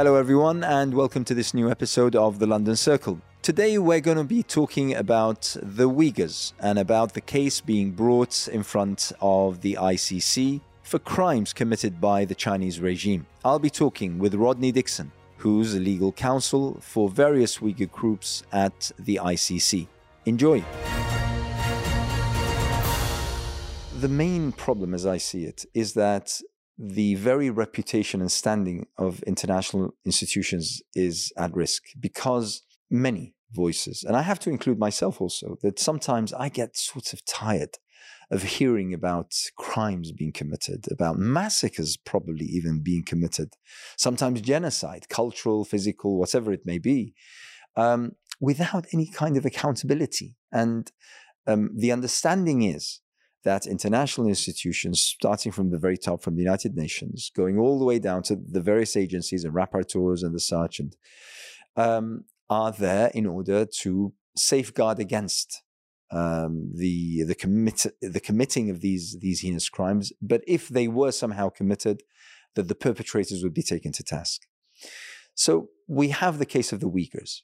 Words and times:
Hello, 0.00 0.14
everyone, 0.14 0.64
and 0.64 0.94
welcome 0.94 1.26
to 1.26 1.34
this 1.34 1.52
new 1.52 1.70
episode 1.70 2.16
of 2.16 2.38
The 2.38 2.46
London 2.46 2.74
Circle. 2.74 3.20
Today, 3.42 3.76
we're 3.76 4.00
going 4.00 4.16
to 4.16 4.24
be 4.24 4.42
talking 4.42 4.94
about 4.94 5.54
the 5.62 5.90
Uyghurs 5.90 6.54
and 6.58 6.78
about 6.78 7.12
the 7.12 7.20
case 7.20 7.60
being 7.60 7.90
brought 7.90 8.48
in 8.48 8.62
front 8.62 9.12
of 9.20 9.60
the 9.60 9.76
ICC 9.78 10.62
for 10.82 10.98
crimes 10.98 11.52
committed 11.52 12.00
by 12.00 12.24
the 12.24 12.34
Chinese 12.34 12.80
regime. 12.80 13.26
I'll 13.44 13.58
be 13.58 13.68
talking 13.68 14.18
with 14.18 14.32
Rodney 14.32 14.72
Dixon, 14.72 15.12
who's 15.36 15.78
legal 15.78 16.12
counsel 16.12 16.78
for 16.80 17.10
various 17.10 17.58
Uyghur 17.58 17.92
groups 17.92 18.42
at 18.52 18.90
the 18.98 19.20
ICC. 19.22 19.86
Enjoy. 20.24 20.64
The 24.00 24.08
main 24.08 24.52
problem, 24.52 24.94
as 24.94 25.04
I 25.04 25.18
see 25.18 25.44
it, 25.44 25.66
is 25.74 25.92
that 25.92 26.40
the 26.82 27.14
very 27.16 27.50
reputation 27.50 28.22
and 28.22 28.32
standing 28.32 28.86
of 28.96 29.22
international 29.24 29.94
institutions 30.06 30.80
is 30.94 31.30
at 31.36 31.54
risk 31.54 31.82
because 32.00 32.62
many 32.90 33.34
voices, 33.52 34.02
and 34.02 34.16
I 34.16 34.22
have 34.22 34.38
to 34.40 34.50
include 34.50 34.78
myself 34.78 35.20
also, 35.20 35.58
that 35.62 35.78
sometimes 35.78 36.32
I 36.32 36.48
get 36.48 36.78
sort 36.78 37.12
of 37.12 37.22
tired 37.26 37.76
of 38.30 38.44
hearing 38.44 38.94
about 38.94 39.34
crimes 39.58 40.10
being 40.12 40.32
committed, 40.32 40.86
about 40.90 41.18
massacres 41.18 41.98
probably 41.98 42.46
even 42.46 42.80
being 42.82 43.04
committed, 43.04 43.54
sometimes 43.98 44.40
genocide, 44.40 45.08
cultural, 45.10 45.66
physical, 45.66 46.18
whatever 46.18 46.50
it 46.50 46.64
may 46.64 46.78
be, 46.78 47.12
um, 47.76 48.12
without 48.40 48.86
any 48.94 49.06
kind 49.06 49.36
of 49.36 49.44
accountability. 49.44 50.36
And 50.50 50.90
um, 51.46 51.72
the 51.76 51.92
understanding 51.92 52.62
is 52.62 53.00
that 53.44 53.66
international 53.66 54.26
institutions, 54.26 55.00
starting 55.00 55.52
from 55.52 55.70
the 55.70 55.78
very 55.78 55.96
top, 55.96 56.22
from 56.22 56.36
the 56.36 56.42
United 56.42 56.76
Nations, 56.76 57.30
going 57.34 57.58
all 57.58 57.78
the 57.78 57.84
way 57.84 57.98
down 57.98 58.22
to 58.24 58.36
the 58.36 58.60
various 58.60 58.96
agencies 58.96 59.44
and 59.44 59.54
rapporteurs 59.54 60.22
and 60.22 60.34
the 60.34 60.40
such, 60.40 60.78
and 60.78 60.96
um, 61.76 62.24
are 62.48 62.72
there 62.72 63.10
in 63.14 63.26
order 63.26 63.64
to 63.64 64.12
safeguard 64.36 64.98
against 64.98 65.62
um, 66.10 66.72
the 66.74 67.22
the 67.22 67.34
commit 67.34 67.86
the 68.00 68.20
committing 68.20 68.68
of 68.70 68.80
these 68.80 69.18
these 69.20 69.40
heinous 69.40 69.68
crimes. 69.68 70.12
But 70.20 70.42
if 70.46 70.68
they 70.68 70.88
were 70.88 71.12
somehow 71.12 71.48
committed, 71.48 72.02
that 72.54 72.68
the 72.68 72.74
perpetrators 72.74 73.42
would 73.42 73.54
be 73.54 73.62
taken 73.62 73.92
to 73.92 74.02
task. 74.02 74.42
So 75.34 75.68
we 75.86 76.08
have 76.08 76.38
the 76.38 76.46
case 76.46 76.72
of 76.72 76.80
the 76.80 76.90
Uyghurs. 76.90 77.42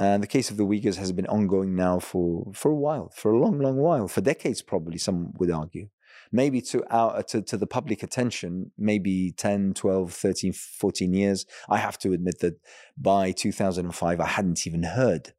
And 0.00 0.22
the 0.22 0.26
case 0.26 0.50
of 0.50 0.56
the 0.56 0.64
Uyghurs 0.64 0.96
has 0.96 1.12
been 1.12 1.26
ongoing 1.26 1.76
now 1.76 1.98
for, 1.98 2.50
for 2.54 2.70
a 2.70 2.74
while, 2.74 3.12
for 3.14 3.32
a 3.32 3.38
long, 3.38 3.58
long 3.58 3.76
while, 3.76 4.08
for 4.08 4.22
decades 4.22 4.62
probably, 4.62 4.96
some 4.96 5.34
would 5.38 5.50
argue. 5.50 5.90
Maybe 6.32 6.62
to, 6.62 6.82
our, 6.90 7.22
to, 7.24 7.42
to 7.42 7.58
the 7.58 7.66
public 7.66 8.02
attention, 8.02 8.72
maybe 8.78 9.32
10, 9.32 9.74
12, 9.74 10.10
13, 10.10 10.52
14 10.54 11.12
years. 11.12 11.44
I 11.68 11.76
have 11.76 11.98
to 11.98 12.14
admit 12.14 12.38
that 12.38 12.54
by 12.96 13.32
2005, 13.32 14.20
I 14.20 14.26
hadn't 14.26 14.66
even 14.66 14.84
heard 14.84 15.34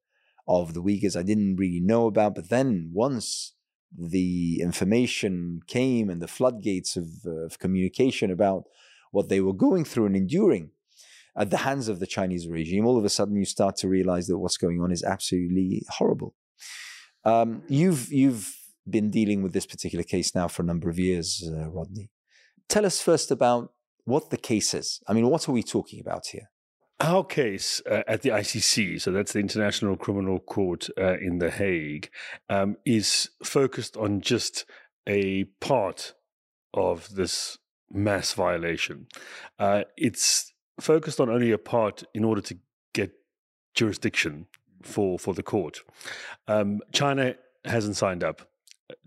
of 0.47 0.75
the 0.75 0.83
Uyghurs 0.83 1.17
I 1.17 1.23
didn't 1.23 1.55
really 1.55 1.79
know 1.79 2.05
about. 2.05 2.35
But 2.35 2.49
then 2.49 2.91
once 2.93 3.53
the 3.97 4.61
information 4.61 5.61
came 5.65 6.07
and 6.07 6.21
the 6.21 6.27
floodgates 6.27 6.95
of, 6.95 7.07
uh, 7.25 7.45
of 7.45 7.57
communication 7.57 8.29
about 8.29 8.65
what 9.09 9.27
they 9.27 9.41
were 9.41 9.53
going 9.53 9.85
through 9.85 10.05
and 10.05 10.15
enduring, 10.15 10.69
at 11.37 11.49
the 11.49 11.57
hands 11.57 11.87
of 11.87 11.99
the 11.99 12.07
Chinese 12.07 12.47
regime, 12.47 12.85
all 12.85 12.97
of 12.97 13.05
a 13.05 13.09
sudden 13.09 13.35
you 13.35 13.45
start 13.45 13.75
to 13.77 13.87
realize 13.87 14.27
that 14.27 14.37
what's 14.37 14.57
going 14.57 14.81
on 14.81 14.91
is 14.91 15.03
absolutely 15.03 15.83
horrible. 15.89 16.35
Um, 17.23 17.63
you've 17.67 18.11
you've 18.11 18.55
been 18.89 19.09
dealing 19.09 19.43
with 19.43 19.53
this 19.53 19.65
particular 19.65 20.03
case 20.03 20.33
now 20.33 20.47
for 20.47 20.63
a 20.63 20.65
number 20.65 20.89
of 20.89 20.97
years, 20.99 21.47
uh, 21.47 21.69
Rodney. 21.69 22.09
Tell 22.67 22.85
us 22.85 23.01
first 23.01 23.31
about 23.31 23.73
what 24.05 24.29
the 24.29 24.37
case 24.37 24.73
is. 24.73 24.99
I 25.07 25.13
mean, 25.13 25.27
what 25.27 25.47
are 25.47 25.51
we 25.51 25.63
talking 25.63 25.99
about 25.99 26.27
here? 26.27 26.49
Our 26.99 27.23
case 27.23 27.81
uh, 27.89 28.03
at 28.07 28.21
the 28.21 28.29
ICC, 28.29 29.01
so 29.01 29.11
that's 29.11 29.33
the 29.33 29.39
International 29.39 29.95
Criminal 29.95 30.39
Court 30.39 30.87
uh, 30.99 31.17
in 31.17 31.39
The 31.39 31.49
Hague, 31.49 32.09
um, 32.47 32.77
is 32.85 33.29
focused 33.43 33.97
on 33.97 34.21
just 34.21 34.65
a 35.07 35.45
part 35.59 36.13
of 36.73 37.15
this 37.15 37.57
mass 37.91 38.33
violation. 38.33 39.07
Uh, 39.57 39.83
it's 39.97 40.50
focused 40.79 41.19
on 41.19 41.29
only 41.29 41.51
a 41.51 41.57
part 41.57 42.03
in 42.13 42.23
order 42.23 42.41
to 42.41 42.57
get 42.93 43.11
jurisdiction 43.73 44.47
for 44.81 45.19
for 45.19 45.33
the 45.33 45.43
court. 45.43 45.81
Um, 46.47 46.81
China 46.91 47.35
hasn't 47.65 47.95
signed 47.95 48.23
up 48.23 48.49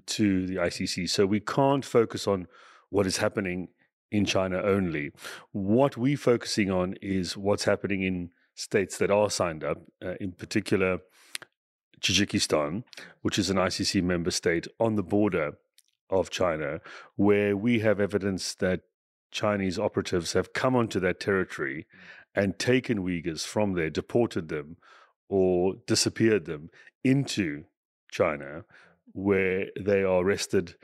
to 0.07 0.47
the 0.47 0.57
ICC, 0.57 1.09
so 1.09 1.27
we 1.27 1.41
can't 1.41 1.85
focus 1.85 2.27
on 2.27 2.47
what 2.91 3.07
is 3.07 3.19
happening 3.19 3.69
in 4.11 4.25
China 4.25 4.63
only. 4.63 5.11
What 5.53 5.97
we're 5.97 6.17
focusing 6.17 6.71
on 6.71 6.95
is 7.03 7.37
what's 7.37 7.65
happening 7.65 8.03
in 8.03 8.31
states 8.55 8.99
that 8.99 9.11
are 9.11 9.31
signed 9.31 9.65
up, 9.65 9.79
uh, 10.05 10.15
in 10.21 10.33
particular 10.33 11.01
Tajikistan, 12.01 12.85
which 13.23 13.39
is 13.39 13.51
an 13.51 13.57
ICC 13.57 14.03
member 14.03 14.31
state 14.31 14.69
on 14.79 14.95
the 14.95 15.03
border 15.03 15.55
of 16.11 16.31
China, 16.31 16.81
where 17.17 17.57
we 17.57 17.81
have 17.81 17.99
evidence 17.99 18.55
that 18.57 18.83
Chinese 19.35 19.79
operatives 19.79 20.33
have 20.33 20.53
come 20.53 20.75
onto 20.77 21.01
that 21.01 21.21
territory 21.21 21.87
and 22.35 22.59
taken 22.59 22.99
Uyghurs 23.05 23.45
from 23.45 23.75
there, 23.75 23.91
deported 23.91 24.49
them, 24.49 24.77
or 25.29 25.75
disappeared 25.87 26.47
them 26.47 26.71
into 27.03 27.65
China, 28.11 28.65
where 29.13 29.67
they 29.79 30.03
are 30.03 30.23
arrested, 30.23 30.77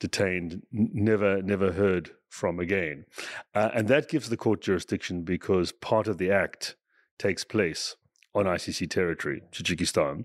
detained, 0.00 0.62
never 0.72 1.40
never 1.40 1.72
heard 1.72 2.10
from 2.28 2.58
again, 2.58 3.06
uh, 3.54 3.70
and 3.72 3.86
that 3.88 4.08
gives 4.08 4.28
the 4.28 4.36
court 4.36 4.60
jurisdiction 4.60 5.22
because 5.22 5.70
part 5.70 6.08
of 6.08 6.18
the 6.18 6.30
act 6.30 6.74
takes 7.18 7.44
place 7.44 7.96
on 8.34 8.46
ICC 8.46 8.90
territory, 8.90 9.42
Tajikistan, 9.52 10.24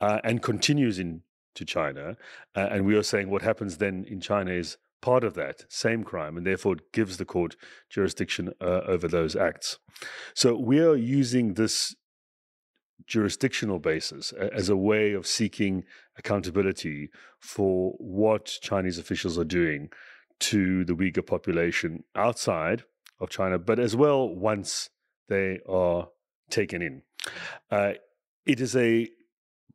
uh, 0.00 0.20
and 0.22 0.42
continues 0.42 1.00
into 1.00 1.64
China. 1.66 2.16
Uh, 2.54 2.68
and 2.70 2.86
we 2.86 2.94
are 2.94 3.02
saying 3.02 3.28
what 3.28 3.42
happens 3.42 3.78
then 3.78 4.04
in 4.08 4.20
China 4.20 4.52
is 4.52 4.76
part 5.00 5.24
of 5.24 5.34
that 5.34 5.64
same 5.68 6.04
crime 6.04 6.36
and 6.36 6.46
therefore 6.46 6.74
it 6.74 6.92
gives 6.92 7.16
the 7.16 7.24
court 7.24 7.56
jurisdiction 7.88 8.52
uh, 8.60 8.80
over 8.86 9.08
those 9.08 9.34
acts. 9.36 9.78
So 10.34 10.56
we 10.56 10.80
are 10.80 10.96
using 10.96 11.54
this 11.54 11.94
jurisdictional 13.06 13.78
basis 13.78 14.32
as 14.32 14.68
a 14.68 14.76
way 14.76 15.12
of 15.12 15.26
seeking 15.26 15.84
accountability 16.16 17.08
for 17.38 17.94
what 17.98 18.58
Chinese 18.62 18.98
officials 18.98 19.38
are 19.38 19.44
doing 19.44 19.90
to 20.38 20.84
the 20.84 20.94
Uyghur 20.94 21.26
population 21.26 22.04
outside 22.14 22.84
of 23.20 23.30
China, 23.30 23.58
but 23.58 23.78
as 23.78 23.96
well 23.96 24.28
once 24.28 24.90
they 25.28 25.60
are 25.68 26.08
taken 26.50 26.82
in. 26.82 27.02
Uh, 27.70 27.92
it 28.46 28.60
is 28.60 28.74
a 28.74 29.08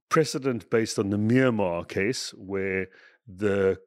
precedent 0.10 0.70
based 0.70 0.98
on 1.00 1.10
the 1.10 1.18
Myanmar 1.18 1.88
case 1.88 2.34
where 2.38 2.88
the 3.28 3.78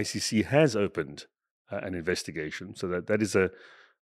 ICC 0.00 0.46
has 0.46 0.76
opened 0.76 1.26
uh, 1.70 1.78
an 1.78 1.94
investigation, 1.94 2.74
so 2.74 2.88
that 2.88 3.06
that 3.06 3.22
is 3.22 3.34
a 3.34 3.50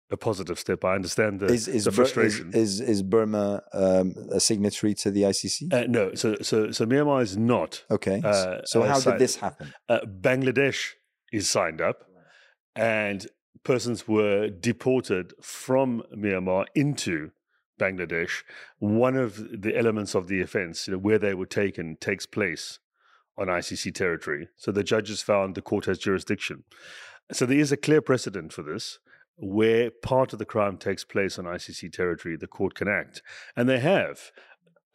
a 0.10 0.18
positive 0.18 0.58
step. 0.58 0.86
I 0.86 0.96
understand 0.96 1.40
the, 1.42 1.48
is, 1.48 1.68
is 1.68 1.84
the 1.86 1.92
frustration. 1.92 2.50
Is, 2.54 2.80
is, 2.80 2.90
is 2.90 3.04
Burma 3.04 3.62
um, 3.74 4.16
a 4.32 4.40
signatory 4.40 4.94
to 4.96 5.12
the 5.12 5.24
ICC? 5.24 5.74
Uh, 5.74 5.86
no, 5.88 6.14
so 6.16 6.38
so 6.42 6.72
so 6.72 6.86
Myanmar 6.86 7.22
is 7.22 7.36
not. 7.38 7.84
Okay. 7.92 8.22
Uh, 8.24 8.60
so 8.66 8.84
how 8.84 9.00
did 9.00 9.20
this 9.20 9.38
happen? 9.38 9.74
Uh, 9.90 10.00
Bangladesh 10.06 10.94
is 11.32 11.50
signed 11.50 11.82
up, 11.82 12.06
and 12.76 13.28
persons 13.64 14.08
were 14.08 14.50
deported 14.50 15.34
from 15.42 16.04
Myanmar 16.16 16.66
into 16.74 17.32
Bangladesh. 17.80 18.44
One 18.80 19.16
of 19.16 19.62
the 19.62 19.78
elements 19.78 20.16
of 20.16 20.28
the 20.28 20.42
offence, 20.42 20.88
you 20.88 20.94
know, 20.94 21.00
where 21.00 21.20
they 21.20 21.34
were 21.34 21.46
taken, 21.46 21.98
takes 21.98 22.26
place 22.26 22.80
on 23.38 23.48
ICC 23.48 23.94
territory. 23.94 24.50
So 24.56 24.72
the 24.72 24.84
judges 24.84 25.22
found 25.22 25.56
the 25.56 25.62
court 25.62 25.86
has 25.86 25.98
jurisdiction. 25.98 26.64
So 27.32 27.46
there 27.46 27.60
is 27.60 27.72
a 27.72 27.78
clear 27.78 28.02
precedent 28.02 28.54
for 28.54 28.64
this 28.64 29.00
where 29.38 29.92
part 29.92 30.34
of 30.34 30.40
the 30.40 30.46
crime 30.46 30.78
takes 30.78 31.04
place 31.04 31.38
on 31.38 31.46
ICC 31.46 31.94
territory, 31.94 32.36
the 32.36 32.48
court 32.48 32.74
can 32.74 32.88
act. 32.88 33.22
And 33.56 33.70
they 33.70 33.80
have. 33.80 34.32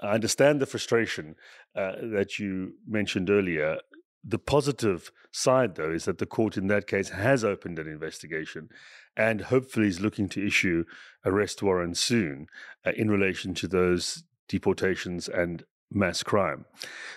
I 0.00 0.14
understand 0.14 0.60
the 0.60 0.66
frustration 0.66 1.36
uh, 1.76 1.92
that 2.02 2.38
you 2.38 2.74
mentioned 2.86 3.30
earlier. 3.30 3.78
The 4.24 4.40
positive 4.40 5.12
side, 5.30 5.76
though, 5.76 5.92
is 5.92 6.06
that 6.06 6.18
the 6.18 6.26
court 6.26 6.56
in 6.56 6.66
that 6.68 6.88
case 6.88 7.10
has 7.10 7.44
opened 7.44 7.78
an 7.78 7.86
investigation 7.86 8.68
and 9.16 9.42
hopefully 9.42 9.86
is 9.86 10.00
looking 10.00 10.28
to 10.30 10.44
issue 10.44 10.84
arrest 11.24 11.62
warrants 11.62 12.00
soon 12.00 12.48
uh, 12.84 12.92
in 12.96 13.10
relation 13.10 13.54
to 13.54 13.68
those 13.68 14.24
deportations 14.48 15.28
and 15.28 15.64
mass 15.94 16.22
crime. 16.22 16.64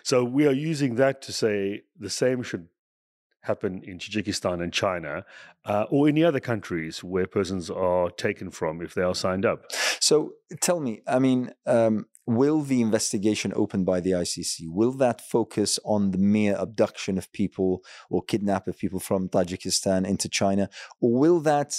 So 0.04 0.24
we 0.24 0.48
are 0.48 0.54
using 0.54 0.96
that 0.96 1.22
to 1.24 1.34
say 1.34 1.84
the 2.00 2.10
same 2.10 2.44
should 2.44 2.68
happen 3.42 3.82
in 3.84 4.00
Tajikistan 4.00 4.62
and 4.62 4.74
China 4.74 5.24
uh, 5.66 5.86
or 5.90 6.08
any 6.08 6.24
other 6.24 6.40
countries 6.40 7.04
where 7.04 7.28
persons 7.28 7.70
are 7.70 8.10
taken 8.10 8.50
from 8.50 8.82
if 8.82 8.94
they 8.94 9.04
are 9.04 9.16
signed 9.16 9.46
up. 9.46 9.72
So 10.00 10.34
tell 10.62 10.80
me, 10.80 11.02
I 11.08 11.20
mean, 11.20 11.52
um, 11.66 12.08
will 12.26 12.62
the 12.62 12.82
investigation 12.82 13.54
opened 13.56 13.86
by 13.86 14.00
the 14.00 14.12
ICC, 14.12 14.68
will 14.68 14.92
that 14.94 15.22
focus 15.22 15.80
on 15.86 16.12
the 16.12 16.18
mere 16.18 16.56
abduction 16.56 17.18
of 17.18 17.32
people 17.32 17.84
or 18.10 18.24
kidnap 18.24 18.68
of 18.68 18.78
people 18.78 19.00
from 19.00 19.30
Tajikistan 19.30 20.08
into 20.08 20.28
China? 20.28 20.70
Or 21.00 21.14
will 21.14 21.40
that 21.42 21.76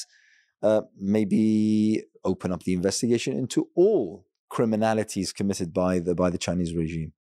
uh, 0.63 0.83
maybe 0.97 2.05
open 2.25 2.53
up 2.53 2.63
the 2.63 2.75
investigation 2.75 3.37
into 3.37 3.69
all 3.75 4.25
criminalities 4.51 5.35
committed 5.35 5.73
by 5.73 5.99
the 5.99 6.15
by 6.15 6.31
the 6.31 6.39
Chinese 6.39 6.75
regime. 6.75 7.13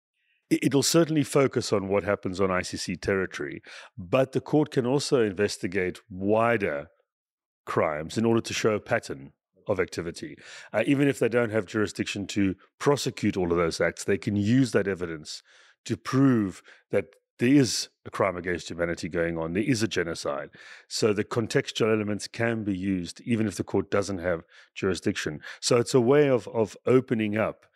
It'll 0.49 0.85
certainly 0.85 1.25
focus 1.25 1.73
on 1.73 1.89
what 1.89 2.05
happens 2.05 2.41
on 2.41 2.51
ICC 2.51 3.01
territory, 3.01 3.63
but 3.99 4.31
the 4.33 4.41
court 4.41 4.71
can 4.71 4.87
also 4.87 5.23
investigate 5.23 5.99
wider 6.09 6.87
crimes 7.65 8.17
in 8.17 8.25
order 8.25 8.41
to 8.41 8.55
show 8.55 8.75
a 8.75 8.81
pattern 8.81 9.33
of 9.67 9.81
activity. 9.81 10.37
Uh, 10.73 10.85
even 10.87 11.09
if 11.09 11.19
they 11.19 11.29
don't 11.29 11.51
have 11.51 11.67
jurisdiction 11.67 12.27
to 12.29 12.55
prosecute 12.79 13.37
all 13.37 13.51
of 13.51 13.59
those 13.59 13.81
acts, 13.81 14.05
they 14.05 14.19
can 14.19 14.37
use 14.37 14.71
that 14.71 14.87
evidence 14.87 15.43
to 15.85 15.97
prove 15.97 16.63
that 16.91 17.07
there 17.39 17.49
is 17.49 17.89
a 18.05 18.11
crime 18.11 18.37
against 18.37 18.71
humanity 18.71 19.09
going 19.09 19.37
on, 19.37 19.53
there 19.53 19.63
is 19.63 19.83
a 19.83 19.89
genocide. 19.89 20.51
So 20.89 21.13
the 21.13 21.25
contextual 21.25 21.93
elements 21.93 22.29
can 22.29 22.65
be 22.65 22.77
used 22.77 23.21
even 23.23 23.47
if 23.47 23.57
the 23.57 23.65
court 23.65 23.91
doesn't 23.91 24.19
have 24.19 24.45
jurisdiction. 24.75 25.41
So 25.61 25.77
it's 25.77 25.95
a 25.95 26.01
way 26.01 26.29
of, 26.29 26.49
of 26.49 26.77
opening 26.87 27.37
up 27.37 27.67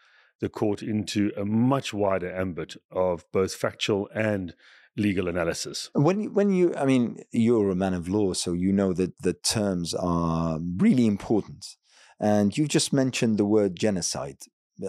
the 0.41 0.49
court 0.49 0.83
into 0.83 1.33
a 1.37 1.45
much 1.45 1.93
wider 1.93 2.35
ambit 2.35 2.77
of 2.91 3.25
both 3.33 3.55
factual 3.55 4.09
and 4.15 4.55
legal 4.97 5.29
analysis. 5.29 5.91
When 5.95 6.35
when 6.35 6.51
you, 6.51 6.75
I 6.77 6.85
mean, 6.85 7.23
you're 7.31 7.71
a 7.71 7.77
man 7.77 7.95
of 7.95 8.09
law, 8.09 8.33
so 8.33 8.53
you 8.53 8.73
know 8.73 8.93
that 8.95 9.23
the 9.23 9.35
terms 9.35 9.95
are 9.95 10.59
really 10.79 11.07
important. 11.07 11.77
And 12.19 12.57
you've 12.57 12.69
just 12.69 12.93
mentioned 12.93 13.39
the 13.39 13.47
word 13.47 13.77
genocide 13.77 14.39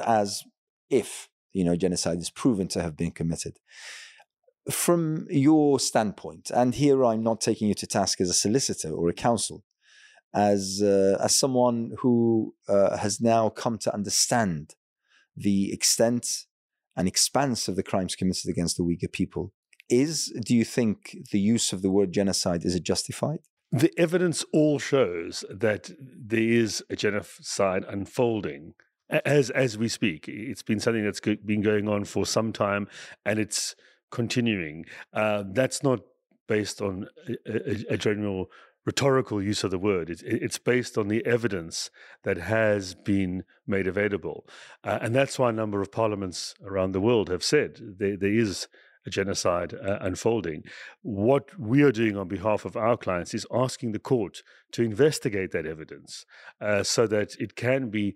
as 0.06 0.44
if, 0.90 1.30
you 1.54 1.64
know, 1.64 1.78
genocide 1.78 2.20
is 2.20 2.30
proven 2.30 2.68
to 2.70 2.82
have 2.82 2.98
been 2.98 3.12
committed. 3.12 3.58
From 4.70 5.26
your 5.30 5.80
standpoint, 5.80 6.52
and 6.54 6.76
here 6.76 7.04
I'm 7.04 7.24
not 7.24 7.42
taking 7.42 7.68
you 7.68 7.74
to 7.76 7.88
task 7.88 8.22
as 8.22 8.30
a 8.30 8.34
solicitor 8.34 8.92
or 8.92 9.10
a 9.10 9.14
counsel, 9.14 9.64
as 10.36 10.82
uh, 10.84 11.18
as 11.20 11.36
someone 11.36 11.92
who 12.00 12.54
uh, 12.70 12.98
has 12.98 13.20
now 13.20 13.50
come 13.50 13.80
to 13.80 13.94
understand 13.94 14.76
the 15.36 15.74
extent 15.74 16.28
and 16.96 17.08
expanse 17.08 17.68
of 17.68 17.76
the 17.76 17.84
crimes 17.84 18.16
committed 18.16 18.50
against 18.50 18.78
the 18.78 18.84
Uyghur 18.84 19.12
people, 19.12 19.52
is 19.90 20.32
do 20.46 20.56
you 20.56 20.64
think 20.64 21.18
the 21.32 21.40
use 21.40 21.74
of 21.74 21.82
the 21.82 21.90
word 21.90 22.12
genocide 22.12 22.64
is 22.64 22.76
it 22.76 22.84
justified? 22.84 23.40
The 23.72 23.92
evidence 23.98 24.44
all 24.54 24.80
shows 24.80 25.46
that 25.50 25.90
there 26.00 26.40
is 26.40 26.84
a 26.90 26.96
genocide 26.96 27.86
unfolding 27.88 28.74
as 29.10 29.50
as 29.50 29.78
we 29.78 29.88
speak. 29.88 30.28
It's 30.28 30.64
been 30.64 30.80
something 30.80 31.04
that's 31.04 31.20
been 31.20 31.62
going 31.62 31.88
on 31.88 32.06
for 32.06 32.26
some 32.26 32.54
time, 32.54 32.88
and 33.26 33.40
it's 33.40 33.76
continuing. 34.12 34.86
Uh, 35.14 35.44
that's 35.48 35.84
not 35.84 36.02
based 36.48 36.82
on 36.82 37.08
a, 37.28 37.36
a, 37.46 37.94
a, 37.94 37.98
general 37.98 38.52
rhetorical 38.86 39.42
use 39.42 39.64
of 39.64 39.72
the 39.72 39.80
word. 39.80 40.10
It's, 40.10 40.22
it's 40.24 40.58
based 40.58 40.98
on 40.98 41.08
the 41.08 41.26
evidence 41.26 41.90
that 42.24 42.38
has 42.38 42.94
been 42.94 43.44
made 43.66 43.88
available, 43.88 44.46
uh, 44.84 45.00
and 45.02 45.16
that's 45.16 45.40
why 45.40 45.50
a 45.50 45.54
number 45.54 45.82
of 45.82 45.92
parliaments 45.92 46.56
around 46.64 46.92
the 46.92 47.02
world 47.02 47.30
have 47.30 47.44
said 47.44 47.80
there, 48.00 48.18
there 48.18 48.34
is 48.34 48.68
a 49.06 49.10
genocide 49.10 49.74
uh, 49.74 49.98
unfolding. 50.02 50.64
What 51.02 51.58
we 51.60 51.82
are 51.82 51.92
doing 51.92 52.18
on 52.18 52.28
behalf 52.28 52.66
of 52.66 52.78
our 52.78 52.98
clients 52.98 53.34
is 53.34 53.48
asking 53.52 53.94
the 53.94 54.00
court 54.00 54.44
to 54.74 54.84
investigate 54.84 55.52
that 55.52 55.66
evidence 55.66 56.26
uh, 56.60 56.84
so 56.84 57.08
that 57.08 57.36
it 57.40 57.56
can 57.56 57.90
be 57.90 58.16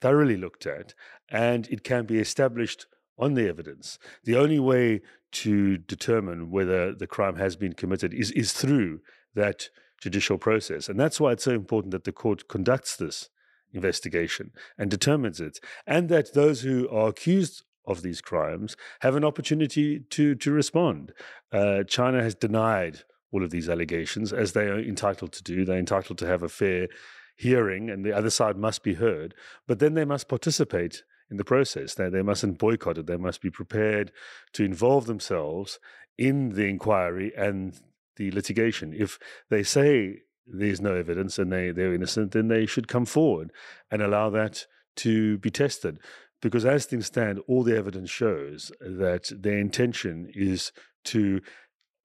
thoroughly 0.00 0.36
looked 0.36 0.66
at 0.66 0.94
and 1.28 1.68
it 1.68 1.84
can 1.84 2.06
be 2.06 2.18
established 2.18 2.86
on 3.18 3.34
the 3.34 3.48
evidence. 3.48 3.98
The 4.24 4.36
only 4.36 4.58
way 4.58 5.00
to 5.32 5.78
determine 5.78 6.50
whether 6.50 6.94
the 6.94 7.06
crime 7.06 7.36
has 7.36 7.56
been 7.56 7.72
committed 7.72 8.14
is, 8.14 8.30
is 8.32 8.52
through 8.52 9.00
that 9.34 9.68
judicial 10.00 10.38
process. 10.38 10.88
And 10.88 10.98
that's 10.98 11.20
why 11.20 11.32
it's 11.32 11.44
so 11.44 11.52
important 11.52 11.92
that 11.92 12.04
the 12.04 12.12
court 12.12 12.48
conducts 12.48 12.96
this 12.96 13.28
investigation 13.72 14.52
and 14.78 14.90
determines 14.90 15.40
it, 15.40 15.58
and 15.86 16.08
that 16.08 16.34
those 16.34 16.62
who 16.62 16.88
are 16.88 17.08
accused 17.08 17.62
of 17.86 18.02
these 18.02 18.20
crimes 18.20 18.76
have 19.00 19.14
an 19.14 19.24
opportunity 19.24 20.00
to 20.00 20.34
to 20.34 20.50
respond. 20.52 21.12
Uh, 21.52 21.84
China 21.84 22.22
has 22.22 22.34
denied 22.34 23.00
all 23.32 23.44
of 23.44 23.50
these 23.50 23.68
allegations, 23.68 24.32
as 24.32 24.52
they 24.52 24.66
are 24.66 24.78
entitled 24.78 25.32
to 25.32 25.42
do. 25.42 25.64
They're 25.64 25.78
entitled 25.78 26.18
to 26.18 26.26
have 26.26 26.42
a 26.42 26.48
fair 26.48 26.88
hearing, 27.36 27.90
and 27.90 28.04
the 28.04 28.16
other 28.16 28.30
side 28.30 28.56
must 28.56 28.82
be 28.82 28.94
heard. 28.94 29.34
But 29.66 29.78
then 29.78 29.94
they 29.94 30.04
must 30.04 30.28
participate 30.28 31.02
in 31.30 31.36
the 31.36 31.44
process. 31.44 31.94
They, 31.94 32.08
they 32.08 32.22
mustn't 32.22 32.58
boycott 32.58 32.98
it. 32.98 33.06
They 33.06 33.16
must 33.16 33.40
be 33.40 33.50
prepared 33.50 34.12
to 34.52 34.64
involve 34.64 35.06
themselves 35.06 35.78
in 36.18 36.50
the 36.50 36.66
inquiry 36.66 37.32
and 37.36 37.78
the 38.16 38.30
litigation. 38.30 38.94
If 38.96 39.18
they 39.50 39.62
say 39.62 40.22
there's 40.46 40.80
no 40.80 40.94
evidence 40.94 41.38
and 41.38 41.52
they, 41.52 41.70
they're 41.72 41.94
innocent, 41.94 42.32
then 42.32 42.48
they 42.48 42.66
should 42.66 42.88
come 42.88 43.04
forward 43.04 43.52
and 43.90 44.00
allow 44.00 44.30
that 44.30 44.66
to 44.96 45.38
be 45.38 45.50
tested. 45.50 45.98
Because 46.40 46.64
as 46.64 46.86
things 46.86 47.06
stand, 47.06 47.40
all 47.48 47.62
the 47.62 47.76
evidence 47.76 48.10
shows 48.10 48.70
that 48.80 49.30
their 49.36 49.58
intention 49.58 50.30
is 50.34 50.70
to, 51.04 51.40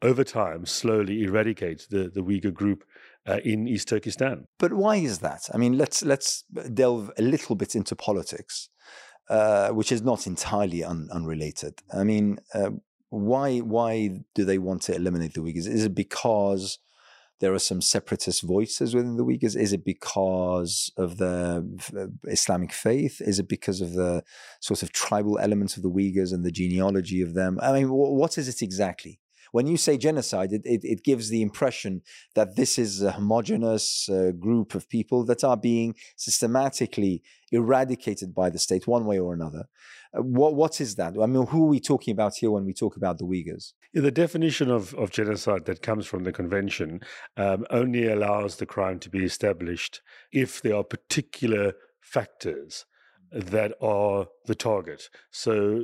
over 0.01 0.23
time, 0.23 0.65
slowly 0.65 1.23
eradicate 1.23 1.87
the, 1.89 2.09
the 2.13 2.21
Uyghur 2.21 2.53
group 2.53 2.83
uh, 3.27 3.39
in 3.43 3.67
East 3.67 3.89
Turkestan. 3.89 4.45
But 4.57 4.73
why 4.73 4.95
is 4.95 5.19
that? 5.19 5.49
I 5.53 5.57
mean, 5.57 5.77
let's 5.77 6.01
let's 6.03 6.43
delve 6.73 7.11
a 7.17 7.21
little 7.21 7.55
bit 7.55 7.75
into 7.75 7.95
politics, 7.95 8.69
uh, 9.31 9.69
which 9.69 9.93
is 9.93 10.01
not 10.01 10.27
entirely 10.27 10.83
un- 10.83 11.07
unrelated. 11.09 11.81
I 11.93 12.03
mean, 12.03 12.39
uh, 12.53 12.71
why 13.09 13.59
why 13.59 14.23
do 14.35 14.43
they 14.43 14.57
want 14.57 14.81
to 14.83 14.95
eliminate 14.95 15.35
the 15.35 15.39
Uyghurs? 15.39 15.67
Is 15.67 15.85
it 15.85 15.95
because 15.95 16.79
there 17.39 17.53
are 17.53 17.59
some 17.59 17.81
separatist 17.81 18.43
voices 18.43 18.93
within 18.93 19.15
the 19.15 19.23
Uyghurs? 19.23 19.55
Is 19.55 19.71
it 19.71 19.85
because 19.85 20.91
of 20.97 21.15
the 21.15 21.65
Islamic 22.25 22.73
faith? 22.73 23.21
Is 23.21 23.39
it 23.39 23.47
because 23.47 23.79
of 23.79 23.93
the 23.93 24.21
sort 24.59 24.83
of 24.83 24.91
tribal 24.91 25.39
elements 25.39 25.77
of 25.77 25.83
the 25.83 25.89
Uyghurs 25.89 26.33
and 26.33 26.43
the 26.43 26.51
genealogy 26.51 27.21
of 27.21 27.33
them? 27.33 27.57
I 27.61 27.71
mean, 27.71 27.89
what 27.89 28.37
is 28.37 28.49
it 28.49 28.61
exactly? 28.61 29.20
When 29.51 29.67
you 29.67 29.77
say 29.77 29.97
genocide, 29.97 30.53
it, 30.53 30.61
it, 30.63 30.81
it 30.83 31.03
gives 31.03 31.29
the 31.29 31.41
impression 31.41 32.01
that 32.35 32.55
this 32.55 32.79
is 32.79 33.01
a 33.01 33.11
homogenous 33.11 34.09
uh, 34.09 34.31
group 34.31 34.75
of 34.75 34.89
people 34.89 35.25
that 35.25 35.43
are 35.43 35.57
being 35.57 35.95
systematically 36.15 37.21
eradicated 37.51 38.33
by 38.33 38.49
the 38.49 38.59
state 38.59 38.87
one 38.87 39.05
way 39.05 39.19
or 39.19 39.33
another. 39.33 39.65
Uh, 40.17 40.21
what 40.21 40.55
what 40.55 40.79
is 40.79 40.95
that? 40.95 41.15
I 41.21 41.25
mean, 41.25 41.45
who 41.47 41.65
are 41.65 41.69
we 41.69 41.79
talking 41.79 42.13
about 42.13 42.35
here 42.35 42.51
when 42.51 42.65
we 42.65 42.73
talk 42.73 42.95
about 42.95 43.17
the 43.17 43.25
Uyghurs? 43.25 43.73
Yeah, 43.93 44.01
the 44.01 44.11
definition 44.11 44.71
of, 44.71 44.93
of 44.95 45.11
genocide 45.11 45.65
that 45.65 45.81
comes 45.81 46.05
from 46.05 46.23
the 46.23 46.31
convention 46.31 47.01
um, 47.37 47.65
only 47.69 48.07
allows 48.07 48.55
the 48.55 48.65
crime 48.65 48.99
to 48.99 49.09
be 49.09 49.25
established 49.25 50.01
if 50.31 50.61
there 50.61 50.75
are 50.75 50.83
particular 50.83 51.73
factors 51.99 52.85
that 53.31 53.73
are 53.81 54.27
the 54.45 54.55
target. 54.55 55.09
So, 55.31 55.83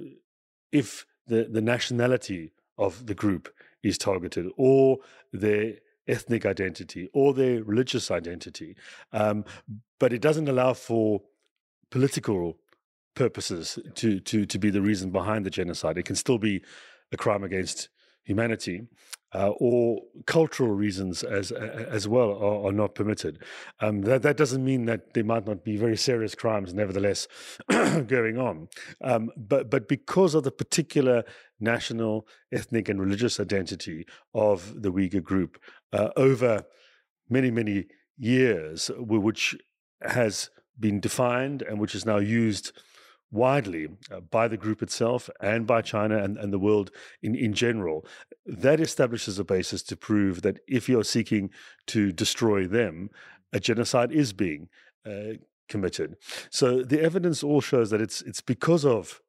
if 0.71 1.05
the, 1.27 1.47
the 1.51 1.61
nationality 1.61 2.53
of 2.77 3.07
the 3.07 3.15
group 3.15 3.49
is 3.87 3.97
targeted, 3.97 4.47
or 4.57 4.97
their 5.33 5.73
ethnic 6.07 6.45
identity, 6.45 7.09
or 7.13 7.33
their 7.33 7.63
religious 7.63 8.11
identity, 8.11 8.75
um, 9.11 9.43
but 9.99 10.13
it 10.13 10.21
doesn't 10.21 10.47
allow 10.47 10.73
for 10.73 11.21
political 11.89 12.57
purposes 13.15 13.79
to 13.95 14.19
to 14.19 14.45
to 14.45 14.59
be 14.59 14.69
the 14.69 14.81
reason 14.81 15.11
behind 15.11 15.45
the 15.45 15.49
genocide. 15.49 15.97
It 15.97 16.05
can 16.05 16.15
still 16.15 16.37
be 16.37 16.63
a 17.11 17.17
crime 17.17 17.43
against 17.43 17.89
humanity, 18.27 18.81
uh, 19.33 19.49
or 19.59 20.01
cultural 20.25 20.71
reasons 20.71 21.23
as 21.23 21.51
as 21.51 22.07
well 22.07 22.31
are, 22.31 22.67
are 22.67 22.71
not 22.71 22.93
permitted. 22.93 23.39
Um, 23.79 24.01
that 24.01 24.21
that 24.21 24.37
doesn't 24.37 24.63
mean 24.63 24.85
that 24.85 25.13
there 25.13 25.23
might 25.23 25.47
not 25.47 25.63
be 25.63 25.77
very 25.77 25.97
serious 25.97 26.35
crimes, 26.35 26.73
nevertheless, 26.73 27.27
going 27.69 28.37
on. 28.37 28.67
Um, 29.01 29.31
but 29.35 29.69
but 29.69 29.87
because 29.87 30.35
of 30.35 30.43
the 30.43 30.51
particular 30.51 31.23
national, 31.59 32.27
ethnic, 32.51 32.89
and 32.89 32.99
religious 33.01 33.39
identity 33.39 34.05
of 34.33 34.81
the 34.81 34.91
Uyghur 34.91 35.23
group 35.23 35.59
uh, 35.93 36.09
over 36.15 36.63
many 37.29 37.51
many 37.51 37.85
years, 38.17 38.91
which 38.97 39.55
has 40.01 40.49
been 40.79 40.99
defined 40.99 41.61
and 41.63 41.79
which 41.79 41.95
is 41.95 42.05
now 42.05 42.17
used 42.17 42.71
widely 43.31 43.87
uh, 44.11 44.19
by 44.21 44.47
the 44.47 44.57
group 44.57 44.81
itself 44.81 45.29
and 45.41 45.67
by 45.67 45.81
China 45.81 46.17
and, 46.17 46.37
and 46.37 46.53
the 46.53 46.59
world 46.59 46.91
in, 47.21 47.35
in 47.35 47.53
general. 47.53 48.05
That 48.45 48.79
establishes 48.79 49.37
a 49.39 49.43
basis 49.43 49.83
to 49.83 49.97
prove 49.97 50.41
that 50.43 50.59
if 50.67 50.87
you're 50.87 51.03
seeking 51.03 51.49
to 51.87 52.11
destroy 52.11 52.67
them, 52.67 53.09
a 53.53 53.59
genocide 53.59 54.11
is 54.11 54.33
being 54.33 54.69
uh, 55.05 55.33
committed. 55.67 56.15
So 56.49 56.83
the 56.83 57.01
evidence 57.01 57.43
all 57.43 57.61
shows 57.61 57.89
that 57.89 58.01
it's 58.01 58.21
it's 58.21 58.41
because 58.41 58.85
of 58.85 59.21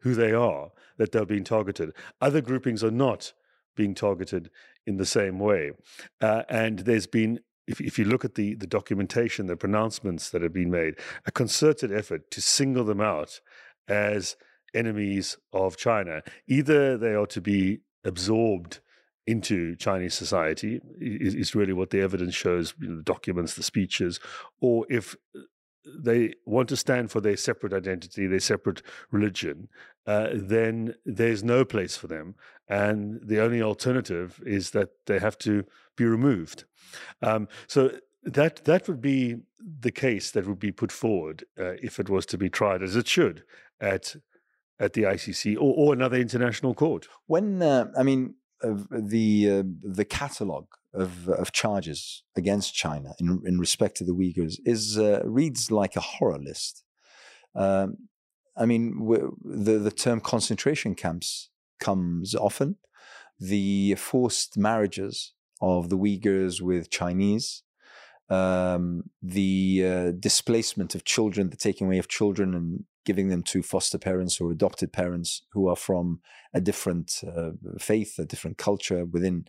who 0.00 0.14
they 0.14 0.32
are 0.32 0.70
that 0.98 1.12
they're 1.12 1.26
being 1.26 1.44
targeted. 1.44 1.92
Other 2.20 2.40
groupings 2.40 2.84
are 2.84 2.90
not 2.90 3.32
being 3.74 3.94
targeted 3.94 4.50
in 4.86 4.96
the 4.98 5.06
same 5.06 5.38
way, 5.38 5.72
uh, 6.20 6.42
and 6.48 6.80
there's 6.80 7.06
been 7.06 7.40
if, 7.66 7.80
if 7.80 7.98
you 7.98 8.04
look 8.04 8.24
at 8.24 8.34
the, 8.34 8.54
the 8.54 8.66
documentation, 8.66 9.46
the 9.46 9.56
pronouncements 9.56 10.30
that 10.30 10.42
have 10.42 10.52
been 10.52 10.70
made, 10.70 10.96
a 11.26 11.32
concerted 11.32 11.92
effort 11.92 12.30
to 12.30 12.40
single 12.40 12.84
them 12.84 13.00
out 13.00 13.40
as 13.88 14.36
enemies 14.74 15.38
of 15.52 15.76
China. 15.76 16.22
Either 16.46 16.98
they 16.98 17.14
are 17.14 17.26
to 17.26 17.40
be 17.40 17.80
absorbed 18.04 18.80
into 19.26 19.74
Chinese 19.76 20.14
society, 20.14 20.80
is, 21.00 21.34
is 21.34 21.54
really 21.54 21.72
what 21.72 21.90
the 21.90 22.00
evidence 22.00 22.34
shows, 22.34 22.74
you 22.80 22.88
know, 22.88 22.96
the 22.96 23.02
documents, 23.02 23.54
the 23.54 23.62
speeches, 23.62 24.20
or 24.60 24.84
if 24.90 25.16
they 25.86 26.34
want 26.44 26.68
to 26.68 26.76
stand 26.76 27.10
for 27.10 27.20
their 27.20 27.36
separate 27.36 27.72
identity, 27.72 28.26
their 28.26 28.40
separate 28.40 28.82
religion, 29.10 29.68
uh, 30.06 30.28
then 30.32 30.94
there's 31.04 31.42
no 31.42 31.64
place 31.64 31.96
for 31.96 32.06
them. 32.06 32.34
And 32.68 33.20
the 33.22 33.42
only 33.42 33.62
alternative 33.62 34.40
is 34.46 34.70
that 34.70 34.90
they 35.06 35.18
have 35.18 35.38
to 35.38 35.64
be 35.96 36.04
removed. 36.04 36.64
Um, 37.22 37.48
so 37.66 37.92
that 38.22 38.64
that 38.64 38.88
would 38.88 39.00
be 39.00 39.36
the 39.80 39.92
case 39.92 40.30
that 40.30 40.46
would 40.46 40.58
be 40.58 40.72
put 40.72 40.92
forward 40.92 41.44
uh, 41.58 41.74
if 41.82 41.98
it 41.98 42.08
was 42.08 42.26
to 42.26 42.38
be 42.38 42.48
tried, 42.48 42.82
as 42.82 42.96
it 42.96 43.06
should, 43.06 43.44
at 43.80 44.16
at 44.80 44.92
the 44.94 45.02
ICC 45.02 45.56
or, 45.56 45.74
or 45.76 45.92
another 45.92 46.16
international 46.16 46.74
court. 46.74 47.06
When 47.26 47.62
uh, 47.62 47.86
I 47.96 48.02
mean 48.02 48.34
uh, 48.62 48.74
the 48.90 49.64
the 49.82 50.04
catalogue 50.04 50.68
of 50.92 51.28
of 51.28 51.52
charges 51.52 52.22
against 52.36 52.74
China 52.74 53.14
in 53.18 53.42
in 53.44 53.58
respect 53.58 53.96
to 53.98 54.04
the 54.04 54.14
Uyghurs 54.14 54.58
is 54.64 54.98
uh, 54.98 55.20
reads 55.24 55.70
like 55.70 55.96
a 55.96 56.00
horror 56.00 56.38
list. 56.38 56.84
Um, 57.54 58.08
I 58.56 58.66
mean, 58.66 59.06
the 59.44 59.78
the 59.78 59.90
term 59.90 60.20
concentration 60.20 60.94
camps 60.94 61.50
comes 61.80 62.34
often. 62.34 62.76
The 63.40 63.96
forced 63.96 64.56
marriages 64.56 65.32
of 65.60 65.88
the 65.88 65.96
Uyghurs 65.96 66.60
with 66.60 66.90
Chinese, 66.90 67.62
um, 68.28 69.10
the 69.22 69.84
uh, 69.86 70.10
displacement 70.12 70.94
of 70.94 71.04
children, 71.04 71.50
the 71.50 71.56
taking 71.56 71.86
away 71.86 71.98
of 71.98 72.08
children 72.08 72.54
and 72.54 72.84
giving 73.04 73.28
them 73.28 73.42
to 73.42 73.62
foster 73.62 73.98
parents 73.98 74.40
or 74.40 74.50
adopted 74.50 74.92
parents 74.92 75.42
who 75.52 75.68
are 75.68 75.76
from 75.76 76.20
a 76.52 76.60
different 76.60 77.22
uh, 77.26 77.50
faith, 77.78 78.18
a 78.18 78.24
different 78.24 78.58
culture 78.58 79.04
within 79.04 79.46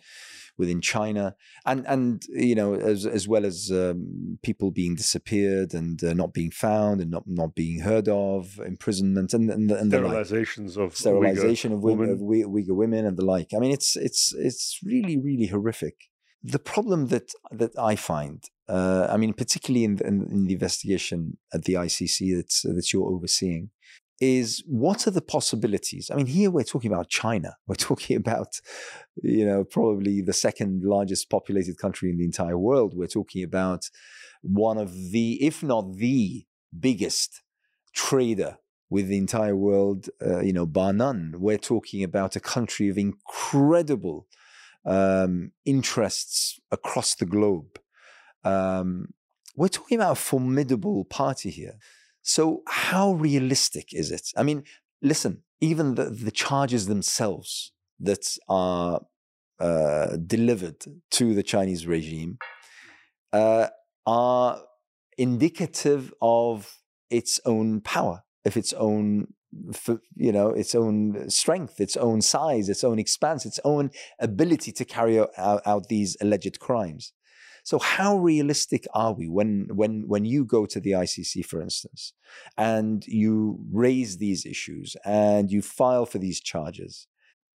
within 0.57 0.81
China, 0.81 1.35
and 1.65 1.85
and 1.87 2.23
you 2.29 2.55
know 2.55 2.73
as 2.75 3.05
as 3.05 3.27
well 3.27 3.45
as 3.45 3.71
um, 3.71 4.39
people 4.41 4.71
being 4.71 4.95
disappeared 4.95 5.73
and 5.73 6.03
uh, 6.03 6.13
not 6.13 6.33
being 6.33 6.51
found 6.51 7.01
and 7.01 7.11
not 7.11 7.23
not 7.27 7.55
being 7.55 7.81
heard 7.81 8.07
of, 8.07 8.59
imprisonment 8.65 9.33
and 9.33 9.49
and, 9.49 9.71
and 9.71 9.91
sterilizations 9.91 10.77
of 10.77 10.95
sterilization 10.95 11.71
Uyghur 11.71 11.75
of 11.75 11.81
women, 11.81 12.09
of 12.09 12.19
Uyghur 12.19 12.75
women 12.75 13.05
and 13.05 13.17
the 13.17 13.25
like. 13.25 13.49
I 13.55 13.59
mean, 13.59 13.71
it's 13.71 13.95
it's 13.95 14.33
it's 14.33 14.79
really 14.83 15.17
really 15.17 15.47
horrific. 15.47 15.95
The 16.43 16.59
problem 16.59 17.07
that 17.07 17.31
that 17.51 17.77
I 17.77 17.95
find 17.95 18.43
uh, 18.67 19.07
I 19.09 19.17
mean, 19.17 19.33
particularly 19.33 19.83
in, 19.83 19.99
in, 19.99 20.27
in, 20.31 20.45
the 20.45 20.53
investigation 20.53 21.37
at 21.53 21.65
the 21.65 21.73
ICC 21.73 22.35
that's, 22.35 22.61
that 22.63 22.91
you're 22.91 23.07
overseeing, 23.07 23.69
is 24.19 24.63
what 24.65 25.07
are 25.07 25.11
the 25.11 25.21
possibilities? 25.21 26.09
I 26.09 26.15
mean, 26.15 26.27
here 26.27 26.49
we're 26.49 26.63
talking 26.63 26.91
about 26.91 27.09
China. 27.09 27.57
We're 27.67 27.75
talking 27.75 28.15
about, 28.15 28.59
you 29.21 29.45
know, 29.45 29.63
probably 29.63 30.21
the 30.21 30.33
second 30.33 30.83
largest 30.83 31.29
populated 31.29 31.77
country 31.77 32.09
in 32.09 32.17
the 32.17 32.23
entire 32.23 32.57
world. 32.57 32.93
We're 32.95 33.07
talking 33.07 33.43
about 33.43 33.89
one 34.41 34.77
of 34.77 34.93
the, 35.11 35.43
if 35.45 35.61
not 35.61 35.95
the 35.97 36.45
biggest 36.77 37.41
trader 37.93 38.57
with 38.89 39.07
the 39.07 39.17
entire 39.17 39.55
world, 39.55 40.09
uh, 40.25 40.39
you 40.41 40.53
know, 40.53 40.65
bar 40.65 40.93
none. 40.93 41.35
We're 41.37 41.57
talking 41.57 42.03
about 42.03 42.35
a 42.35 42.39
country 42.39 42.87
of 42.89 42.97
incredible 42.97 44.27
um, 44.85 45.51
interests 45.65 46.59
across 46.71 47.15
the 47.15 47.25
globe. 47.25 47.79
Um, 48.45 49.13
we're 49.55 49.67
talking 49.67 49.97
about 49.97 50.13
a 50.13 50.15
formidable 50.15 51.03
party 51.05 51.49
here. 51.49 51.77
So, 52.21 52.61
how 52.67 53.13
realistic 53.13 53.93
is 53.93 54.11
it? 54.11 54.29
I 54.37 54.43
mean, 54.43 54.63
listen, 55.01 55.43
even 55.61 55.95
the, 55.95 56.05
the 56.05 56.31
charges 56.31 56.87
themselves 56.87 57.71
that 57.99 58.37
are 58.47 59.01
uh, 59.59 60.17
delivered 60.25 60.83
to 61.11 61.33
the 61.33 61.43
Chinese 61.43 61.87
regime 61.87 62.37
uh, 63.33 63.67
are 64.05 64.61
indicative 65.17 66.13
of 66.21 66.79
its 67.09 67.39
own 67.45 67.81
power, 67.81 68.23
of 68.45 68.57
its 68.57 68.73
own 68.73 69.27
you 70.15 70.33
know 70.33 70.49
its 70.49 70.75
own 70.75 71.29
strength 71.29 71.79
its 71.79 71.95
own 71.95 72.21
size 72.21 72.67
its 72.67 72.83
own 72.83 72.99
expanse 72.99 73.45
its 73.45 73.57
own 73.63 73.89
ability 74.19 74.69
to 74.69 74.83
carry 74.83 75.17
out, 75.17 75.29
out 75.37 75.87
these 75.87 76.17
alleged 76.19 76.59
crimes 76.59 77.13
so 77.65 77.79
how 77.79 78.19
realistic 78.19 78.85
are 78.93 79.11
we 79.11 79.27
when 79.27 79.67
when 79.73 80.07
when 80.07 80.23
you 80.23 80.45
go 80.45 80.67
to 80.67 80.79
the 80.79 80.91
ICC, 80.91 81.43
for 81.43 81.63
instance, 81.63 82.13
and 82.57 83.03
you 83.07 83.59
raise 83.71 84.17
these 84.17 84.45
issues 84.45 84.95
and 85.03 85.51
you 85.51 85.63
file 85.63 86.05
for 86.05 86.19
these 86.19 86.39
charges? 86.39 87.07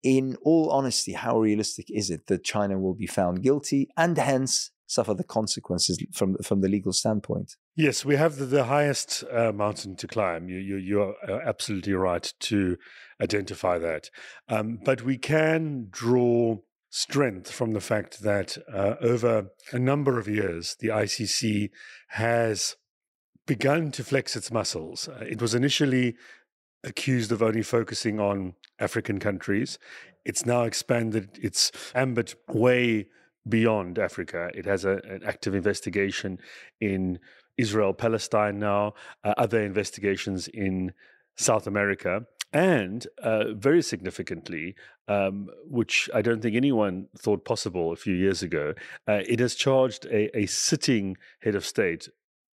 In 0.03 0.35
all 0.43 0.69
honesty, 0.69 1.13
how 1.13 1.39
realistic 1.39 1.85
is 1.89 2.09
it 2.09 2.27
that 2.27 2.43
China 2.43 2.77
will 2.77 2.93
be 2.93 3.07
found 3.07 3.41
guilty 3.41 3.87
and 3.95 4.17
hence 4.17 4.71
suffer 4.85 5.13
the 5.13 5.23
consequences 5.23 5.97
from 6.11 6.35
from 6.43 6.59
the 6.59 6.67
legal 6.67 6.91
standpoint? 6.91 7.55
Yes, 7.77 8.03
we 8.03 8.17
have 8.17 8.35
the, 8.35 8.45
the 8.45 8.65
highest 8.65 9.23
uh, 9.31 9.53
mountain 9.53 9.95
to 9.95 10.07
climb. 10.07 10.49
You, 10.49 10.57
you, 10.57 10.75
you 10.75 11.01
are 11.03 11.15
uh, 11.25 11.39
absolutely 11.45 11.93
right 11.93 12.33
to 12.41 12.75
identify 13.21 13.77
that. 13.77 14.09
Um, 14.49 14.79
but 14.83 15.03
we 15.03 15.17
can 15.17 15.87
draw 15.89 16.57
strength 16.91 17.49
from 17.49 17.71
the 17.71 17.81
fact 17.81 18.21
that 18.21 18.57
uh, 18.71 18.95
over 19.01 19.47
a 19.71 19.79
number 19.79 20.19
of 20.19 20.27
years, 20.27 20.75
the 20.79 20.89
ICC 20.89 21.69
has 22.09 22.75
begun 23.47 23.91
to 23.91 24.03
flex 24.03 24.35
its 24.35 24.51
muscles. 24.51 25.07
Uh, 25.07 25.25
it 25.27 25.41
was 25.41 25.55
initially 25.55 26.15
accused 26.83 27.31
of 27.31 27.41
only 27.41 27.63
focusing 27.63 28.19
on 28.19 28.53
African 28.77 29.19
countries. 29.19 29.79
It's 30.25 30.45
now 30.45 30.63
expanded 30.63 31.39
its 31.41 31.71
ambit 31.95 32.35
way 32.49 33.07
beyond 33.47 33.97
Africa. 33.97 34.49
It 34.53 34.65
has 34.65 34.83
a, 34.83 34.97
an 35.05 35.21
active 35.25 35.55
investigation 35.55 36.39
in 36.81 37.19
Israel, 37.57 37.93
Palestine 37.93 38.59
now, 38.59 38.93
uh, 39.23 39.33
other 39.37 39.63
investigations 39.63 40.49
in 40.49 40.93
South 41.37 41.67
America. 41.67 42.25
And 42.53 43.07
uh, 43.23 43.53
very 43.53 43.81
significantly, 43.81 44.75
um, 45.07 45.49
which 45.69 46.09
I 46.13 46.21
don't 46.21 46.41
think 46.41 46.55
anyone 46.55 47.07
thought 47.17 47.45
possible 47.45 47.91
a 47.91 47.95
few 47.95 48.13
years 48.13 48.43
ago, 48.43 48.73
uh, 49.07 49.21
it 49.25 49.39
has 49.39 49.55
charged 49.55 50.05
a, 50.05 50.37
a 50.37 50.45
sitting 50.47 51.17
head 51.41 51.55
of 51.55 51.65
state 51.65 52.09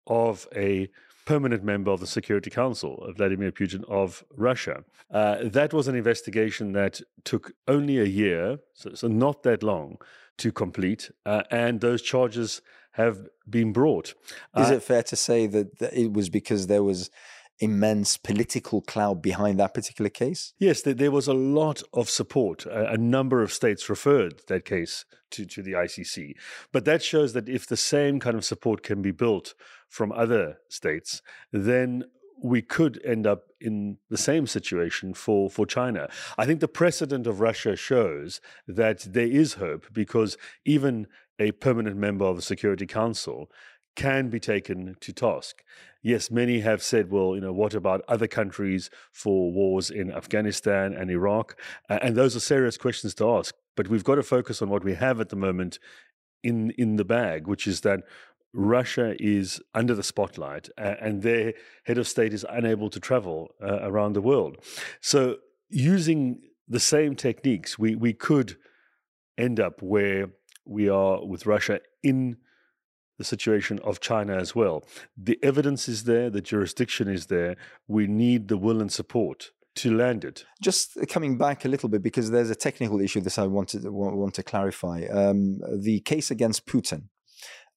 of 0.08 0.48
a 0.56 0.90
permanent 1.26 1.64
member 1.64 1.92
of 1.92 2.00
the 2.00 2.08
Security 2.08 2.50
Council, 2.50 3.04
of 3.04 3.18
Vladimir 3.18 3.52
Putin 3.52 3.84
of 3.90 4.24
Russia. 4.36 4.84
Uh, 5.12 5.38
that 5.44 5.74
was 5.74 5.88
an 5.88 5.96
investigation 5.96 6.74
that 6.74 7.02
took 7.24 7.54
only 7.68 8.00
a 8.00 8.06
year, 8.06 8.60
so, 8.74 8.94
so 8.94 9.08
not 9.08 9.44
that 9.44 9.64
long, 9.64 9.98
to 10.38 10.52
complete, 10.52 11.10
uh, 11.26 11.44
and 11.50 11.82
those 11.82 12.02
charges 12.02 12.62
have 12.92 13.28
been 13.50 13.74
brought. 13.74 14.14
Is 14.56 14.70
uh, 14.70 14.76
it 14.76 14.84
fair 14.84 15.04
to 15.04 15.16
say 15.16 15.48
that, 15.48 15.80
that 15.80 15.94
it 15.94 16.14
was 16.14 16.30
because 16.30 16.68
there 16.68 16.84
was 16.84 17.10
immense 17.60 18.18
political 18.18 18.82
cloud 18.82 19.22
behind 19.22 19.60
that 19.60 19.74
particular 19.74 20.10
case? 20.10 20.54
Yes, 20.60 20.82
there 20.82 21.12
was 21.12 21.28
a 21.28 21.34
lot 21.34 21.82
of 21.94 22.10
support. 22.10 22.66
A 22.66 22.98
number 22.98 23.42
of 23.42 23.54
states 23.54 23.90
referred 23.90 24.42
that 24.48 24.66
case 24.66 25.06
to, 25.32 25.46
to 25.46 25.62
the 25.62 25.74
ICC. 25.74 26.34
But 26.72 26.86
that 26.86 27.04
shows 27.04 27.34
that 27.34 27.50
if 27.50 27.68
the 27.68 27.78
same 27.78 28.20
kind 28.20 28.36
of 28.36 28.46
support 28.46 28.84
can 28.84 29.02
be 29.02 29.12
built 29.12 29.54
from 29.90 30.12
other 30.12 30.58
states, 30.70 31.22
then 31.52 32.04
we 32.44 32.62
could 32.62 33.02
end 33.06 33.26
up 33.26 33.46
in 33.62 33.98
the 34.10 34.18
same 34.18 34.46
situation 34.46 35.14
for, 35.14 35.50
for 35.50 35.66
China. 35.66 36.10
I 36.38 36.46
think 36.46 36.60
the 36.60 36.68
precedent 36.68 37.28
of 37.28 37.40
Russia 37.40 37.76
shows 37.76 38.42
that 38.68 39.00
there 39.02 39.28
is 39.28 39.54
hope 39.54 39.88
because 39.94 40.38
even 40.66 41.08
a 41.40 41.52
permanent 41.54 41.98
member 41.98 42.26
of 42.26 42.36
the 42.36 42.42
Security 42.42 42.86
Council 42.86 43.50
can 43.96 44.30
be 44.30 44.40
taken 44.40 44.96
to 45.00 45.14
task. 45.14 45.64
Yes, 46.06 46.30
many 46.30 46.60
have 46.60 46.84
said, 46.84 47.10
well, 47.10 47.34
you 47.34 47.42
know, 47.42 47.52
what 47.52 47.74
about 47.74 48.04
other 48.08 48.28
countries 48.28 48.92
for 49.12 49.52
wars 49.52 49.90
in 49.90 50.12
Afghanistan 50.12 50.94
and 50.94 51.10
Iraq? 51.10 51.60
And 51.90 52.16
those 52.16 52.36
are 52.36 52.40
serious 52.40 52.78
questions 52.78 53.16
to 53.16 53.28
ask. 53.32 53.56
But 53.76 53.88
we've 53.88 54.04
got 54.04 54.16
to 54.16 54.22
focus 54.22 54.62
on 54.62 54.70
what 54.70 54.84
we 54.84 54.94
have 54.94 55.20
at 55.20 55.30
the 55.30 55.36
moment 55.36 55.80
in 56.44 56.70
in 56.78 56.98
the 56.98 57.04
bag, 57.04 57.48
which 57.48 57.66
is 57.66 57.82
that 57.82 58.02
Russia 58.54 59.16
is 59.18 59.60
under 59.74 59.96
the 59.96 60.04
spotlight, 60.04 60.70
uh, 60.78 60.94
and 61.02 61.24
their 61.24 61.56
head 61.86 61.98
of 61.98 62.08
state 62.08 62.36
is 62.36 62.46
unable 62.50 62.92
to 62.92 63.00
travel 63.00 63.50
uh, 63.60 63.80
around 63.82 64.14
the 64.14 64.22
world. 64.22 64.60
So, 65.02 65.38
using 65.72 66.40
the 66.68 66.80
same 66.80 67.16
techniques, 67.16 67.80
we 67.80 67.96
we 67.96 68.14
could 68.14 68.58
end 69.40 69.60
up 69.60 69.82
where 69.82 70.30
we 70.66 70.88
are 70.88 71.26
with 71.26 71.48
Russia 71.48 71.80
in 72.04 72.38
the 73.18 73.24
situation 73.24 73.80
of 73.84 74.00
China 74.00 74.36
as 74.36 74.56
well. 74.56 74.84
The 75.18 75.40
evidence 75.42 75.88
is 75.88 76.04
there, 76.04 76.30
the 76.30 76.42
jurisdiction 76.42 77.08
is 77.08 77.28
there. 77.28 77.56
We 77.88 78.08
need 78.08 78.48
the 78.48 78.58
will 78.58 78.82
and 78.82 78.92
support 78.92 79.52
to 79.76 79.96
land 79.96 80.24
it. 80.24 80.46
Just 80.62 80.98
coming 81.10 81.38
back 81.38 81.66
a 81.66 81.68
little 81.68 81.90
bit 81.90 82.02
because 82.02 82.32
there's 82.32 82.50
a 82.50 82.56
technical 82.56 83.02
issue 83.02 83.22
that 83.22 83.38
I 83.38 83.46
wanted 83.46 83.88
want 83.90 84.34
to 84.36 84.44
clarify. 84.44 85.04
Um, 85.12 85.60
the 85.82 86.00
case 86.02 86.32
against 86.32 86.66
Putin. 86.66 87.04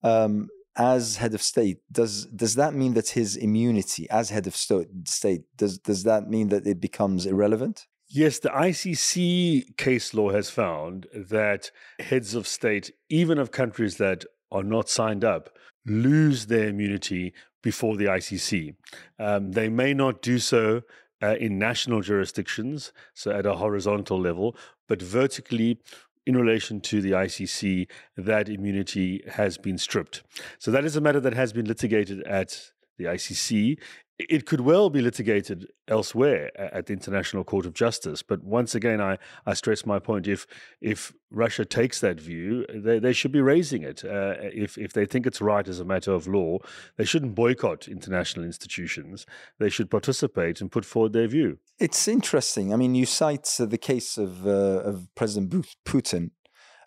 Um, 0.03 0.49
as 0.77 1.17
head 1.17 1.35
of 1.35 1.43
state, 1.43 1.79
does 1.91 2.27
does 2.27 2.55
that 2.55 2.73
mean 2.73 2.95
that 2.95 3.09
his 3.09 3.35
immunity 3.37 4.09
as 4.11 4.31
head 4.31 4.47
of 4.47 4.55
state 4.55 5.43
does 5.57 5.79
does 5.79 6.05
that 6.05 6.29
mean 6.29 6.51
that 6.51 6.69
it 6.69 6.81
becomes 6.81 7.27
irrelevant? 7.27 7.89
Yes, 8.11 8.39
the 8.39 8.49
ICC 8.49 9.77
case 9.77 10.15
law 10.15 10.31
has 10.31 10.49
found 10.49 11.07
that 11.13 11.71
heads 11.99 12.35
of 12.35 12.47
state, 12.47 12.91
even 13.11 13.39
of 13.39 13.51
countries 13.51 13.97
that 13.97 14.25
are 14.51 14.63
not 14.63 14.89
signed 14.89 15.25
up 15.25 15.51
lose 15.89 16.47
their 16.47 16.69
immunity 16.69 17.33
before 17.63 17.97
the 17.97 18.05
ICC. 18.05 18.75
Um, 19.19 19.53
they 19.53 19.69
may 19.69 19.95
not 19.95 20.23
do 20.23 20.39
so 20.39 20.83
uh, 21.23 21.35
in 21.41 21.59
national 21.59 22.03
jurisdictions, 22.03 22.93
so 23.15 23.31
at 23.33 23.47
a 23.47 23.55
horizontal 23.55 24.21
level, 24.21 24.57
but 24.89 25.03
vertically 25.03 25.79
in 26.27 26.37
relation 26.37 26.81
to 26.83 27.01
the 27.01 27.13
ICC, 27.13 27.89
that 28.17 28.49
immunity 28.49 29.25
has 29.29 29.57
been 29.57 29.79
stripped. 29.79 30.23
So 30.59 30.71
that 30.71 30.85
is 30.85 30.95
a 30.95 31.01
matter 31.01 31.21
that 31.21 31.33
has 31.33 31.53
been 31.53 31.67
litigated 31.67 32.23
at 32.25 32.71
the 32.99 33.07
ICC. 33.07 33.79
It 34.19 34.47
could 34.47 34.61
well 34.61 34.91
be 34.91 35.01
litigated 35.01 35.69
elsewhere 35.87 36.51
at 36.59 36.87
the 36.87 36.93
International 36.93 37.45
Court 37.45 37.67
of 37.67 37.73
Justice. 37.73 38.23
But 38.23 38.43
once 38.43 38.75
again, 38.75 39.01
I, 39.01 39.19
I 39.47 39.55
stress 39.55 39.87
my 39.87 39.99
point. 39.99 40.27
If 40.27 40.47
if 40.81 41.13
Russia 41.31 41.65
takes 41.65 42.01
that 42.01 42.21
view, 42.21 42.65
they, 42.75 42.99
they 42.99 43.13
should 43.13 43.33
be 43.33 43.41
raising 43.41 43.83
it. 43.83 44.05
Uh, 44.05 44.35
if, 44.41 44.79
if 44.79 44.93
they 44.93 45.05
think 45.05 45.27
it's 45.27 45.41
right 45.41 45.69
as 45.69 45.79
a 45.79 45.85
matter 45.85 46.13
of 46.13 46.27
law, 46.27 46.59
they 46.97 47.05
shouldn't 47.05 47.35
boycott 47.35 47.87
international 47.87 48.45
institutions. 48.45 49.27
They 49.59 49.69
should 49.69 49.91
participate 49.91 50.61
and 50.61 50.73
put 50.73 50.85
forward 50.85 51.13
their 51.13 51.29
view. 51.29 51.59
It's 51.79 52.09
interesting. 52.09 52.73
I 52.73 52.77
mean, 52.77 52.95
you 52.95 53.07
cite 53.07 53.49
uh, 53.61 53.67
the 53.67 53.79
case 53.79 54.17
of, 54.17 54.47
uh, 54.47 54.51
of 54.51 55.09
President 55.15 55.67
Putin 55.85 56.31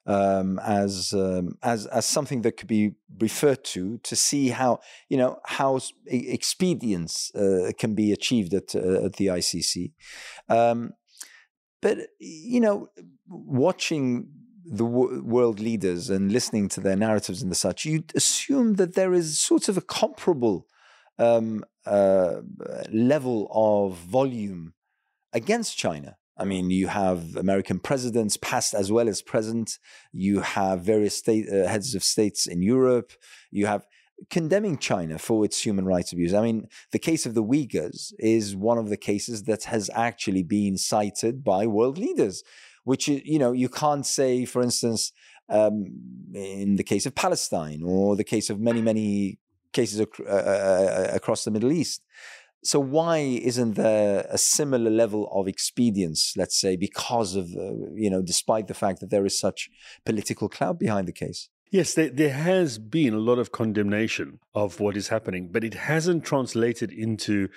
um, 0.06 0.60
as 0.60 1.14
um, 1.14 1.58
as 1.62 1.86
as 1.88 2.06
something 2.06 2.42
that 2.42 2.58
could 2.58 2.68
be 2.68 2.94
referred 3.20 3.64
to 3.64 3.98
to 4.00 4.16
see 4.16 4.50
how 4.50 4.80
you 5.10 5.18
know 5.18 5.40
how 5.46 5.80
expedience 6.08 7.34
uh, 7.36 7.72
can 7.78 7.94
be 7.94 8.12
achieved 8.12 8.54
at 8.54 8.76
uh, 8.76 9.06
at 9.06 9.14
the 9.14 9.28
ICC. 9.28 9.92
Um, 10.50 10.94
but 11.82 11.98
you 12.20 12.60
know, 12.60 12.90
watching 13.28 14.30
the 14.66 14.86
w- 14.86 15.24
world 15.24 15.60
leaders 15.60 16.10
and 16.10 16.32
listening 16.32 16.70
to 16.70 16.80
their 16.80 16.96
narratives 16.96 17.42
and 17.42 17.52
the 17.52 17.56
such, 17.56 17.86
you 17.86 18.04
assume 18.16 18.76
that 18.76 18.96
there 18.96 19.14
is 19.14 19.40
sort 19.40 19.68
of 19.68 19.78
a 19.78 19.82
comparable 19.82 20.68
um, 21.18 21.64
uh, 21.86 22.42
level 22.92 23.50
of 23.52 23.98
volume 23.98 24.74
against 25.34 25.78
China. 25.78 26.18
I 26.38 26.46
mean, 26.46 26.72
you 26.72 26.88
have 26.88 27.36
American 27.36 27.80
presidents, 27.80 28.38
past 28.38 28.74
as 28.74 28.92
well 28.92 29.08
as 29.08 29.22
present. 29.22 29.78
You 30.12 30.40
have 30.42 30.82
various 30.82 31.18
state 31.18 31.48
uh, 31.50 31.68
heads 31.68 31.94
of 31.94 32.04
states 32.04 32.48
in 32.48 32.62
Europe. 32.62 33.12
You 33.52 33.68
have 33.68 33.86
condemning 34.30 34.78
China 34.78 35.18
for 35.18 35.44
its 35.46 35.64
human 35.66 35.86
rights 35.86 36.12
abuse. 36.12 36.34
I 36.34 36.42
mean, 36.42 36.68
the 36.92 37.00
case 37.00 37.26
of 37.26 37.34
the 37.34 37.44
Uyghurs 37.44 38.14
is 38.20 38.56
one 38.56 38.78
of 38.78 38.90
the 38.90 38.98
cases 38.98 39.44
that 39.44 39.66
has 39.66 39.90
actually 39.94 40.44
been 40.44 40.78
cited 40.78 41.44
by 41.44 41.68
world 41.68 41.98
leaders, 41.98 42.44
which 42.84 43.08
you 43.08 43.40
know 43.40 43.52
you 43.52 43.70
can't 43.70 44.06
say, 44.06 44.46
for 44.46 44.62
instance, 44.62 45.12
um, 45.50 45.86
in 46.34 46.76
the 46.76 46.84
case 46.84 47.06
of 47.06 47.16
Palestine 47.16 47.82
or 47.84 48.16
the 48.16 48.24
case 48.24 48.50
of 48.50 48.60
many 48.60 48.82
many 48.82 49.40
cases 49.74 50.02
ac- 50.02 50.24
uh, 50.28 50.32
uh, 50.32 51.08
uh 51.10 51.12
across 51.14 51.44
the 51.44 51.52
Middle 51.52 51.72
East. 51.72 52.04
So 52.64 52.80
why 52.80 53.18
isn't 53.18 53.74
there 53.74 54.26
a 54.30 54.38
similar 54.38 54.92
level 54.92 55.30
of 55.34 55.48
expedience, 55.48 56.34
let's 56.38 56.60
say, 56.60 56.76
because 56.76 57.36
of 57.36 57.46
uh, 57.56 57.92
you 57.94 58.10
know, 58.10 58.22
despite 58.22 58.68
the 58.68 58.74
fact 58.74 59.00
that 59.00 59.10
there 59.10 59.26
is 59.26 59.40
such 59.40 59.70
political 60.06 60.48
cloud 60.48 60.78
behind 60.78 61.08
the 61.08 61.14
case? 61.14 61.50
Yes, 61.72 61.94
there, 61.94 62.10
there, 62.10 62.34
has 62.34 62.78
been 62.78 63.14
a 63.14 63.18
lot 63.20 63.40
of 63.40 63.54
condemnation 63.54 64.40
of 64.54 64.82
what 64.82 64.98
is 64.98 65.08
happening, 65.08 65.50
but 65.52 65.64
it 65.64 65.74
hasn't 65.74 66.26
translated 66.26 66.92
into 66.92 67.48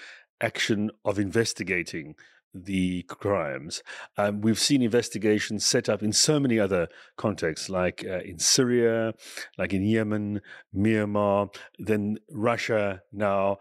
action 0.40 0.92
of 1.04 1.18
investigating 1.18 2.14
the 2.54 3.02
crimes. 3.02 3.82
Um, 4.16 4.40
we've 4.40 4.58
seen 4.58 4.82
investigations 4.82 5.66
set 5.66 5.88
up 5.88 6.02
in 6.02 6.12
so 6.12 6.38
many 6.38 6.60
other 6.60 6.86
contexts, 7.16 7.68
like 7.68 8.04
uh, 8.08 8.20
in 8.20 8.38
Syria, 8.38 9.14
like 9.58 9.72
in 9.72 9.82
Yemen, 9.82 10.40
Myanmar, 10.74 11.52
then 11.78 12.18
Russia 12.30 13.02
now 13.12 13.58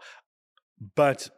but 0.94 1.30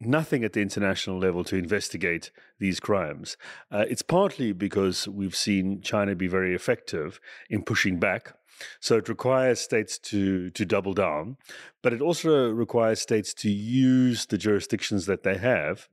nothing 0.00 0.44
at 0.44 0.54
the 0.54 0.62
international 0.62 1.18
level 1.18 1.44
to 1.44 1.56
investigate 1.56 2.30
these 2.58 2.80
crimes. 2.80 3.36
Uh, 3.70 3.84
it's 3.88 4.02
partly 4.02 4.52
because 4.52 5.06
we've 5.06 5.36
seen 5.36 5.82
China 5.82 6.14
be 6.14 6.26
very 6.26 6.54
effective 6.54 7.20
in 7.50 7.62
pushing 7.62 7.98
back. 7.98 8.34
So 8.80 8.96
it 8.96 9.08
requires 9.08 9.58
states 9.60 9.98
to 10.10 10.50
to 10.50 10.64
double 10.66 10.92
down, 10.92 11.38
but 11.82 11.94
it 11.94 12.02
also 12.02 12.50
requires 12.50 13.00
states 13.00 13.32
to 13.34 13.50
use 13.50 14.26
the 14.26 14.36
jurisdictions 14.36 15.06
that 15.06 15.22
they 15.22 15.38
have, 15.38 15.88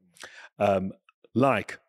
um, 0.60 0.92
like 1.34 1.80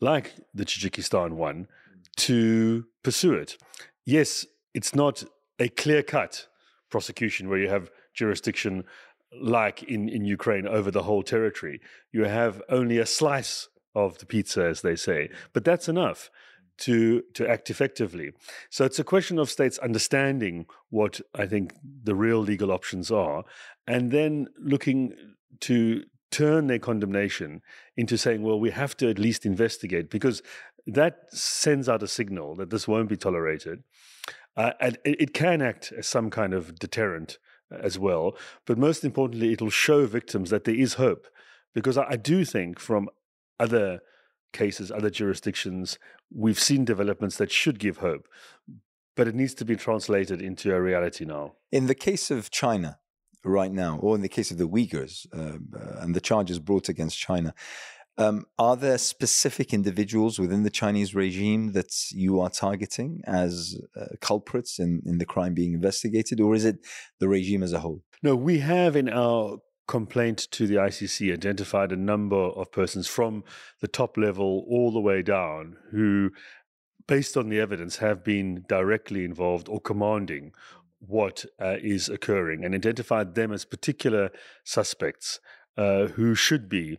like 0.00 0.32
the 0.54 0.64
Tajikistan 0.64 1.32
one, 1.32 1.68
to 2.16 2.86
pursue 3.02 3.34
it. 3.34 3.58
Yes, 4.06 4.46
it's 4.72 4.94
not 4.94 5.22
a 5.58 5.68
clear 5.68 6.02
cut 6.02 6.48
prosecution 6.90 7.48
where 7.48 7.58
you 7.58 7.68
have 7.68 7.90
jurisdiction 8.14 8.84
like 9.40 9.82
in, 9.84 10.08
in 10.08 10.24
Ukraine 10.24 10.66
over 10.66 10.90
the 10.90 11.02
whole 11.02 11.22
territory. 11.22 11.80
You 12.12 12.24
have 12.24 12.62
only 12.68 12.98
a 12.98 13.06
slice 13.06 13.68
of 13.94 14.18
the 14.18 14.26
pizza, 14.26 14.64
as 14.64 14.82
they 14.82 14.96
say, 14.96 15.30
but 15.52 15.64
that's 15.64 15.88
enough 15.88 16.30
to 16.78 17.22
to 17.34 17.46
act 17.46 17.70
effectively. 17.70 18.32
So 18.70 18.84
it's 18.84 18.98
a 18.98 19.04
question 19.04 19.38
of 19.38 19.50
states 19.50 19.78
understanding 19.78 20.66
what 20.90 21.20
I 21.34 21.46
think 21.46 21.74
the 21.82 22.14
real 22.14 22.40
legal 22.40 22.72
options 22.72 23.10
are, 23.10 23.44
and 23.86 24.10
then 24.10 24.48
looking 24.58 25.12
to 25.60 26.04
turn 26.30 26.66
their 26.66 26.78
condemnation 26.78 27.60
into 27.96 28.16
saying, 28.16 28.42
well, 28.42 28.58
we 28.58 28.70
have 28.70 28.96
to 28.96 29.10
at 29.10 29.18
least 29.18 29.44
investigate 29.44 30.10
because 30.10 30.42
that 30.86 31.26
sends 31.28 31.88
out 31.88 32.02
a 32.02 32.08
signal 32.08 32.56
that 32.56 32.70
this 32.70 32.88
won't 32.88 33.10
be 33.10 33.16
tolerated. 33.16 33.84
Uh, 34.56 34.72
and 34.80 34.98
it 35.04 35.32
can 35.32 35.62
act 35.62 35.92
as 35.96 36.06
some 36.06 36.30
kind 36.30 36.52
of 36.52 36.78
deterrent 36.78 37.38
as 37.80 37.98
well. 37.98 38.36
But 38.66 38.78
most 38.78 39.04
importantly, 39.04 39.52
it'll 39.52 39.70
show 39.70 40.06
victims 40.06 40.50
that 40.50 40.64
there 40.64 40.74
is 40.74 40.94
hope. 40.94 41.26
Because 41.74 41.96
I, 41.96 42.16
do 42.16 42.44
think 42.44 42.78
from 42.78 43.08
other 43.58 44.00
cases, 44.52 44.90
other 44.90 45.08
jurisdictions, 45.08 45.98
we've 46.30 46.60
seen 46.60 46.84
developments 46.84 47.38
that 47.38 47.50
should 47.50 47.78
give 47.78 47.98
hope. 47.98 48.28
But 49.16 49.28
it 49.28 49.34
needs 49.34 49.54
to 49.54 49.64
be 49.64 49.76
translated 49.76 50.42
into 50.42 50.74
a 50.74 50.80
reality 50.80 51.24
now. 51.24 51.54
In 51.70 51.86
the 51.86 51.94
case 51.94 52.30
of 52.30 52.50
China, 52.50 52.98
right 53.44 53.72
now, 53.72 53.98
or 53.98 54.14
in 54.14 54.22
the 54.22 54.28
case 54.28 54.50
of 54.50 54.58
the 54.58 54.68
Uyghurs 54.68 55.26
uh, 55.32 55.58
and 56.00 56.14
the 56.14 56.20
charges 56.20 56.58
brought 56.58 56.88
against 56.88 57.18
China, 57.18 57.54
um, 58.18 58.46
are 58.58 58.76
there 58.76 58.98
specific 58.98 59.72
individuals 59.72 60.38
within 60.38 60.62
the 60.62 60.70
Chinese 60.70 61.14
regime 61.14 61.72
that 61.72 61.92
you 62.10 62.40
are 62.40 62.50
targeting 62.50 63.22
as 63.26 63.78
uh, 63.98 64.06
culprits 64.20 64.78
in, 64.78 65.02
in 65.06 65.18
the 65.18 65.24
crime 65.24 65.54
being 65.54 65.72
investigated, 65.72 66.40
or 66.40 66.54
is 66.54 66.64
it 66.64 66.78
the 67.20 67.28
regime 67.28 67.62
as 67.62 67.72
a 67.72 67.80
whole? 67.80 68.02
No, 68.22 68.36
we 68.36 68.58
have 68.58 68.96
in 68.96 69.08
our 69.08 69.58
complaint 69.88 70.38
to 70.52 70.66
the 70.66 70.76
ICC 70.76 71.32
identified 71.32 71.90
a 71.90 71.96
number 71.96 72.36
of 72.36 72.70
persons 72.70 73.08
from 73.08 73.44
the 73.80 73.88
top 73.88 74.16
level 74.16 74.64
all 74.68 74.92
the 74.92 75.00
way 75.00 75.22
down 75.22 75.76
who, 75.90 76.30
based 77.06 77.36
on 77.36 77.48
the 77.48 77.58
evidence, 77.58 77.96
have 77.96 78.22
been 78.22 78.64
directly 78.68 79.24
involved 79.24 79.68
or 79.68 79.80
commanding 79.80 80.52
what 81.00 81.44
uh, 81.60 81.76
is 81.82 82.08
occurring 82.08 82.64
and 82.64 82.74
identified 82.74 83.34
them 83.34 83.52
as 83.52 83.64
particular 83.64 84.30
suspects 84.64 85.40
uh, 85.76 86.06
who 86.06 86.34
should 86.34 86.68
be 86.68 86.98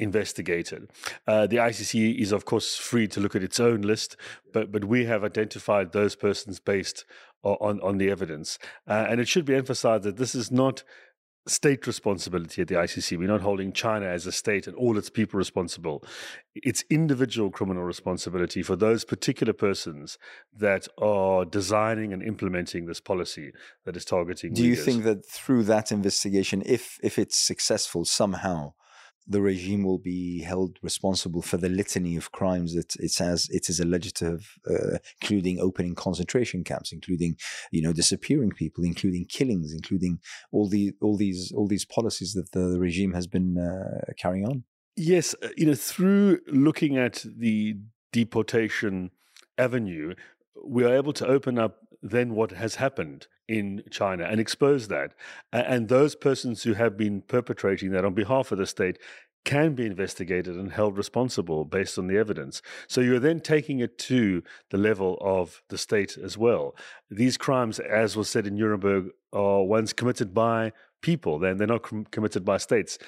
investigated. 0.00 0.90
Uh, 1.26 1.46
the 1.46 1.56
ICC 1.56 2.18
is, 2.18 2.32
of 2.32 2.44
course, 2.44 2.76
free 2.76 3.06
to 3.08 3.20
look 3.20 3.36
at 3.36 3.42
its 3.42 3.60
own 3.60 3.82
list, 3.82 4.16
but 4.52 4.72
but 4.72 4.84
we 4.84 5.04
have 5.04 5.22
identified 5.22 5.92
those 5.92 6.16
persons 6.16 6.58
based 6.58 7.04
on 7.42 7.80
on 7.80 7.98
the 7.98 8.10
evidence, 8.10 8.58
uh, 8.88 9.06
and 9.08 9.20
it 9.20 9.28
should 9.28 9.44
be 9.44 9.54
emphasized 9.54 10.04
that 10.04 10.16
this 10.16 10.34
is 10.34 10.50
not 10.50 10.82
state 11.46 11.86
responsibility 11.86 12.62
at 12.62 12.68
the 12.68 12.74
ICC. 12.74 13.18
We're 13.18 13.28
not 13.28 13.40
holding 13.40 13.72
China 13.72 14.06
as 14.06 14.26
a 14.26 14.32
state 14.32 14.66
and 14.66 14.76
all 14.76 14.98
its 14.98 15.10
people 15.10 15.38
responsible. 15.38 16.04
It's 16.54 16.84
individual 16.90 17.50
criminal 17.50 17.82
responsibility 17.82 18.62
for 18.62 18.76
those 18.76 19.04
particular 19.04 19.52
persons 19.52 20.18
that 20.54 20.86
are 20.98 21.44
designing 21.44 22.12
and 22.12 22.22
implementing 22.22 22.86
this 22.86 23.00
policy 23.00 23.52
that 23.84 23.96
is 23.96 24.04
targeting. 24.04 24.52
Do 24.52 24.64
you 24.64 24.76
think 24.76 25.04
that 25.04 25.26
through 25.26 25.64
that 25.64 25.90
investigation, 25.90 26.62
if 26.66 26.98
if 27.02 27.18
it's 27.18 27.38
successful 27.38 28.04
somehow, 28.04 28.74
the 29.30 29.40
regime 29.40 29.84
will 29.84 29.98
be 29.98 30.40
held 30.40 30.76
responsible 30.82 31.40
for 31.40 31.56
the 31.56 31.68
litany 31.68 32.16
of 32.16 32.32
crimes 32.32 32.74
that 32.74 32.96
it 32.96 33.12
says 33.12 33.48
it 33.50 33.68
is 33.68 33.78
alleged 33.78 34.16
to 34.16 34.24
have, 34.24 34.46
uh, 34.68 34.98
including 35.22 35.60
opening 35.60 35.94
concentration 35.94 36.64
camps, 36.64 36.92
including 36.92 37.36
you 37.70 37.80
know 37.80 37.92
disappearing 37.92 38.50
people, 38.50 38.82
including 38.84 39.24
killings, 39.24 39.72
including 39.72 40.18
all 40.50 40.68
the 40.68 40.92
all 41.00 41.16
these 41.16 41.52
all 41.52 41.68
these 41.68 41.84
policies 41.84 42.32
that 42.34 42.50
the 42.50 42.78
regime 42.78 43.12
has 43.12 43.28
been 43.28 43.56
uh, 43.56 44.12
carrying 44.18 44.44
on. 44.44 44.64
Yes, 44.96 45.34
uh, 45.42 45.48
you 45.56 45.66
know 45.66 45.74
through 45.74 46.40
looking 46.48 46.98
at 46.98 47.24
the 47.24 47.76
deportation 48.12 49.12
avenue, 49.56 50.14
we 50.66 50.84
are 50.84 50.94
able 50.94 51.12
to 51.12 51.26
open 51.26 51.56
up 51.56 51.78
then 52.02 52.34
what 52.34 52.50
has 52.50 52.76
happened 52.76 53.28
in 53.50 53.82
China 53.90 54.24
and 54.24 54.40
expose 54.40 54.86
that. 54.86 55.12
And 55.52 55.88
those 55.88 56.14
persons 56.14 56.62
who 56.62 56.74
have 56.74 56.96
been 56.96 57.20
perpetrating 57.22 57.90
that 57.90 58.04
on 58.04 58.14
behalf 58.14 58.52
of 58.52 58.58
the 58.58 58.66
state 58.66 58.96
can 59.44 59.74
be 59.74 59.86
investigated 59.86 60.54
and 60.54 60.70
held 60.70 60.96
responsible 60.96 61.64
based 61.64 61.98
on 61.98 62.06
the 62.06 62.16
evidence. 62.16 62.62
So 62.86 63.00
you're 63.00 63.18
then 63.18 63.40
taking 63.40 63.80
it 63.80 63.98
to 64.10 64.44
the 64.70 64.78
level 64.78 65.18
of 65.20 65.62
the 65.68 65.78
state 65.78 66.16
as 66.16 66.38
well. 66.38 66.76
These 67.10 67.36
crimes, 67.36 67.80
as 67.80 68.16
was 68.16 68.30
said 68.30 68.46
in 68.46 68.54
Nuremberg, 68.54 69.08
are 69.32 69.64
ones 69.64 69.92
committed 69.92 70.32
by 70.32 70.72
people, 71.02 71.40
then 71.40 71.56
they're 71.56 71.66
not 71.66 71.82
com- 71.82 72.06
committed 72.12 72.44
by 72.44 72.58
states. 72.58 72.98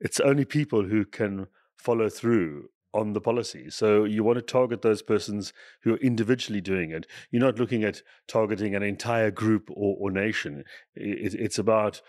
It's 0.00 0.20
only 0.20 0.46
people 0.46 0.84
who 0.84 1.04
can 1.04 1.46
follow 1.76 2.08
through 2.08 2.70
on 2.92 3.12
the 3.12 3.20
policy. 3.20 3.70
So 3.70 4.04
you 4.04 4.24
want 4.24 4.36
to 4.36 4.42
target 4.42 4.82
those 4.82 5.02
persons 5.02 5.52
who 5.82 5.94
are 5.94 5.98
individually 5.98 6.60
doing 6.60 6.90
it. 6.90 7.06
You're 7.30 7.42
not 7.42 7.58
looking 7.58 7.84
at 7.84 8.02
targeting 8.26 8.74
an 8.74 8.82
entire 8.82 9.30
group 9.30 9.70
or, 9.70 9.96
or 9.98 10.10
nation. 10.10 10.64
It, 10.94 11.34
it's 11.34 11.58
about 11.58 12.02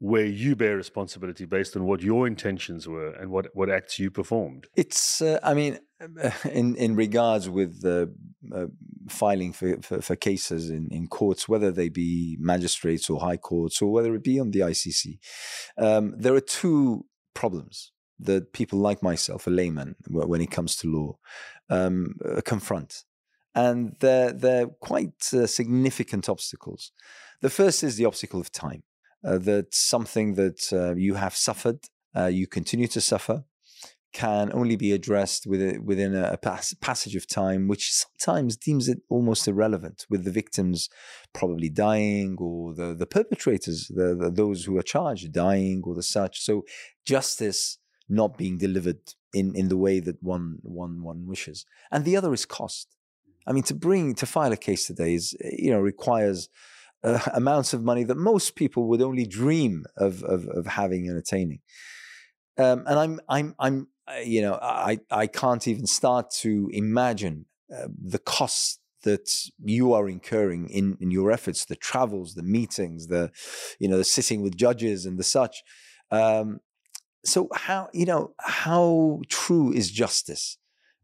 where 0.00 0.26
you 0.26 0.54
bear 0.54 0.76
responsibility 0.76 1.44
based 1.44 1.76
on 1.76 1.84
what 1.84 2.02
your 2.02 2.26
intentions 2.26 2.86
were 2.86 3.10
and 3.14 3.30
what, 3.30 3.48
what 3.54 3.68
acts 3.68 3.98
you 3.98 4.10
performed. 4.10 4.66
It's, 4.76 5.20
uh, 5.20 5.40
I 5.42 5.54
mean, 5.54 5.80
in 6.52 6.76
in 6.76 6.94
regards 6.94 7.48
with 7.48 7.82
the 7.82 8.14
uh, 8.54 8.66
filing 9.08 9.52
for, 9.52 9.82
for, 9.82 10.00
for, 10.00 10.14
cases 10.14 10.70
in, 10.70 10.86
in 10.92 11.08
courts, 11.08 11.48
whether 11.48 11.72
they 11.72 11.88
be 11.88 12.36
magistrates 12.38 13.10
or 13.10 13.20
high 13.20 13.36
courts 13.36 13.82
or 13.82 13.90
whether 13.90 14.14
it 14.14 14.22
be 14.22 14.38
on 14.38 14.52
the 14.52 14.60
ICC, 14.60 15.18
um, 15.76 16.14
there 16.16 16.34
are 16.34 16.40
two 16.40 17.04
problems 17.34 17.90
that 18.20 18.52
people 18.52 18.78
like 18.78 19.02
myself, 19.02 19.46
a 19.46 19.50
layman, 19.50 19.96
when 20.08 20.40
it 20.40 20.50
comes 20.50 20.76
to 20.76 20.92
law, 20.92 21.18
um, 21.70 22.14
confront. 22.44 23.04
And 23.54 23.96
they're, 24.00 24.32
they're 24.32 24.66
quite 24.66 25.32
uh, 25.32 25.46
significant 25.46 26.28
obstacles. 26.28 26.92
The 27.40 27.50
first 27.50 27.82
is 27.82 27.96
the 27.96 28.04
obstacle 28.04 28.40
of 28.40 28.52
time, 28.52 28.82
uh, 29.24 29.38
that 29.38 29.74
something 29.74 30.34
that 30.34 30.72
uh, 30.72 30.94
you 30.94 31.14
have 31.14 31.34
suffered, 31.34 31.80
uh, 32.16 32.26
you 32.26 32.46
continue 32.46 32.88
to 32.88 33.00
suffer, 33.00 33.44
can 34.12 34.50
only 34.52 34.74
be 34.74 34.92
addressed 34.92 35.46
within, 35.46 35.84
within 35.84 36.14
a, 36.14 36.36
pass, 36.38 36.74
passage 36.80 37.14
of 37.14 37.26
time, 37.26 37.68
which 37.68 37.92
sometimes 37.92 38.56
deems 38.56 38.88
it 38.88 38.98
almost 39.08 39.46
irrelevant, 39.46 40.06
with 40.08 40.24
the 40.24 40.30
victims 40.30 40.88
probably 41.34 41.68
dying 41.68 42.36
or 42.38 42.74
the, 42.74 42.94
the 42.94 43.06
perpetrators, 43.06 43.88
the, 43.88 44.14
the, 44.14 44.30
those 44.30 44.64
who 44.64 44.78
are 44.78 44.82
charged, 44.82 45.32
dying 45.32 45.82
or 45.84 45.94
the 45.94 46.02
such. 46.02 46.40
So 46.40 46.64
justice 47.04 47.78
not 48.08 48.38
being 48.38 48.58
delivered 48.58 49.00
in, 49.32 49.54
in 49.54 49.68
the 49.68 49.76
way 49.76 50.00
that 50.00 50.22
one, 50.22 50.58
one, 50.62 51.02
one 51.02 51.26
wishes. 51.26 51.66
And 51.90 52.04
the 52.04 52.16
other 52.16 52.32
is 52.32 52.46
cost. 52.46 52.96
I 53.46 53.52
mean, 53.52 53.62
to 53.64 53.74
bring, 53.74 54.14
to 54.16 54.26
file 54.26 54.52
a 54.52 54.56
case 54.56 54.86
today 54.86 55.14
is, 55.14 55.36
you 55.40 55.70
know, 55.70 55.78
requires 55.78 56.48
uh, 57.04 57.20
amounts 57.34 57.72
of 57.72 57.82
money 57.82 58.04
that 58.04 58.16
most 58.16 58.56
people 58.56 58.88
would 58.88 59.02
only 59.02 59.26
dream 59.26 59.84
of, 59.96 60.22
of, 60.22 60.46
of 60.48 60.66
having 60.66 61.08
and 61.08 61.18
attaining. 61.18 61.60
Um, 62.58 62.84
and 62.86 62.98
I'm, 62.98 63.20
I'm, 63.28 63.54
I'm, 63.58 63.88
you 64.24 64.42
know, 64.42 64.58
I, 64.60 65.00
I 65.10 65.26
can't 65.26 65.68
even 65.68 65.86
start 65.86 66.30
to 66.40 66.70
imagine 66.72 67.46
uh, 67.74 67.88
the 68.02 68.18
costs 68.18 68.78
that 69.04 69.30
you 69.62 69.92
are 69.92 70.08
incurring 70.08 70.68
in, 70.68 70.96
in 71.00 71.10
your 71.10 71.30
efforts, 71.30 71.64
the 71.64 71.76
travels, 71.76 72.34
the 72.34 72.42
meetings, 72.42 73.06
the, 73.06 73.30
you 73.78 73.88
know, 73.88 73.96
the 73.96 74.04
sitting 74.04 74.42
with 74.42 74.56
judges 74.56 75.06
and 75.06 75.18
the 75.18 75.24
such. 75.24 75.62
Um, 76.10 76.60
so 77.24 77.48
how 77.54 77.88
you 77.92 78.06
know 78.06 78.34
how 78.40 79.20
true 79.28 79.72
is 79.72 79.90
justice 79.90 80.58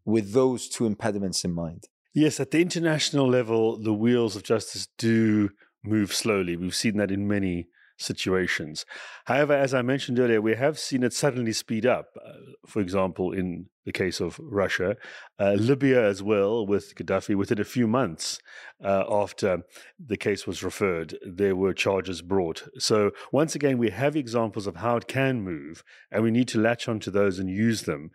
with 0.05 0.33
those 0.33 0.69
two 0.69 0.87
impediments 0.87 1.45
in 1.45 1.53
mind? 1.53 1.85
Yes, 2.13 2.39
at 2.39 2.53
the 2.53 2.61
international 2.61 3.29
level, 3.29 3.79
the 3.79 3.93
wheels 3.93 4.37
of 4.37 4.45
justice 4.45 4.87
do 4.99 5.51
move 5.85 6.13
slowly. 6.13 6.57
We've 6.57 6.75
seen 6.75 6.97
that 6.99 7.11
in 7.11 7.27
many 7.27 7.67
situations. 8.05 8.85
However, 9.25 9.55
as 9.55 9.75
I 9.75 9.83
mentioned 9.83 10.19
earlier, 10.19 10.41
we 10.41 10.55
have 10.55 10.79
seen 10.79 11.03
it 11.03 11.13
suddenly 11.13 11.53
speed 11.53 11.87
up. 11.87 12.07
Uh, 12.25 12.33
for 12.67 12.81
example, 12.81 13.33
in 13.33 13.67
the 13.85 13.93
case 13.93 14.21
of 14.21 14.39
Russia, 14.39 14.97
uh, 15.39 15.53
Libya 15.53 16.07
as 16.07 16.23
well, 16.23 16.67
with 16.67 16.95
Gaddafi, 16.95 17.35
within 17.35 17.61
a 17.61 17.65
few 17.65 17.87
months 17.87 18.39
uh, 18.83 19.05
after 19.11 19.63
the 19.99 20.17
case 20.17 20.47
was 20.47 20.63
referred, 20.63 21.17
there 21.27 21.57
were 21.57 21.75
charges 21.75 22.23
brought. 22.23 22.69
So, 22.79 23.11
once 23.33 23.55
again, 23.55 23.79
we 23.79 23.91
have 23.91 24.17
examples 24.17 24.67
of 24.67 24.77
how 24.77 24.97
it 24.97 25.09
can 25.09 25.43
move, 25.43 25.83
and 26.11 26.23
we 26.23 26.31
need 26.31 26.49
to 26.49 26.61
latch 26.61 26.89
onto 26.89 27.11
those 27.11 27.39
and 27.39 27.51
use 27.51 27.83
them 27.83 28.11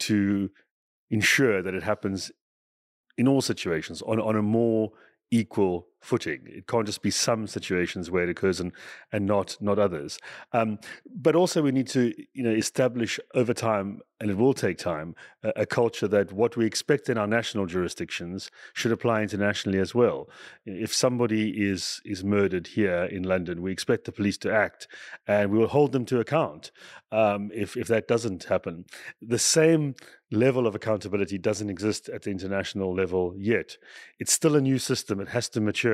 to 0.00 0.50
ensure 1.10 1.62
that 1.62 1.74
it 1.74 1.82
happens 1.82 2.30
in 3.16 3.26
all 3.26 3.40
situations 3.40 4.02
on, 4.02 4.20
on 4.20 4.36
a 4.36 4.42
more 4.42 4.92
equal 5.30 5.88
footing. 6.00 6.40
It 6.46 6.66
can't 6.66 6.86
just 6.86 7.02
be 7.02 7.10
some 7.10 7.46
situations 7.46 8.10
where 8.10 8.24
it 8.24 8.30
occurs 8.30 8.60
and 8.60 8.72
and 9.12 9.26
not 9.26 9.56
not 9.60 9.78
others. 9.78 10.18
Um, 10.52 10.78
but 11.06 11.34
also 11.34 11.62
we 11.62 11.72
need 11.72 11.88
to 11.88 12.12
you 12.34 12.42
know 12.42 12.50
establish 12.50 13.18
over 13.34 13.54
time, 13.54 14.00
and 14.20 14.30
it 14.30 14.36
will 14.36 14.54
take 14.54 14.78
time, 14.78 15.14
a, 15.42 15.52
a, 15.56 15.66
culture 15.66 16.08
that 16.08 16.32
what 16.32 16.56
we 16.56 16.66
expect 16.66 17.08
in 17.08 17.18
our 17.18 17.26
national 17.26 17.66
jurisdictions 17.66 18.50
should 18.74 18.92
apply 18.92 19.22
internationally 19.22 19.78
as 19.78 19.94
well. 19.94 20.28
If 20.66 20.94
somebody 20.94 21.50
is 21.50 22.00
is 22.04 22.24
murdered 22.24 22.68
here 22.68 23.04
in 23.04 23.22
London, 23.22 23.62
we 23.62 23.72
expect 23.72 24.04
the 24.04 24.12
police 24.12 24.38
to 24.38 24.52
act, 24.52 24.88
and 25.26 25.50
we 25.50 25.58
will 25.58 25.68
hold 25.68 25.92
them 25.92 26.04
to 26.06 26.20
account. 26.20 26.70
Um, 27.10 27.50
if 27.54 27.76
if 27.76 27.88
that 27.88 28.08
doesn't 28.08 28.44
happen, 28.44 28.84
the 29.22 29.38
same 29.38 29.94
level 30.30 30.66
of 30.66 30.74
accountability 30.74 31.38
doesn't 31.38 31.70
exist 31.70 32.10
at 32.10 32.22
the 32.22 32.30
international 32.30 32.94
level 32.94 33.34
yet. 33.36 33.78
It's 34.18 34.32
still 34.32 34.56
a 34.56 34.60
new 34.60 34.78
system; 34.78 35.20
it 35.20 35.28
has 35.28 35.48
to 35.50 35.60
mature 35.60 35.87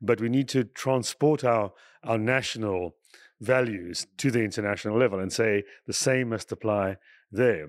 but 0.00 0.20
we 0.20 0.28
need 0.28 0.48
to 0.48 0.64
transport 0.64 1.44
our, 1.44 1.72
our 2.04 2.18
national 2.18 2.94
values 3.40 4.06
to 4.16 4.30
the 4.30 4.42
international 4.42 4.96
level 4.96 5.18
and 5.18 5.32
say 5.32 5.64
the 5.86 5.92
same 5.92 6.30
must 6.30 6.52
apply 6.52 6.96
there. 7.30 7.68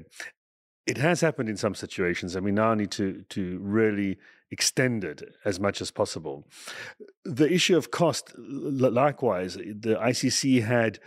It 0.85 0.97
has 0.97 1.21
happened 1.21 1.49
in 1.49 1.57
some 1.57 1.75
situations, 1.75 2.35
and 2.35 2.43
we 2.45 2.51
now 2.51 2.73
need 2.73 2.91
to, 2.91 3.23
to 3.29 3.59
really 3.59 4.17
extend 4.51 5.03
it 5.03 5.23
as 5.45 5.59
much 5.59 5.81
as 5.81 5.89
possible. 5.91 6.47
The 7.25 7.51
issue 7.51 7.77
of 7.77 7.89
cost, 7.89 8.33
likewise, 8.37 9.55
the 9.55 9.95
ICC 9.95 10.63
had 10.63 10.99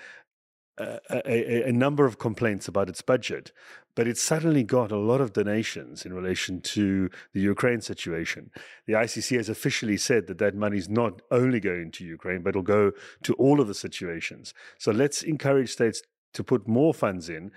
a, 0.79 1.01
a, 1.11 1.69
a, 1.69 1.73
number 1.73 2.05
of 2.05 2.19
complaints 2.19 2.69
about 2.69 2.89
its 2.89 3.03
budget, 3.03 3.53
but 3.97 4.07
it 4.07 4.19
suddenly 4.19 4.63
got 4.63 4.93
a 4.93 4.99
lot 4.99 5.21
of 5.21 5.33
donations 5.33 6.05
in 6.05 6.13
relation 6.13 6.61
to 6.61 7.11
the 7.33 7.41
Ukraine 7.41 7.81
situation. 7.81 8.51
The 8.87 8.93
ICC 8.93 9.39
has 9.39 9.49
officially 9.49 9.97
said 9.97 10.27
that 10.29 10.39
that 10.39 10.55
money 10.55 10.77
is 10.77 10.89
not 10.89 11.23
only 11.31 11.59
going 11.59 11.91
to 11.93 12.05
Ukraine, 12.05 12.43
but 12.43 12.51
it'll 12.51 12.63
go 12.63 12.93
to 13.23 13.35
all 13.35 13.59
of 13.61 13.67
the 13.67 13.75
situations. 13.75 14.55
So 14.79 14.93
let's 14.93 15.23
encourage 15.23 15.73
states 15.73 16.03
to 16.35 16.45
put 16.45 16.69
more 16.69 16.93
funds 16.93 17.31
in, 17.31 17.51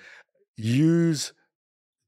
use 0.55 1.33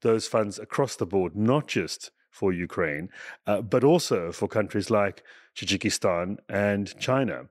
those 0.02 0.28
funds 0.28 0.58
across 0.58 0.96
the 0.96 1.06
board, 1.06 1.36
not 1.36 1.68
just 1.68 2.12
for 2.32 2.54
Ukraine, 2.54 3.10
uh, 3.46 3.62
but 3.62 3.84
also 3.84 4.32
for 4.32 4.48
countries 4.48 4.90
like 4.90 5.24
Tajikistan 5.56 6.38
and 6.48 6.98
China. 7.00 7.44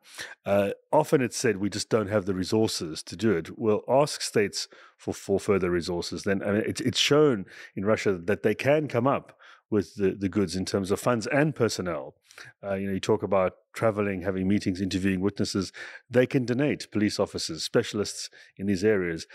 Uh, 0.46 0.70
often 0.92 1.20
it's 1.20 1.36
said 1.36 1.58
we 1.58 1.70
just 1.70 1.88
don't 1.88 2.08
have 2.08 2.26
the 2.26 2.34
resources 2.34 3.02
to 3.04 3.16
do 3.16 3.32
it. 3.32 3.58
Well, 3.58 3.82
ask 3.88 4.22
states 4.22 4.68
for, 4.96 5.12
for 5.12 5.38
further 5.38 5.70
resources. 5.70 6.22
Then 6.22 6.42
I 6.42 6.52
mean, 6.52 6.62
it's, 6.66 6.80
it's 6.80 6.98
shown 6.98 7.46
in 7.76 7.84
Russia 7.84 8.18
that 8.24 8.42
they 8.42 8.54
can 8.54 8.88
come 8.88 9.06
up 9.06 9.38
with 9.70 9.94
the, 9.94 10.12
the 10.12 10.28
goods 10.28 10.56
in 10.56 10.64
terms 10.64 10.90
of 10.90 11.00
funds 11.00 11.26
and 11.26 11.54
personnel. 11.54 12.14
Uh, 12.62 12.74
you 12.74 12.86
know, 12.86 12.92
you 12.94 13.00
talk 13.00 13.22
about 13.22 13.54
traveling, 13.72 14.22
having 14.22 14.48
meetings, 14.48 14.80
interviewing 14.80 15.20
witnesses. 15.20 15.72
They 16.08 16.26
can 16.26 16.44
donate 16.44 16.90
police 16.90 17.18
officers, 17.18 17.64
specialists 17.64 18.30
in 18.56 18.66
these 18.66 18.84
areas. 18.84 19.26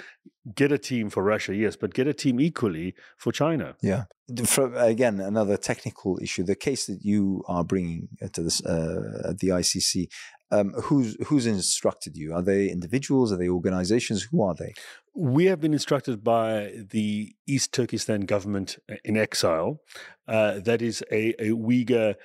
Get 0.54 0.72
a 0.72 0.78
team 0.78 1.10
for 1.10 1.24
Russia, 1.24 1.56
yes, 1.56 1.76
but 1.76 1.94
get 1.94 2.08
a 2.08 2.14
team 2.14 2.40
equally 2.40 2.96
for 3.18 3.32
China. 3.32 3.76
Yeah. 3.82 4.06
For, 4.46 4.74
again, 4.76 5.20
another 5.20 5.58
technical 5.58 6.20
issue. 6.22 6.44
The 6.44 6.56
case 6.56 6.88
that 6.88 7.04
you 7.04 7.44
are 7.48 7.64
bringing 7.64 8.10
to 8.32 8.42
this 8.44 8.64
uh, 8.66 9.30
at 9.30 9.40
the 9.40 9.50
ICC. 9.50 10.08
Um, 10.52 10.74
who's 10.74 11.18
who's 11.26 11.48
instructed 11.48 12.16
you? 12.16 12.34
Are 12.34 12.42
they 12.42 12.70
individuals? 12.70 13.32
Are 13.32 13.38
they 13.38 13.50
organizations? 13.50 14.24
Who 14.32 14.44
are 14.44 14.54
they? 14.54 14.74
We 15.16 15.46
have 15.46 15.60
been 15.60 15.74
instructed 15.74 16.24
by 16.24 16.72
the 16.92 17.36
East 17.48 17.74
Turkestan 17.74 18.22
government 18.22 18.78
in 19.04 19.18
exile. 19.18 19.82
Uh, 20.28 20.60
that 20.60 20.82
is 20.82 21.04
a, 21.12 21.30
a 21.40 21.50
Uyghur 21.50 22.16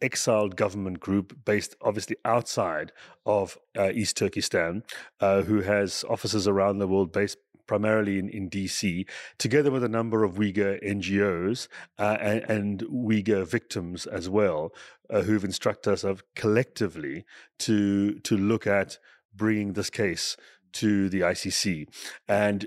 exiled 0.00 0.56
government 0.56 1.00
group 1.00 1.36
based 1.44 1.76
obviously 1.82 2.16
outside 2.24 2.92
of 3.26 3.58
uh, 3.76 3.90
East 3.90 4.16
Turkestan, 4.16 4.82
uh, 5.20 5.42
who 5.42 5.62
has 5.62 6.04
offices 6.08 6.46
around 6.46 6.78
the 6.78 6.88
world 6.88 7.12
based 7.12 7.38
primarily 7.66 8.18
in, 8.18 8.28
in 8.30 8.50
DC, 8.50 9.06
together 9.38 9.70
with 9.70 9.84
a 9.84 9.88
number 9.88 10.24
of 10.24 10.36
Uyghur 10.36 10.82
NGOs 10.82 11.68
uh, 11.98 12.16
and, 12.20 12.42
and, 12.50 12.80
Uyghur 12.90 13.46
victims 13.46 14.06
as 14.06 14.28
well, 14.28 14.72
uh, 15.10 15.22
who've 15.22 15.44
instructed 15.44 15.92
us 15.92 16.02
of 16.02 16.24
collectively 16.34 17.24
to 17.60 18.18
to 18.20 18.36
look 18.36 18.66
at 18.66 18.98
bringing 19.34 19.74
this 19.74 19.90
case 19.90 20.36
to 20.72 21.08
the 21.08 21.20
ICC, 21.20 21.86
and 22.26 22.66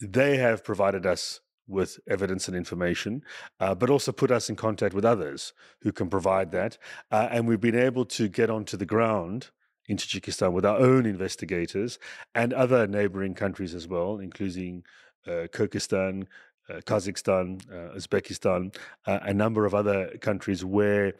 they 0.00 0.36
have 0.38 0.64
provided 0.64 1.04
us 1.04 1.40
with 1.68 1.98
evidence 2.08 2.48
and 2.48 2.56
information, 2.56 3.22
uh, 3.60 3.74
but 3.74 3.90
also 3.90 4.12
put 4.12 4.30
us 4.30 4.48
in 4.48 4.56
contact 4.56 4.94
with 4.94 5.04
others 5.04 5.52
who 5.80 5.92
can 5.92 6.08
provide 6.08 6.52
that. 6.52 6.78
Uh, 7.10 7.28
and 7.30 7.46
we've 7.46 7.60
been 7.60 7.78
able 7.78 8.04
to 8.04 8.28
get 8.28 8.50
onto 8.50 8.76
the 8.76 8.86
ground 8.86 9.50
in 9.88 9.96
Tajikistan 9.96 10.52
with 10.52 10.64
our 10.64 10.78
own 10.78 11.06
investigators 11.06 11.98
and 12.34 12.52
other 12.52 12.86
neighboring 12.86 13.34
countries 13.34 13.74
as 13.74 13.86
well, 13.86 14.18
including 14.18 14.84
uh, 15.26 15.46
Kyrgyzstan, 15.52 16.26
uh, 16.68 16.80
Kazakhstan, 16.80 17.62
uh, 17.70 17.94
Uzbekistan, 17.96 18.74
uh, 19.06 19.20
a 19.22 19.34
number 19.34 19.66
of 19.66 19.74
other 19.74 20.16
countries 20.20 20.64
where 20.64 21.14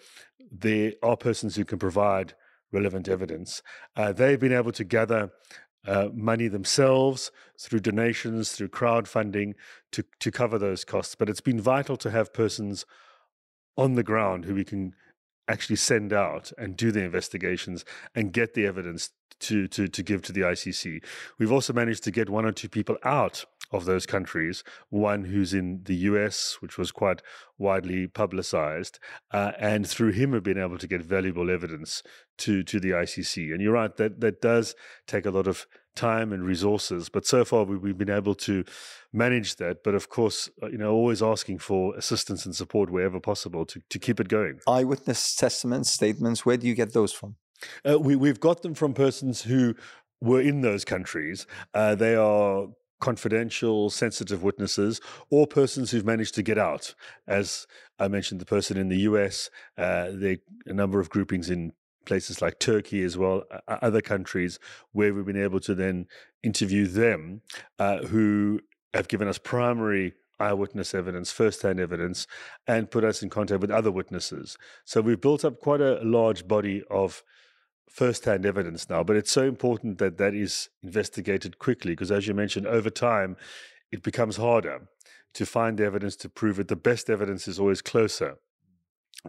there 0.51 0.93
are 1.03 1.17
persons 1.17 1.57
who 1.57 1.65
can 1.65 1.79
provide 1.79 2.35
relevant 2.73 3.09
evidence. 3.09 3.63
Uh, 3.95 4.13
they've 4.13 4.41
been 4.41 4.53
able 4.53 4.73
to 4.73 4.85
gather 4.85 5.31
uh, 5.87 6.09
money 6.13 6.49
themselves 6.49 7.31
through 7.59 7.81
donations, 7.81 8.53
through 8.53 8.69
crowdfunding 8.69 9.55
to, 9.93 10.05
to 10.21 10.31
cover 10.31 10.59
those 10.59 10.85
costs. 10.85 11.15
But 11.15 11.29
it's 11.29 11.41
been 11.41 11.61
vital 11.61 11.97
to 11.99 12.11
have 12.11 12.33
persons 12.33 12.85
on 13.77 13.95
the 13.95 14.03
ground 14.03 14.45
who 14.45 14.55
we 14.55 14.65
can 14.65 14.95
actually 15.49 15.77
send 15.77 16.13
out 16.13 16.53
and 16.59 16.77
do 16.77 16.91
the 16.91 17.03
investigations 17.03 17.85
and 18.15 18.33
get 18.33 18.55
the 18.55 18.67
evidence 18.67 19.11
to, 19.39 19.69
to, 19.69 19.87
to 19.87 20.03
give 20.03 20.23
to 20.23 20.33
the 20.33 20.41
ICC. 20.41 21.05
We've 21.39 21.53
also 21.53 21.73
managed 21.73 22.05
to 22.05 22.11
get 22.11 22.31
one 22.31 22.45
or 22.45 22.53
two 22.53 22.69
people 22.69 22.97
out 23.05 23.45
of 23.73 23.85
those 23.85 24.07
countries, 24.07 24.63
one 24.89 25.25
who's 25.25 25.55
in 25.55 25.83
the 25.85 25.95
US, 25.95 26.59
which 26.61 26.79
was 26.79 26.93
quite 26.93 27.23
widely 27.59 28.07
publicized, 28.07 28.99
uh, 29.33 29.53
and 29.59 29.87
through 29.87 30.13
him 30.13 30.33
have 30.33 30.43
been 30.43 30.59
able 30.59 30.79
to 30.79 30.87
get 30.87 31.03
valuable 31.03 31.51
evidence 31.51 32.03
to, 32.39 32.63
to 32.63 32.81
the 32.81 32.91
ICC. 32.91 33.53
And 33.53 33.61
you're 33.61 33.73
right, 33.73 33.97
that, 33.97 34.21
that 34.21 34.41
does 34.41 34.75
take 35.07 35.27
a 35.27 35.31
lot 35.31 35.47
of 35.47 35.67
time 35.95 36.33
and 36.33 36.45
resources, 36.45 37.09
but 37.09 37.27
so 37.27 37.45
far 37.45 37.65
we, 37.65 37.77
we've 37.77 37.99
been 37.99 38.11
able 38.11 38.35
to 38.35 38.65
manage 39.13 39.57
that. 39.57 39.83
But 39.83 39.95
of 39.95 40.09
course, 40.09 40.49
uh, 40.63 40.69
you 40.69 40.79
know, 40.79 40.93
always 40.93 41.23
asking 41.23 41.59
for 41.59 41.97
assistance 41.97 42.45
and 42.45 42.55
support 42.55 42.91
wherever 42.91 43.19
possible 43.19 43.65
to, 43.67 43.81
to 43.89 43.99
keep 43.99 44.21
it 44.21 44.29
going. 44.29 44.61
Eyewitness 44.69 45.35
testaments, 45.35 45.91
statements, 45.91 46.45
where 46.45 46.57
do 46.57 46.67
you 46.67 46.75
get 46.75 46.93
those 46.93 47.13
from? 47.13 47.37
Uh, 47.89 47.99
we, 47.99 48.15
we've 48.15 48.41
got 48.41 48.63
them 48.63 48.75
from 48.75 48.93
persons 48.93 49.43
who 49.43 49.75
were 50.21 50.41
in 50.41 50.61
those 50.61 50.85
countries. 50.85 51.47
Uh, 51.75 51.95
they 51.95 52.15
are 52.15 52.69
confidential, 53.01 53.91
sensitive 53.91 54.43
witnesses, 54.43 55.01
or 55.31 55.47
persons 55.47 55.91
who've 55.91 56.05
managed 56.05 56.35
to 56.35 56.43
get 56.43 56.59
out. 56.59 56.95
As 57.27 57.67
I 57.99 58.09
mentioned, 58.09 58.41
the 58.41 58.47
person 58.47 58.77
in 58.77 58.89
the 58.89 59.01
US, 59.01 59.51
uh, 59.77 60.09
there 60.13 60.37
a 60.67 60.73
number 60.73 61.01
of 61.01 61.11
groupings 61.11 61.51
in 61.51 61.73
places 62.05 62.41
like 62.41 62.59
Turkey 62.59 63.03
as 63.03 63.19
well, 63.19 63.43
other 63.69 64.01
countries 64.01 64.59
where 64.93 65.13
we've 65.13 65.27
been 65.27 65.43
able 65.43 65.61
to 65.61 65.75
then 65.75 66.07
interview 66.43 66.87
them 66.87 67.43
uh, 67.79 67.99
who 67.99 68.61
have 68.95 69.09
given 69.09 69.29
us 69.29 69.39
primary 69.39 70.15
eyewitness 70.39 70.95
evidence, 70.95 71.33
first-hand 71.33 71.81
evidence, 71.81 72.27
and 72.67 72.91
put 72.91 73.05
us 73.05 73.23
in 73.23 73.31
contact 73.31 73.61
with 73.61 73.71
other 73.71 73.91
witnesses. 73.91 74.57
So 74.85 75.01
we've 75.01 75.21
built 75.21 75.45
up 75.45 75.61
quite 75.61 75.81
a 75.81 76.01
large 76.03 76.47
body 76.47 76.83
of 76.91 77.23
first-hand 77.89 78.45
evidence 78.45 78.89
now, 78.89 79.03
but 79.03 79.17
it's 79.17 79.33
so 79.33 79.43
important 79.43 79.99
that 79.99 80.19
that 80.19 80.35
is 80.35 80.69
investigated 80.83 81.59
quickly 81.59 81.93
because, 81.93 82.11
as 82.11 82.27
you 82.27 82.35
mentioned, 82.35 82.67
over 82.67 82.91
time 82.91 83.37
it 83.93 84.03
becomes 84.03 84.37
harder 84.37 84.89
to 85.35 85.47
find 85.47 85.81
evidence 85.81 86.17
to 86.17 86.29
prove 86.29 86.59
it. 86.59 86.69
The 86.69 86.77
best 86.77 87.09
evidence 87.11 87.47
is 87.47 87.59
always 87.59 87.83
closer 87.83 88.37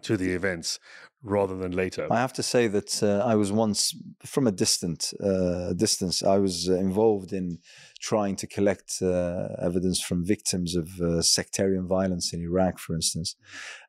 to 0.01 0.17
the 0.17 0.31
events 0.31 0.79
rather 1.23 1.57
than 1.57 1.71
later. 1.71 2.07
I 2.11 2.17
have 2.17 2.33
to 2.33 2.43
say 2.43 2.67
that 2.67 3.01
uh, 3.01 3.25
I 3.25 3.35
was 3.35 3.51
once, 3.51 3.95
from 4.25 4.47
a 4.47 4.51
distant 4.51 5.13
uh, 5.23 5.73
distance, 5.73 6.23
I 6.23 6.37
was 6.37 6.69
uh, 6.69 6.75
involved 6.75 7.33
in 7.33 7.59
trying 7.99 8.35
to 8.37 8.47
collect 8.47 9.01
uh, 9.01 9.47
evidence 9.61 10.01
from 10.01 10.25
victims 10.25 10.75
of 10.75 10.87
uh, 11.01 11.21
sectarian 11.21 11.87
violence 11.87 12.33
in 12.33 12.41
Iraq, 12.41 12.79
for 12.79 12.95
instance. 12.95 13.35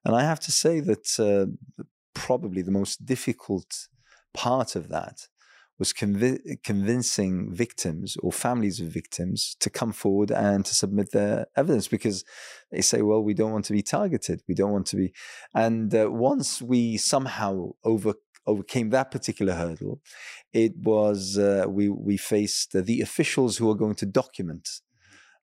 And 0.05 0.15
I 0.15 0.23
have 0.23 0.41
to 0.41 0.53
say 0.53 0.81
that 0.81 1.21
uh, 1.21 1.85
probably 2.15 2.63
the 2.63 2.71
most 2.71 3.05
difficult 3.05 3.89
part 4.35 4.77
of 4.77 4.89
that 4.89 5.29
was 5.79 5.93
conv- 5.93 6.63
convincing 6.65 7.55
victims 7.55 8.17
or 8.23 8.33
families 8.33 8.81
of 8.81 8.89
victims 8.89 9.57
to 9.61 9.71
come 9.71 9.93
forward 9.93 10.31
and 10.31 10.65
to 10.65 10.75
submit 10.75 11.13
their 11.13 11.47
evidence 11.57 11.87
because 11.87 12.25
they 12.71 12.81
say, 12.81 13.01
well, 13.03 13.23
we 13.23 13.35
don't 13.35 13.53
want 13.53 13.65
to 13.67 13.73
be 13.73 13.83
targeted. 13.83 14.43
We 14.49 14.55
don't 14.55 14.73
want 14.73 14.87
to 14.87 14.97
be. 14.97 15.13
And 15.55 15.95
uh, 15.95 16.11
once 16.11 16.61
we 16.61 16.97
somehow 16.97 17.71
over, 17.85 18.15
overcame 18.47 18.91
that 18.91 19.11
particular 19.11 19.55
hurdle, 19.55 20.01
it 20.53 20.73
was 20.77 21.39
uh, 21.39 21.67
we, 21.69 21.89
we 21.89 22.17
faced 22.17 22.73
the 22.73 23.01
officials 23.01 23.57
who 23.57 23.71
are 23.71 23.77
going 23.77 23.95
to 23.97 24.07
document 24.07 24.69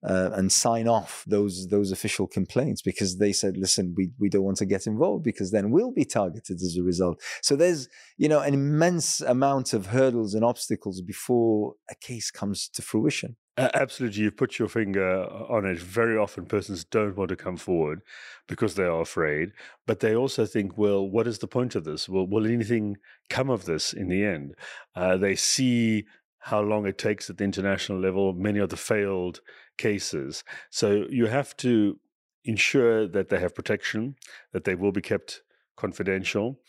uh, 0.06 0.30
and 0.34 0.52
sign 0.52 0.88
off 0.88 1.24
those 1.26 1.68
those 1.68 1.92
official 1.92 2.28
complaints 2.28 2.82
because 2.82 3.18
they 3.18 3.34
said, 3.34 3.58
"Listen, 3.58 3.94
we 3.98 4.12
we 4.20 4.30
don't 4.30 4.44
want 4.44 4.58
to 4.58 4.66
get 4.66 4.86
involved 4.86 5.24
because 5.24 5.52
then 5.52 5.72
we'll 5.72 5.92
be 5.92 6.06
targeted 6.06 6.58
as 6.58 6.78
a 6.78 6.84
result." 6.84 7.22
So 7.42 7.56
there's 7.56 7.90
you 8.18 8.30
know 8.30 8.40
an 8.40 8.54
immense 8.54 9.22
amount 9.22 9.74
of 9.74 9.88
hurdles 9.88 10.36
and 10.36 10.46
obstacles 10.46 11.02
before 11.02 11.74
a 11.90 11.96
case 11.96 12.30
comes 12.30 12.70
to 12.70 12.82
fruition. 12.82 13.36
Uh, 13.58 13.70
absolutely, 13.74 14.22
you've 14.22 14.38
put 14.38 14.60
your 14.60 14.68
finger 14.68 15.24
on 15.50 15.66
it. 15.66 15.80
Very 15.80 16.18
often, 16.18 16.46
persons 16.46 16.84
don't 16.84 17.16
want 17.16 17.30
to 17.30 17.36
come 17.36 17.58
forward 17.58 18.02
because 18.48 18.76
they 18.76 18.84
are 18.84 19.02
afraid, 19.02 19.54
but 19.88 20.02
they 20.02 20.16
also 20.16 20.46
think, 20.46 20.78
"Well, 20.78 21.10
what 21.10 21.26
is 21.26 21.40
the 21.40 21.48
point 21.48 21.74
of 21.74 21.84
this? 21.84 22.08
Will 22.08 22.28
will 22.28 22.46
anything 22.46 22.98
come 23.30 23.50
of 23.50 23.66
this 23.66 23.92
in 23.92 24.10
the 24.10 24.24
end?" 24.24 24.54
Uh, 24.96 25.18
they 25.18 25.36
see 25.36 26.06
how 26.46 26.62
long 26.62 26.86
it 26.86 27.00
takes 27.00 27.28
at 27.28 27.38
the 27.40 27.44
international 27.44 28.00
level, 28.00 28.32
many 28.34 28.60
of 28.60 28.70
the 28.70 28.78
failed 28.78 29.42
cases. 29.78 30.44
So 30.70 31.06
you 31.10 31.28
have 31.28 31.56
to 31.58 32.00
ensure 32.44 33.08
that 33.08 33.30
they 33.30 33.40
have 33.40 33.56
protection, 33.56 34.16
that 34.54 34.64
they 34.64 34.76
will 34.76 34.92
be 34.92 35.02
kept 35.02 35.42
confidential 35.76 36.60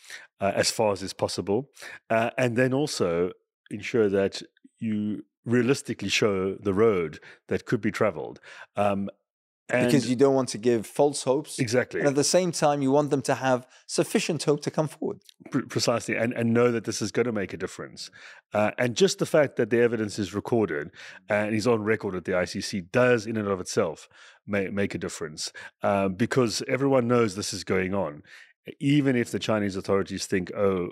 uh, 0.41 0.51
as 0.55 0.71
far 0.71 0.91
as 0.91 1.01
is 1.01 1.13
possible, 1.13 1.69
uh, 2.09 2.31
and 2.37 2.57
then 2.57 2.73
also 2.73 3.31
ensure 3.71 4.09
that 4.09 4.41
you 4.79 5.23
realistically 5.45 6.09
show 6.09 6.55
the 6.55 6.73
road 6.73 7.19
that 7.47 7.65
could 7.65 7.81
be 7.81 7.91
traveled. 7.91 8.39
Um, 8.75 9.09
and 9.69 9.87
because 9.87 10.09
you 10.09 10.15
don't 10.15 10.33
want 10.33 10.49
to 10.49 10.57
give 10.57 10.85
false 10.85 11.23
hopes. 11.23 11.59
Exactly. 11.59 11.99
And 11.99 12.07
at 12.07 12.15
the 12.15 12.23
same 12.23 12.51
time, 12.51 12.81
you 12.81 12.91
want 12.91 13.09
them 13.09 13.21
to 13.23 13.35
have 13.35 13.67
sufficient 13.85 14.43
hope 14.43 14.61
to 14.61 14.71
come 14.71 14.87
forward. 14.87 15.19
precisely. 15.69 16.15
And, 16.15 16.33
and 16.33 16.53
know 16.53 16.71
that 16.71 16.85
this 16.85 17.01
is 17.01 17.11
going 17.11 17.25
to 17.25 17.31
make 17.33 17.53
a 17.53 17.57
difference. 17.57 18.09
Uh, 18.53 18.71
and 18.77 18.95
just 18.95 19.19
the 19.19 19.25
fact 19.25 19.57
that 19.57 19.69
the 19.69 19.81
evidence 19.81 20.19
is 20.19 20.33
recorded 20.33 20.91
and 21.27 21.53
is 21.53 21.67
on 21.67 21.83
record 21.83 22.15
at 22.15 22.23
the 22.23 22.31
ICC 22.31 22.91
does, 22.91 23.25
in 23.25 23.35
and 23.35 23.47
of 23.47 23.59
itself, 23.59 24.07
make, 24.45 24.71
make 24.71 24.95
a 24.95 24.97
difference 24.97 25.51
uh, 25.83 26.07
because 26.07 26.63
everyone 26.67 27.07
knows 27.07 27.35
this 27.35 27.53
is 27.53 27.63
going 27.63 27.93
on. 27.93 28.23
Even 28.79 29.15
if 29.15 29.31
the 29.31 29.39
Chinese 29.39 29.75
authorities 29.75 30.25
think, 30.25 30.51
oh, 30.55 30.89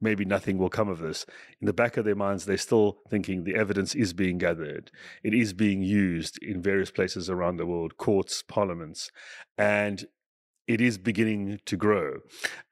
maybe 0.00 0.24
nothing 0.24 0.58
will 0.58 0.68
come 0.68 0.88
of 0.88 0.98
this. 0.98 1.26
In 1.60 1.66
the 1.66 1.72
back 1.72 1.96
of 1.96 2.04
their 2.04 2.14
minds, 2.14 2.44
they're 2.44 2.58
still 2.58 2.98
thinking 3.08 3.44
the 3.44 3.54
evidence 3.54 3.94
is 3.94 4.12
being 4.12 4.38
gathered. 4.38 4.90
It 5.22 5.34
is 5.34 5.52
being 5.52 5.82
used 5.82 6.38
in 6.42 6.62
various 6.62 6.90
places 6.90 7.30
around 7.30 7.56
the 7.56 7.66
world, 7.66 7.96
courts, 7.96 8.42
parliaments, 8.42 9.10
and 9.56 10.06
it 10.66 10.80
is 10.80 10.98
beginning 10.98 11.60
to 11.66 11.76
grow. 11.76 12.18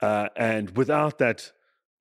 Uh, 0.01 0.29
and 0.37 0.77
without 0.77 1.19
that 1.19 1.53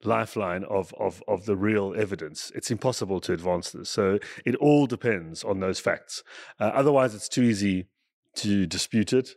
lifeline 0.04 0.64
of, 0.66 0.94
of, 1.00 1.24
of 1.28 1.46
the 1.46 1.56
real 1.56 1.94
evidence, 1.96 2.52
it's 2.56 2.72
impossible 2.72 3.22
to 3.22 3.34
advance 3.34 3.72
this. 3.72 3.90
So 3.90 4.20
it 4.46 4.56
all 4.56 4.88
depends 4.88 5.44
on 5.44 5.60
those 5.60 5.80
facts. 5.80 6.24
Uh, 6.60 6.72
otherwise, 6.74 7.16
it's 7.16 7.30
too 7.30 7.44
easy 7.44 7.88
to 8.36 8.66
dispute 8.66 9.14
it 9.14 9.30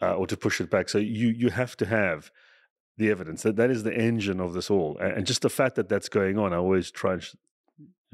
uh, 0.00 0.14
or 0.14 0.26
to 0.26 0.36
push 0.36 0.60
it 0.60 0.70
back. 0.70 0.88
So 0.88 0.98
you, 0.98 1.28
you 1.28 1.50
have 1.50 1.76
to 1.78 1.86
have 1.86 2.30
the 2.96 3.10
evidence. 3.10 3.42
That 3.42 3.56
that 3.56 3.70
is 3.70 3.82
the 3.82 3.94
engine 3.94 4.40
of 4.40 4.52
this 4.52 4.70
all, 4.70 4.96
and 4.98 5.26
just 5.26 5.42
the 5.42 5.50
fact 5.50 5.76
that 5.76 5.88
that's 5.88 6.08
going 6.08 6.38
on. 6.38 6.52
I 6.52 6.56
always 6.56 6.90
try 6.90 7.14
and 7.14 7.22
sh- 7.22 7.34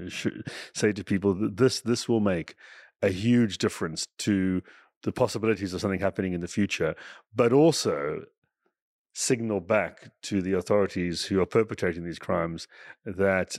uh, 0.01 0.09
sh- 0.09 0.51
say 0.75 0.93
to 0.93 1.05
people 1.05 1.35
that 1.35 1.57
this 1.57 1.81
this 1.81 2.09
will 2.09 2.21
make 2.21 2.55
a 3.03 3.09
huge 3.09 3.59
difference 3.59 4.07
to 4.19 4.63
the 5.03 5.13
possibilities 5.13 5.73
of 5.73 5.81
something 5.81 6.01
happening 6.01 6.33
in 6.33 6.41
the 6.41 6.49
future, 6.49 6.95
but 7.35 7.53
also 7.53 8.25
signal 9.13 9.61
back 9.61 10.11
to 10.23 10.41
the 10.41 10.53
authorities 10.53 11.25
who 11.25 11.41
are 11.41 11.47
perpetrating 11.47 12.05
these 12.05 12.19
crimes 12.19 12.69
that 13.05 13.59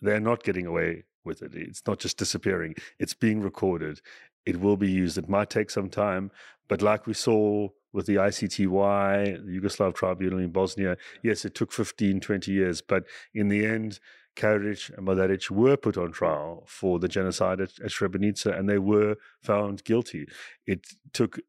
they're 0.00 0.20
not 0.20 0.42
getting 0.42 0.66
away 0.66 1.04
with 1.24 1.42
it. 1.42 1.52
It's 1.54 1.82
not 1.86 1.98
just 1.98 2.16
disappearing, 2.16 2.74
it's 2.98 3.14
being 3.14 3.40
recorded. 3.40 4.00
It 4.44 4.60
will 4.60 4.76
be 4.76 4.90
used. 4.90 5.18
It 5.18 5.28
might 5.28 5.50
take 5.50 5.70
some 5.70 5.90
time, 5.90 6.30
but 6.68 6.80
like 6.80 7.06
we 7.06 7.14
saw 7.14 7.68
with 7.96 8.04
the 8.04 8.16
ICTY, 8.16 9.46
the 9.46 9.58
Yugoslav 9.58 9.94
tribunal 9.94 10.38
in 10.38 10.50
Bosnia, 10.50 10.98
yes, 11.22 11.46
it 11.46 11.54
took 11.54 11.72
15, 11.72 12.20
20 12.20 12.52
years, 12.52 12.82
but 12.82 13.04
in 13.34 13.48
the 13.48 13.64
end, 13.64 14.00
Karadzic 14.36 14.96
and 14.96 15.08
Mladic 15.08 15.50
were 15.50 15.78
put 15.78 15.96
on 15.96 16.12
trial 16.12 16.64
for 16.68 16.98
the 16.98 17.08
genocide 17.08 17.58
at, 17.58 17.70
at 17.80 17.90
Srebrenica 17.90 18.56
and 18.56 18.68
they 18.68 18.76
were 18.76 19.16
found 19.42 19.82
guilty. 19.84 20.26
It 20.66 20.86
took 21.14 21.40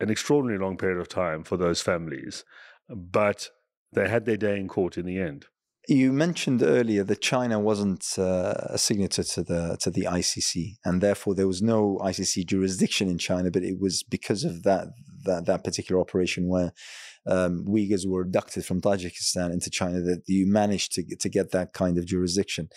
an 0.00 0.10
extraordinarily 0.10 0.64
long 0.64 0.76
period 0.76 0.98
of 0.98 1.08
time 1.08 1.44
for 1.44 1.56
those 1.56 1.80
families, 1.80 2.44
but 2.88 3.50
they 3.92 4.08
had 4.08 4.24
their 4.24 4.36
day 4.36 4.58
in 4.58 4.66
court 4.66 4.98
in 4.98 5.06
the 5.06 5.20
end. 5.20 5.46
You 5.88 6.12
mentioned 6.12 6.62
earlier 6.62 7.04
that 7.04 7.20
China 7.20 7.60
wasn't 7.60 8.04
uh, 8.18 8.54
a 8.66 8.78
signatory 8.78 9.24
to 9.26 9.42
the 9.42 9.76
to 9.80 9.90
the 9.90 10.02
ICC, 10.02 10.76
and 10.84 11.00
therefore 11.00 11.34
there 11.34 11.48
was 11.48 11.60
no 11.60 11.98
ICC 12.00 12.46
jurisdiction 12.46 13.08
in 13.08 13.18
China. 13.18 13.50
But 13.50 13.64
it 13.64 13.80
was 13.80 14.04
because 14.04 14.44
of 14.44 14.62
that 14.62 14.86
that, 15.24 15.46
that 15.46 15.64
particular 15.64 16.00
operation 16.00 16.48
where 16.48 16.72
um, 17.26 17.64
Uyghurs 17.66 18.06
were 18.06 18.22
abducted 18.22 18.64
from 18.64 18.80
Tajikistan 18.80 19.52
into 19.52 19.70
China 19.70 20.00
that 20.00 20.22
you 20.26 20.46
managed 20.46 20.92
to 20.92 21.16
to 21.16 21.28
get 21.28 21.52
that 21.52 21.72
kind 21.72 21.98
of 21.98 22.06
jurisdiction. 22.06 22.68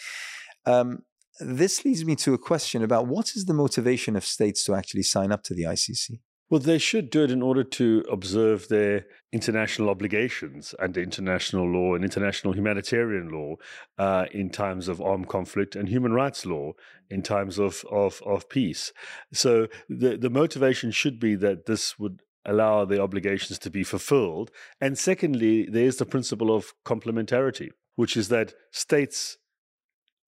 Um, 0.65 0.99
this 1.39 1.83
leads 1.83 2.05
me 2.05 2.15
to 2.17 2.33
a 2.33 2.37
question 2.37 2.83
about 2.83 3.07
what 3.07 3.35
is 3.35 3.45
the 3.45 3.53
motivation 3.53 4.15
of 4.15 4.25
states 4.25 4.63
to 4.65 4.75
actually 4.75 5.03
sign 5.03 5.31
up 5.31 5.43
to 5.43 5.53
the 5.53 5.63
ICC? 5.63 6.19
Well, 6.47 6.59
they 6.59 6.77
should 6.77 7.09
do 7.09 7.23
it 7.23 7.31
in 7.31 7.41
order 7.41 7.63
to 7.63 8.05
observe 8.09 8.67
their 8.67 9.07
international 9.33 9.89
obligations 9.89 10.75
under 10.79 11.01
international 11.01 11.67
law 11.67 11.95
and 11.95 12.03
international 12.03 12.53
humanitarian 12.53 13.29
law 13.29 13.55
uh, 13.97 14.25
in 14.31 14.51
times 14.51 14.87
of 14.87 15.01
armed 15.01 15.27
conflict 15.27 15.75
and 15.75 15.89
human 15.89 16.13
rights 16.13 16.45
law 16.45 16.73
in 17.09 17.23
times 17.23 17.57
of, 17.57 17.83
of, 17.91 18.21
of 18.27 18.47
peace. 18.47 18.93
So 19.33 19.67
the, 19.89 20.17
the 20.17 20.29
motivation 20.29 20.91
should 20.91 21.19
be 21.19 21.35
that 21.37 21.65
this 21.65 21.97
would 21.97 22.21
allow 22.45 22.85
the 22.85 23.01
obligations 23.01 23.59
to 23.59 23.69
be 23.69 23.83
fulfilled. 23.83 24.51
And 24.79 24.97
secondly, 24.97 25.67
there's 25.69 25.97
the 25.97 26.05
principle 26.05 26.55
of 26.55 26.73
complementarity, 26.85 27.69
which 27.95 28.15
is 28.15 28.29
that 28.29 28.53
states 28.71 29.37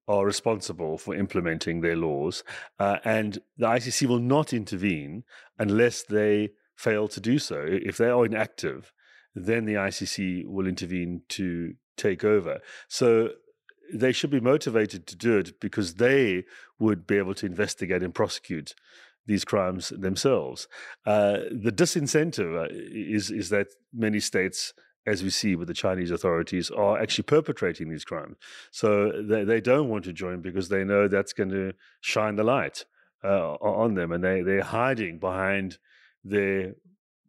are 0.07 0.25
responsible 0.25 0.97
for 0.97 1.15
implementing 1.15 1.81
their 1.81 1.97
laws, 1.97 2.43
uh, 2.79 2.97
and 3.03 3.39
the 3.57 3.67
ICC 3.67 4.07
will 4.07 4.19
not 4.19 4.53
intervene 4.53 5.23
unless 5.59 6.03
they 6.03 6.51
fail 6.75 7.07
to 7.09 7.19
do 7.19 7.37
so. 7.37 7.65
If 7.67 7.97
they 7.97 8.07
are 8.07 8.25
inactive, 8.25 8.93
then 9.35 9.65
the 9.65 9.73
ICC 9.73 10.45
will 10.45 10.65
intervene 10.65 11.23
to 11.29 11.73
take 11.97 12.23
over. 12.23 12.59
So 12.87 13.31
they 13.93 14.11
should 14.11 14.29
be 14.29 14.39
motivated 14.39 15.07
to 15.07 15.15
do 15.15 15.37
it 15.37 15.59
because 15.59 15.95
they 15.95 16.45
would 16.79 17.07
be 17.07 17.17
able 17.17 17.33
to 17.35 17.45
investigate 17.45 18.03
and 18.03 18.13
prosecute 18.13 18.75
these 19.27 19.45
crimes 19.45 19.89
themselves. 19.89 20.67
Uh, 21.05 21.37
the 21.51 21.71
disincentive 21.71 22.65
uh, 22.65 22.67
is 22.71 23.29
is 23.29 23.49
that 23.49 23.67
many 23.93 24.19
states 24.19 24.73
as 25.07 25.23
we 25.23 25.29
see 25.29 25.55
with 25.55 25.69
the 25.69 25.73
Chinese 25.73 26.11
authorities, 26.11 26.69
are 26.69 26.99
actually 26.99 27.23
perpetrating 27.23 27.89
these 27.89 28.03
crimes. 28.03 28.35
So 28.71 29.23
they, 29.23 29.45
they 29.45 29.61
don't 29.61 29.87
want 29.87 30.03
to 30.03 30.13
join 30.13 30.41
because 30.41 30.67
they 30.67 30.83
know 30.83 31.07
that's 31.07 31.31
going 31.31 31.49
to 31.51 31.71
shine 32.01 32.35
the 32.35 32.43
light 32.43 32.83
uh, 33.23 33.53
on 33.53 33.95
them, 33.95 34.11
and 34.11 34.21
they, 34.21 34.41
they're 34.41 34.63
hiding 34.63 35.17
behind 35.17 35.77
their 36.25 36.73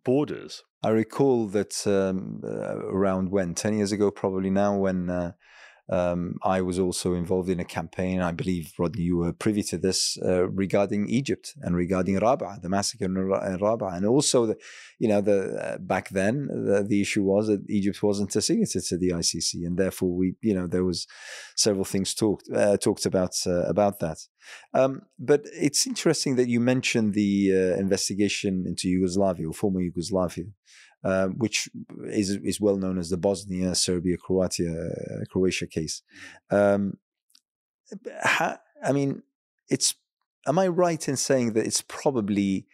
borders. 0.05 0.65
I 0.83 0.91
recall 0.91 1.47
that 1.49 1.87
um, 1.87 2.43
uh, 2.45 2.79
around 2.79 3.31
when, 3.31 3.55
10 3.55 3.79
years 3.79 3.93
ago, 3.93 4.11
probably 4.11 4.51
now, 4.51 4.77
when 4.77 5.09
uh, 5.09 5.33
um, 5.91 6.37
I 6.43 6.61
was 6.61 6.79
also 6.79 7.15
involved 7.15 7.49
in 7.49 7.61
a 7.61 7.65
campaign. 7.65 8.21
I 8.21 8.33
believe, 8.33 8.73
Rodney, 8.79 9.03
you 9.03 9.17
were 9.17 9.33
privy 9.33 9.63
to 9.65 9.79
this 9.79 10.19
uh, 10.23 10.49
regarding 10.49 11.09
Egypt 11.09 11.55
and 11.63 11.75
regarding 11.75 12.19
Rabaa, 12.21 12.61
the 12.61 12.69
massacre 12.69 13.07
in 13.07 13.15
Rabaa, 13.15 13.97
and 13.97 14.05
also, 14.05 14.47
the, 14.47 14.57
you 14.99 15.09
know, 15.09 15.23
the 15.23 15.57
uh, 15.57 15.79
back 15.79 16.11
then 16.11 16.49
the, 16.49 16.85
the, 16.87 17.01
issue 17.01 17.23
was 17.23 17.47
that 17.47 17.65
Egypt 17.71 18.03
wasn't 18.03 18.37
a 18.37 18.43
signatory 18.43 18.83
to 18.83 18.99
the 18.99 19.11
ICC, 19.11 19.67
and 19.67 19.79
therefore 19.79 20.15
we, 20.15 20.35
you 20.43 20.55
know, 20.55 20.67
there 20.67 20.85
was 20.85 21.07
several 21.57 21.85
things 21.85 22.13
talked 22.15 22.49
uh, 22.55 22.77
talked 22.77 23.07
about 23.07 23.35
uh, 23.47 23.63
about 23.63 24.01
that. 24.01 24.19
Um, 24.75 25.03
but 25.19 25.43
it's 25.53 25.87
interesting 25.87 26.37
that 26.37 26.49
you 26.49 26.61
mentioned 26.61 27.15
the 27.15 27.53
uh, 27.53 27.81
investigation 27.81 28.65
into 28.67 28.89
Yugoslavia 28.89 29.49
or 29.49 29.53
former 29.53 29.81
Yugoslavia. 29.81 30.47
Uh, 31.05 31.29
which 31.29 31.69
is 32.07 32.31
is 32.43 32.61
well 32.61 32.77
known 32.77 32.99
as 32.99 33.09
the 33.09 33.17
Bosnia 33.17 33.73
Serbia 33.75 34.17
Croatia 34.17 34.91
Croatia 35.31 35.69
case. 35.69 36.03
Um, 36.51 36.99
ha, 38.23 38.59
I 38.83 38.93
mean, 38.93 39.23
it's. 39.69 39.95
Am 40.47 40.59
I 40.59 40.67
right 40.67 41.09
in 41.09 41.17
saying 41.17 41.53
that 41.53 41.67
it's 41.67 41.83
probably 41.83 42.67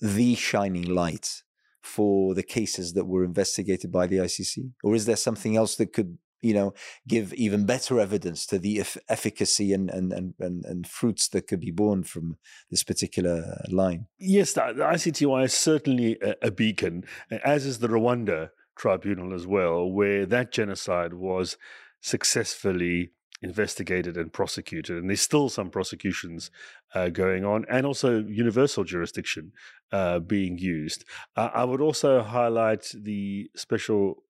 the 0.00 0.34
shining 0.34 0.84
light 0.84 1.42
for 1.80 2.34
the 2.34 2.42
cases 2.42 2.92
that 2.94 3.06
were 3.06 3.24
investigated 3.24 3.90
by 3.90 4.06
the 4.06 4.16
ICC, 4.16 4.72
or 4.82 4.94
is 4.94 5.06
there 5.06 5.16
something 5.16 5.56
else 5.56 5.76
that 5.76 5.92
could 5.92 6.18
you 6.44 6.54
know, 6.54 6.74
give 7.08 7.32
even 7.34 7.64
better 7.64 7.98
evidence 7.98 8.44
to 8.46 8.58
the 8.58 8.84
efficacy 9.08 9.72
and, 9.72 9.90
and, 9.90 10.12
and, 10.12 10.34
and, 10.38 10.64
and 10.64 10.86
fruits 10.86 11.28
that 11.28 11.46
could 11.46 11.60
be 11.60 11.70
born 11.70 12.04
from 12.04 12.36
this 12.70 12.84
particular 12.84 13.64
line. 13.70 14.06
Yes, 14.18 14.52
the, 14.52 14.74
the 14.76 14.84
ICTY 14.84 15.44
is 15.44 15.54
certainly 15.54 16.18
a, 16.22 16.34
a 16.42 16.50
beacon, 16.50 17.04
as 17.30 17.64
is 17.64 17.78
the 17.78 17.88
Rwanda 17.88 18.50
tribunal 18.76 19.32
as 19.32 19.46
well, 19.46 19.90
where 19.90 20.26
that 20.26 20.52
genocide 20.52 21.14
was 21.14 21.56
successfully 22.00 23.12
investigated 23.40 24.16
and 24.16 24.32
prosecuted. 24.32 24.96
And 24.96 25.08
there's 25.08 25.20
still 25.20 25.48
some 25.48 25.70
prosecutions 25.70 26.50
uh, 26.94 27.08
going 27.08 27.44
on, 27.44 27.64
and 27.70 27.86
also 27.86 28.22
universal 28.22 28.84
jurisdiction 28.84 29.52
uh, 29.92 30.18
being 30.18 30.58
used. 30.58 31.04
Uh, 31.36 31.50
I 31.54 31.64
would 31.64 31.80
also 31.80 32.22
highlight 32.22 32.90
the 32.94 33.50
special 33.54 34.23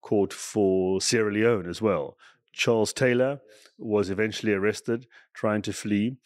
court 0.00 0.32
for 0.32 1.00
Sierra 1.00 1.32
Leone 1.32 1.68
as 1.68 1.80
well. 1.80 2.16
Charles 2.52 2.92
Taylor 2.92 3.40
was 3.78 4.10
eventually 4.10 4.52
arrested 4.52 5.06
trying 5.34 5.62
to 5.62 5.72
flee. 5.72 6.16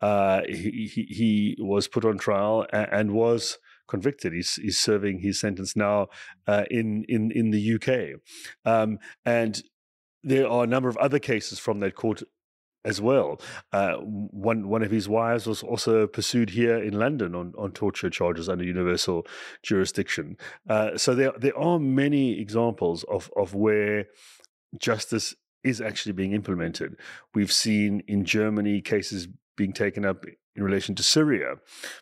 Uh, 0.00 0.40
he, 0.48 0.90
he, 0.92 1.02
he, 1.02 1.56
was 1.58 1.88
put 1.88 2.04
on 2.04 2.18
trial 2.18 2.66
and, 2.72 2.88
and 2.90 3.12
was 3.12 3.58
convicted. 3.86 4.32
He's, 4.32 4.54
he's, 4.54 4.78
serving 4.78 5.20
his 5.20 5.38
sentence 5.38 5.76
now 5.76 6.08
uh, 6.46 6.64
in, 6.70 7.04
in, 7.08 7.30
in 7.30 7.50
the 7.50 7.74
UK. 7.74 8.20
Um, 8.64 8.98
and 9.24 9.62
there 10.22 10.48
are 10.48 10.64
a 10.64 10.66
number 10.66 10.88
of 10.88 10.96
other 10.96 11.18
cases 11.18 11.58
from 11.58 11.80
that 11.80 11.94
court 11.94 12.22
as 12.84 13.00
well. 13.00 13.40
Uh, 13.72 13.94
one 13.96 14.68
one 14.68 14.82
of 14.82 14.90
his 14.90 15.08
wives 15.08 15.46
was 15.46 15.62
also 15.62 16.06
pursued 16.06 16.50
here 16.50 16.76
in 16.76 16.98
London 16.98 17.34
on, 17.34 17.52
on 17.56 17.72
torture 17.72 18.10
charges 18.10 18.48
under 18.48 18.64
universal 18.64 19.26
jurisdiction. 19.62 20.36
Uh, 20.68 20.96
so 20.96 21.14
there 21.14 21.32
there 21.38 21.58
are 21.58 21.78
many 21.78 22.40
examples 22.40 23.04
of 23.04 23.30
of 23.36 23.54
where 23.54 24.06
justice 24.78 25.34
is 25.62 25.80
actually 25.80 26.12
being 26.12 26.32
implemented. 26.32 26.96
We've 27.34 27.52
seen 27.52 28.02
in 28.06 28.24
Germany 28.24 28.82
cases 28.82 29.28
being 29.56 29.72
taken 29.72 30.04
up 30.04 30.24
in 30.56 30.62
relation 30.62 30.94
to 30.94 31.02
Syria, 31.02 31.56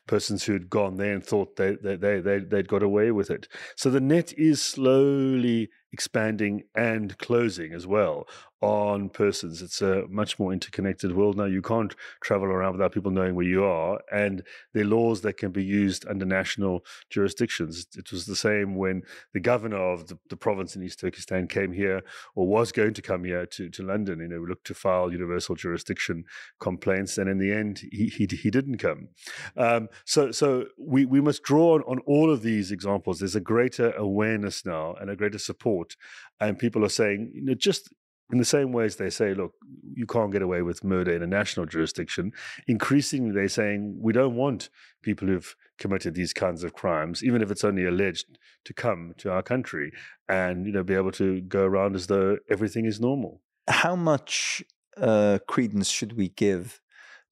persons 0.07 0.45
who 0.45 0.53
had 0.53 0.69
gone 0.69 0.97
there 0.97 1.15
and 1.15 1.25
thought 1.25 1.57
they, 1.57 1.77
they, 1.77 1.97
they, 1.97 2.21
they, 2.21 2.39
they'd 2.41 2.69
got 2.69 2.83
away 2.83 3.11
with 3.11 3.31
it. 3.31 3.49
So 3.77 3.89
the 3.89 4.01
net 4.01 4.33
is 4.37 4.63
slowly 4.63 5.71
expanding 5.93 6.65
and 6.75 7.17
closing 7.19 7.73
as 7.73 7.87
well 7.87 8.27
on 8.63 9.09
persons. 9.09 9.61
It's 9.61 9.83
a 9.83 10.07
much 10.09 10.39
more 10.39 10.53
interconnected 10.53 11.15
world 11.15 11.37
now. 11.37 11.45
You 11.45 11.61
can't 11.61 11.95
travel 12.21 12.47
around 12.47 12.73
without 12.73 12.93
people 12.93 13.11
knowing 13.11 13.35
where 13.35 13.45
you 13.45 13.65
are, 13.65 14.01
and 14.11 14.43
there 14.73 14.85
are 14.85 14.87
laws 14.87 15.21
that 15.23 15.37
can 15.37 15.51
be 15.51 15.65
used 15.65 16.07
under 16.07 16.25
national 16.25 16.85
jurisdictions. 17.11 17.87
It 17.97 18.13
was 18.13 18.25
the 18.25 18.37
same 18.37 18.77
when 18.77 19.03
the 19.35 19.41
governor 19.41 19.79
of 19.79 20.07
the, 20.07 20.19
the 20.31 20.37
province 20.37 20.77
in 20.77 20.83
East 20.83 21.01
Turkestan 21.01 21.49
came 21.49 21.73
here 21.73 22.03
or 22.37 22.47
was 22.47 22.71
going 22.71 22.95
to 22.95 23.03
come 23.03 23.25
here 23.25 23.47
to, 23.47 23.69
to 23.69 23.83
London. 23.83 24.21
You 24.21 24.29
know, 24.29 24.41
we 24.41 24.47
looked 24.47 24.67
to 24.69 24.75
file 24.75 25.11
universal 25.11 25.57
jurisdiction 25.57 26.25
complaints, 26.61 27.19
and 27.19 27.29
in 27.29 27.39
the 27.39 27.53
end, 27.53 27.83
he 27.91 28.07
he, 28.07 28.27
he 28.27 28.51
didn't 28.51 28.79
come. 28.79 29.09
Um, 29.57 29.89
so 30.05 30.31
so 30.31 30.67
we 30.79 31.05
we 31.05 31.21
must 31.21 31.43
draw 31.43 31.75
on, 31.75 31.83
on 31.83 31.99
all 32.07 32.31
of 32.31 32.43
these 32.43 32.71
examples. 32.71 33.19
There's 33.19 33.37
a 33.37 33.41
greater 33.41 33.91
awareness 33.93 34.65
now 34.65 34.95
and 35.01 35.11
a 35.11 35.17
greater 35.17 35.39
support 35.39 35.97
and 36.43 36.59
people 36.59 36.85
are 36.85 36.91
saying, 36.91 37.31
you 37.35 37.43
know, 37.43 37.55
just 37.55 37.93
in 38.33 38.39
the 38.39 38.45
same 38.45 38.73
way 38.73 38.87
as 38.87 38.97
they 38.97 39.11
say, 39.11 39.35
look, 39.35 39.53
you 39.95 40.07
can't 40.07 40.33
get 40.33 40.41
away 40.41 40.63
with 40.63 40.83
murder 40.83 41.15
in 41.15 41.23
a 41.23 41.27
national 41.27 41.67
jurisdiction, 41.67 42.33
increasingly 42.67 43.31
they're 43.31 43.47
saying 43.47 43.99
we 44.01 44.13
don't 44.13 44.35
want 44.35 44.71
people 45.03 45.29
who've 45.29 45.55
committed 45.79 46.15
these 46.15 46.33
kinds 46.33 46.65
of 46.65 46.73
crimes, 46.73 47.23
even 47.23 47.43
if 47.43 47.51
it's 47.51 47.63
only 47.63 47.85
alleged, 47.85 48.39
to 48.65 48.73
come 48.73 49.13
to 49.19 49.31
our 49.31 49.43
country 49.43 49.93
and 50.29 50.67
you 50.67 50.73
know 50.73 50.83
be 50.83 50.95
able 50.95 51.13
to 51.13 51.43
go 51.43 51.65
around 51.65 51.95
as 51.95 52.07
though 52.07 52.39
everything 52.51 52.87
is 52.87 52.99
normal. 52.99 53.43
How 53.69 53.95
much 53.95 54.63
uh, 54.97 55.39
credence 55.47 55.91
should 55.91 56.17
we 56.17 56.31
give 56.31 56.81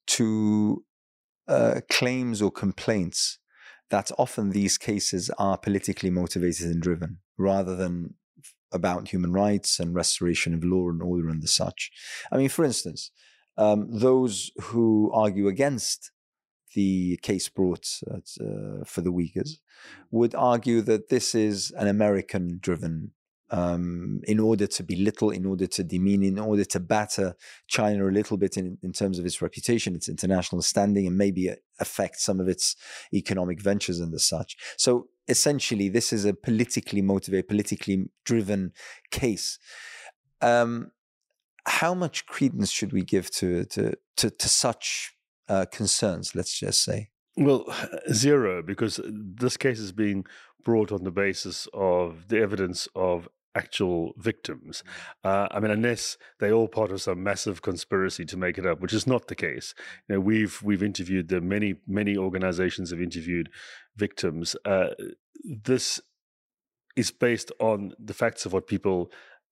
to 0.09 0.85
uh, 1.49 1.81
claims 1.91 2.43
or 2.43 2.51
complaints 2.51 3.39
that 3.89 4.11
often 4.19 4.51
these 4.51 4.79
cases 4.79 5.31
are 5.39 5.57
politically 5.57 6.11
motivated 6.11 6.67
and 6.67 6.83
driven 6.83 7.19
rather 7.39 7.75
than 7.75 8.15
about 8.73 9.09
human 9.09 9.33
rights 9.33 9.81
and 9.81 9.95
restoration 9.95 10.55
of 10.55 10.65
law 10.65 10.89
and 10.89 11.03
order 11.03 11.29
and 11.29 11.43
the 11.43 11.49
such. 11.49 11.91
I 12.31 12.37
mean, 12.37 12.49
for 12.49 12.65
instance, 12.65 13.11
um, 13.57 13.89
those 13.91 14.51
who 14.61 15.11
argue 15.13 15.49
against 15.49 16.13
the 16.75 17.19
case 17.23 17.49
brought 17.49 18.01
uh, 18.11 18.19
for 18.85 19.01
the 19.01 19.13
Uyghurs 19.13 19.59
would 20.11 20.35
argue 20.35 20.81
that 20.83 21.09
this 21.09 21.35
is 21.35 21.73
an 21.73 21.89
American 21.89 22.59
driven 22.61 23.13
um, 23.51 24.21
in 24.25 24.39
order 24.39 24.67
to 24.67 24.83
belittle, 24.83 25.31
in 25.31 25.45
order 25.45 25.67
to 25.67 25.83
demean, 25.83 26.23
in 26.23 26.39
order 26.39 26.65
to 26.65 26.81
batter 26.81 27.35
China 27.67 28.09
a 28.09 28.11
little 28.11 28.37
bit 28.37 28.57
in, 28.57 28.79
in 28.83 28.93
terms 28.93 29.19
of 29.19 29.27
its 29.27 29.43
reputation, 29.43 29.97
its 29.97 30.09
international 30.09 30.63
standing, 30.63 31.07
and 31.07 31.19
maybe 31.19 31.51
affect 31.81 32.21
some 32.21 32.39
of 32.39 32.49
its 32.49 32.77
economic 33.13 33.61
ventures 33.61 33.99
and 33.99 34.13
the 34.13 34.21
such. 34.21 34.57
So 34.77 35.09
essentially, 35.31 35.89
this 35.89 36.13
is 36.13 36.25
a 36.25 36.35
politically 36.35 37.01
motivated, 37.01 37.49
politically 37.49 38.11
driven 38.25 38.73
case. 39.11 39.59
Um, 40.43 40.91
how 41.67 41.95
much 41.95 42.27
credence 42.27 42.71
should 42.71 42.93
we 42.93 43.03
give 43.03 43.31
to 43.33 43.65
to 43.67 43.95
to, 44.17 44.31
to 44.31 44.49
such 44.49 45.15
uh, 45.49 45.67
concerns? 45.71 46.35
Let's 46.35 46.59
just 46.59 46.83
say. 46.83 47.09
Well, 47.37 47.65
zero, 48.13 48.63
because 48.63 49.01
this 49.07 49.57
case 49.57 49.79
is 49.79 49.93
being 49.93 50.25
brought 50.65 50.93
on 50.93 51.05
the 51.05 51.11
basis 51.11 51.69
of 51.73 52.29
the 52.29 52.39
evidence 52.39 52.89
of 52.95 53.29
actual 53.55 54.13
victims. 54.17 54.85
Uh, 55.25 55.49
I 55.51 55.61
mean, 55.61 55.71
unless 55.71 56.17
they're 56.39 56.53
all 56.53 56.69
part 56.69 56.93
of 56.93 57.03
some 57.03 57.23
massive 57.23 57.63
conspiracy 57.63 58.25
to 58.27 58.37
make 58.37 58.59
it 58.59 58.67
up, 58.67 58.81
which 58.81 58.93
is 58.93 59.07
not 59.07 59.29
the 59.29 59.35
case. 59.35 59.75
You 60.09 60.17
know, 60.17 60.21
we've 60.21 60.63
we've 60.63 60.83
interviewed 60.83 61.29
the 61.29 61.41
many 61.41 61.77
many 61.87 62.17
organizations 62.17 62.91
have 62.91 63.01
interviewed 63.01 63.51
victims. 63.97 64.57
Uh, 64.65 64.91
this 65.45 66.01
is 66.97 67.11
based 67.11 67.51
on 67.61 67.93
the 67.99 68.15
facts 68.15 68.47
of 68.47 68.53
what 68.53 68.67
people 68.67 69.11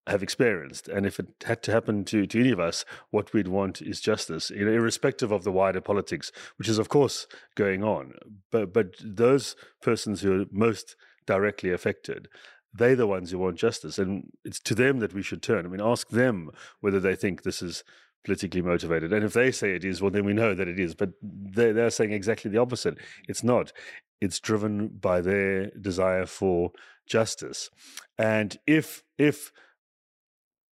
have 0.09 0.23
experienced. 0.23 0.89
And 0.89 1.07
if 1.07 1.19
it 1.19 1.27
had 1.45 1.63
to 1.65 1.73
happen 1.73 2.05
to, 2.07 2.27
to 2.27 2.41
any 2.41 2.51
of 2.51 2.61
us, 2.61 2.85
what 3.11 3.33
we'd 3.33 3.49
want 3.49 3.83
is 3.83 4.01
justice, 4.01 4.51
you 4.51 4.65
know, 4.65 4.73
irrespective 4.73 5.31
of 5.31 5.45
the 5.45 5.53
wider 5.53 5.81
politics, 5.81 6.33
which 6.57 6.69
is, 6.69 6.79
of 6.79 6.89
course, 6.89 7.27
going 7.55 7.85
on. 7.85 8.15
But, 8.51 8.73
but 8.73 8.95
those 9.05 9.55
persons 9.83 10.23
who 10.23 10.43
are 10.43 10.45
most 10.51 10.97
directly 11.27 11.71
affected, 11.71 12.29
they're 12.73 12.97
the 12.97 13.07
ones 13.07 13.31
who 13.31 13.39
want 13.39 13.57
justice. 13.57 13.99
And 13.99 14.31
it's 14.45 14.61
to 14.61 14.75
them 14.75 14.99
that 15.01 15.15
we 15.15 15.23
should 15.23 15.43
turn. 15.43 15.67
I 15.67 15.69
mean, 15.69 15.81
ask 15.81 16.09
them 16.09 16.51
whether 16.81 17.01
they 17.01 17.17
think 17.17 17.43
this 17.43 17.63
is 17.63 17.85
politically 18.25 18.63
motivated. 18.63 19.13
And 19.13 19.25
if 19.25 19.33
they 19.33 19.51
say 19.51 19.75
it 19.75 19.85
is, 19.85 20.03
well, 20.03 20.11
then 20.11 20.25
we 20.25 20.35
know 20.35 20.55
that 20.55 20.69
it 20.69 20.79
is. 20.79 20.95
But 20.95 21.11
they're, 21.23 21.73
they're 21.73 21.91
saying 21.91 22.13
exactly 22.13 22.51
the 22.51 22.59
opposite. 22.59 22.99
It's 23.29 23.43
not. 23.43 23.73
It's 24.21 24.41
driven 24.41 24.89
by 24.89 25.21
their 25.21 25.71
desire 25.71 26.27
for 26.27 26.73
justice. 27.07 27.71
And 28.19 28.59
if 28.67 29.03
if 29.17 29.53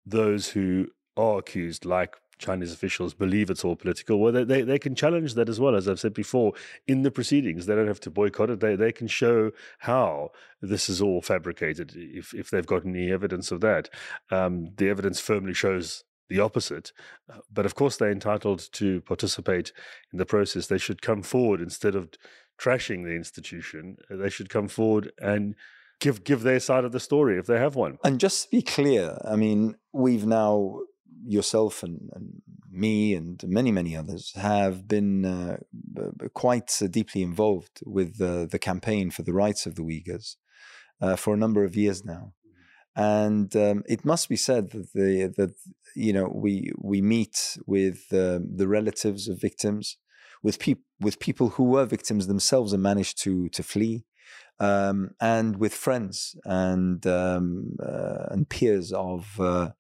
those 0.05 0.51
who 0.51 0.89
are 1.17 1.39
accused, 1.39 1.85
like 1.85 2.17
Chinese 2.39 2.73
officials, 2.73 3.15
believe 3.15 3.51
it's 3.51 3.65
all 3.65 3.77
political, 3.77 4.19
well, 4.19 4.33
they, 4.33 4.45
they, 4.45 4.63
they 4.63 4.79
can 4.79 4.95
challenge 4.95 5.35
that 5.35 5.49
as 5.49 5.59
well, 5.59 5.75
as 5.75 5.89
I've 5.89 6.01
said 6.01 6.15
before, 6.15 6.53
in 6.87 7.03
the 7.03 7.11
proceedings. 7.11 7.67
They 7.67 7.75
don't 7.75 7.87
have 7.87 8.01
to 8.01 8.11
boycott 8.11 8.51
it. 8.51 8.61
They, 8.61 8.77
they 8.77 8.93
can 8.93 9.07
show 9.07 9.53
how 9.79 10.31
this 10.61 10.89
is 10.89 11.01
all 11.01 11.23
fabricated 11.23 11.93
if, 11.97 12.35
if 12.35 12.51
they've 12.51 12.67
got 12.67 12.85
any 12.85 13.11
evidence 13.11 13.51
of 13.51 13.61
that. 13.61 13.89
Um, 14.31 14.73
the 14.77 14.89
evidence 14.89 15.21
firmly 15.21 15.55
shows 15.55 16.05
the 16.29 16.41
opposite. 16.41 16.93
Uh, 17.33 17.39
but 17.53 17.67
of 17.67 17.75
course, 17.75 17.97
they're 17.97 18.11
entitled 18.11 18.69
to 18.73 19.01
participate 19.03 19.73
in 20.13 20.19
the 20.19 20.27
process. 20.27 20.67
They 20.67 20.79
should 20.79 21.03
come 21.03 21.23
forward 21.23 21.61
instead 21.61 21.95
of 21.95 22.11
trashing 22.61 23.05
the 23.05 23.15
institution. 23.15 23.97
They 24.11 24.31
should 24.31 24.51
come 24.51 24.69
forward 24.69 25.13
and 25.21 25.55
give 26.01 26.25
give 26.25 26.43
their 26.43 26.61
side 26.61 26.85
of 26.85 26.93
the 26.93 27.01
story 27.01 27.39
if 27.39 27.47
they 27.47 27.59
have 27.59 27.75
one. 27.77 27.99
And 28.05 28.21
just 28.21 28.45
to 28.45 28.51
be 28.51 28.63
clear, 28.63 29.19
I 29.25 29.37
mean, 29.37 29.77
we've 29.93 30.27
now 30.27 30.81
yourself 31.25 31.83
and, 31.83 32.09
and 32.15 32.43
me 32.71 33.15
and 33.15 33.43
many 33.47 33.73
many 33.73 33.97
others 33.97 34.33
have 34.35 34.87
been 34.87 35.25
uh, 35.25 35.57
quite 36.35 36.71
uh, 36.83 36.87
deeply 36.87 37.23
involved 37.23 37.81
with 37.85 38.19
the 38.19 38.49
the 38.51 38.59
campaign 38.59 39.11
for 39.11 39.23
the 39.23 39.33
rights 39.33 39.67
of 39.67 39.75
the 39.75 39.83
Uyghurs 39.83 40.37
uh, 41.01 41.17
for 41.17 41.35
a 41.35 41.39
number 41.39 41.65
of 41.65 41.77
years 41.77 42.05
now. 42.05 42.33
And 42.95 43.55
um, 43.57 43.83
it 43.87 44.05
must 44.05 44.29
be 44.29 44.37
said 44.37 44.71
that 44.71 44.93
the 44.95 45.35
that 45.37 45.55
you 45.95 46.13
know 46.13 46.31
we 46.33 46.73
we 46.79 47.03
meet 47.03 47.59
with 47.67 48.07
uh, 48.13 48.41
the 48.43 48.69
relatives 48.69 49.29
of 49.29 49.41
victims, 49.41 49.99
with 50.43 50.59
people 50.59 50.85
with 51.01 51.19
people 51.19 51.51
who 51.51 51.65
were 51.65 51.85
victims 51.85 52.27
themselves 52.27 52.73
and 52.73 52.83
managed 52.83 53.23
to 53.25 53.49
to 53.51 53.63
flee, 53.63 54.05
um, 54.59 55.11
and 55.21 55.57
with 55.57 55.75
friends 55.75 56.37
and 56.45 57.07
um, 57.07 57.77
uh, 57.83 58.27
and 58.31 58.49
peers 58.49 58.93
of, 58.93 59.39
uh, 59.39 59.71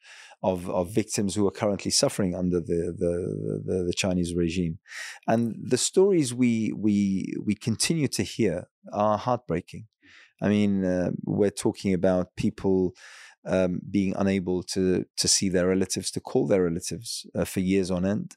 of 0.42 0.68
of 0.68 0.90
victims 0.90 1.34
who 1.34 1.46
are 1.46 1.52
currently 1.52 1.90
suffering 1.90 2.34
under 2.34 2.60
the, 2.60 2.94
the 2.96 3.62
the, 3.64 3.84
the 3.84 3.94
Chinese 3.94 4.34
regime, 4.34 4.78
and 5.26 5.54
the 5.58 5.78
stories 5.78 6.34
we 6.34 6.72
we 6.76 7.34
we 7.44 7.54
continue 7.54 8.08
to 8.08 8.22
hear 8.22 8.68
are 8.92 9.18
heartbreaking. 9.18 9.86
I 10.42 10.48
mean, 10.48 10.84
uh, 10.84 11.10
we're 11.24 11.50
talking 11.50 11.94
about 11.94 12.36
people. 12.36 12.94
Um, 13.48 13.80
being 13.88 14.12
unable 14.16 14.64
to 14.74 15.04
to 15.16 15.28
see 15.28 15.48
their 15.48 15.68
relatives, 15.68 16.10
to 16.10 16.20
call 16.20 16.48
their 16.48 16.64
relatives 16.64 17.24
uh, 17.32 17.44
for 17.44 17.60
years 17.60 17.92
on 17.92 18.04
end, 18.04 18.36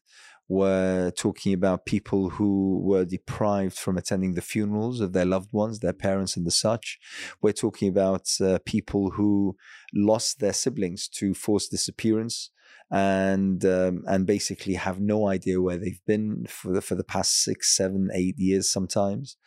we're 0.49 1.11
talking 1.11 1.53
about 1.53 1.85
people 1.85 2.31
who 2.31 2.81
were 2.83 3.05
deprived 3.05 3.77
from 3.77 3.97
attending 3.97 4.33
the 4.33 4.41
funerals 4.41 4.99
of 4.99 5.13
their 5.13 5.25
loved 5.25 5.53
ones, 5.53 5.79
their 5.79 5.93
parents, 5.93 6.35
and 6.35 6.45
the 6.45 6.51
such. 6.51 6.99
We're 7.39 7.53
talking 7.53 7.87
about 7.87 8.27
uh, 8.41 8.57
people 8.65 9.11
who 9.11 9.55
lost 9.93 10.39
their 10.39 10.53
siblings 10.53 11.07
to 11.09 11.35
forced 11.35 11.69
disappearance 11.69 12.49
and 12.91 13.63
um, 13.65 14.03
and 14.07 14.25
basically 14.25 14.73
have 14.73 14.99
no 14.99 15.27
idea 15.27 15.61
where 15.61 15.77
they've 15.77 16.01
been 16.07 16.45
for 16.47 16.71
the, 16.73 16.81
for 16.81 16.95
the 16.95 17.03
past 17.03 17.43
six, 17.43 17.75
seven, 17.75 18.09
eight 18.13 18.37
years. 18.37 18.71
Sometimes 18.71 19.37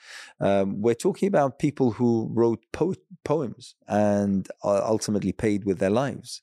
um, 0.40 0.80
we're 0.80 0.94
talking 0.94 1.26
about 1.26 1.58
people 1.58 1.92
who 1.92 2.30
wrote 2.32 2.64
po- 2.72 2.94
poems 3.24 3.74
and 3.88 4.48
ultimately 4.62 5.32
paid 5.32 5.64
with 5.64 5.78
their 5.78 5.90
lives. 5.90 6.42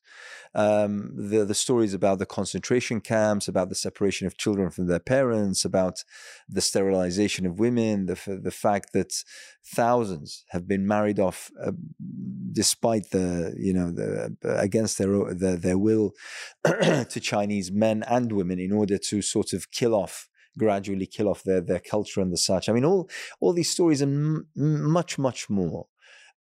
Um, 0.56 1.14
the 1.16 1.45
the 1.45 1.54
stories 1.54 1.93
about 1.93 2.20
the 2.20 2.26
concentration 2.26 3.00
camps, 3.00 3.47
about 3.47 3.70
the 3.70 3.76
separation 3.76 4.28
of 4.28 4.38
children 4.38 4.70
from 4.70 4.88
their 4.88 5.00
parents, 5.00 5.64
about 5.64 6.04
the 6.50 6.62
sterilization 6.62 7.45
of 7.45 7.60
women, 7.60 8.08
the 8.08 8.39
the 8.43 8.52
fact 8.52 8.91
that 8.93 9.14
thousands 9.66 10.43
have 10.50 10.68
been 10.68 10.88
married 10.88 11.20
off 11.20 11.52
uh, 11.64 11.72
despite 12.52 13.12
the 13.12 13.54
you 13.58 13.74
know 13.74 13.91
the 13.91 14.36
against 14.43 14.97
their 14.97 15.34
their, 15.34 15.56
their 15.56 15.78
will 15.78 16.12
to 17.10 17.20
Chinese 17.20 17.72
men 17.72 18.04
and 18.08 18.32
women 18.32 18.60
in 18.60 18.72
order 18.72 18.98
to 18.98 19.22
sort 19.22 19.54
of 19.54 19.72
kill 19.72 19.96
off 19.96 20.30
gradually 20.58 21.06
kill 21.06 21.30
off 21.30 21.44
their 21.44 21.62
their 21.62 21.80
culture 21.80 22.22
and 22.22 22.32
the 22.32 22.38
such. 22.38 22.70
I 22.70 22.74
mean, 22.74 22.86
all 22.86 23.10
all 23.40 23.54
these 23.54 23.72
stories 23.72 24.02
and 24.02 24.46
much 24.56 25.18
much 25.18 25.50
more 25.50 25.88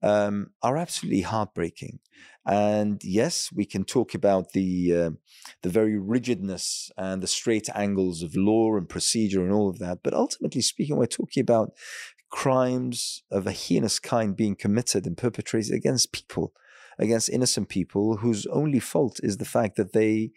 um, 0.01 0.51
are 0.61 0.77
absolutely 0.77 1.21
heartbreaking. 1.21 1.99
And 2.45 3.01
yes, 3.03 3.49
we 3.53 3.65
can 3.65 3.83
talk 3.83 4.13
about 4.13 4.53
the 4.53 4.95
uh, 4.95 5.09
the 5.63 5.69
very 5.69 5.97
rigidness 5.97 6.91
and 6.97 7.21
the 7.21 7.27
straight 7.27 7.69
angles 7.75 8.23
of 8.23 8.35
law 8.35 8.75
and 8.75 8.87
procedure 8.87 9.43
and 9.43 9.51
all 9.51 9.69
of 9.69 9.79
that. 9.79 9.99
But 10.03 10.13
ultimately 10.13 10.61
speaking, 10.61 10.95
we're 10.97 11.07
talking 11.07 11.41
about 11.41 11.73
crimes 12.29 13.23
of 13.31 13.47
a 13.47 13.51
heinous 13.51 13.99
kind 13.99 14.35
being 14.35 14.55
committed 14.55 15.05
and 15.05 15.17
perpetrated 15.17 15.73
against 15.73 16.11
people 16.11 16.53
against 16.99 17.29
innocent 17.29 17.69
people 17.69 18.17
whose 18.17 18.45
only 18.47 18.79
fault 18.79 19.19
is 19.23 19.37
the 19.37 19.45
fact 19.45 19.75
that 19.75 19.93
they 19.93 20.31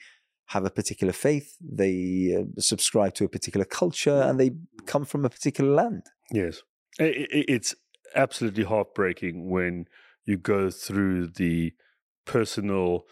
have 0.46 0.64
a 0.64 0.70
particular 0.70 1.12
faith, 1.12 1.56
they 1.60 2.36
uh, 2.36 2.60
subscribe 2.60 3.14
to 3.14 3.24
a 3.24 3.28
particular 3.28 3.64
culture, 3.64 4.22
and 4.22 4.38
they 4.38 4.50
come 4.84 5.04
from 5.04 5.24
a 5.24 5.30
particular 5.30 5.72
land. 5.72 6.02
Yes. 6.32 6.62
It's 6.98 7.74
absolutely 8.16 8.64
heartbreaking 8.64 9.48
when 9.48 9.86
you 10.24 10.36
go 10.36 10.70
through 10.70 11.28
the 11.28 11.72
personal 12.24 13.04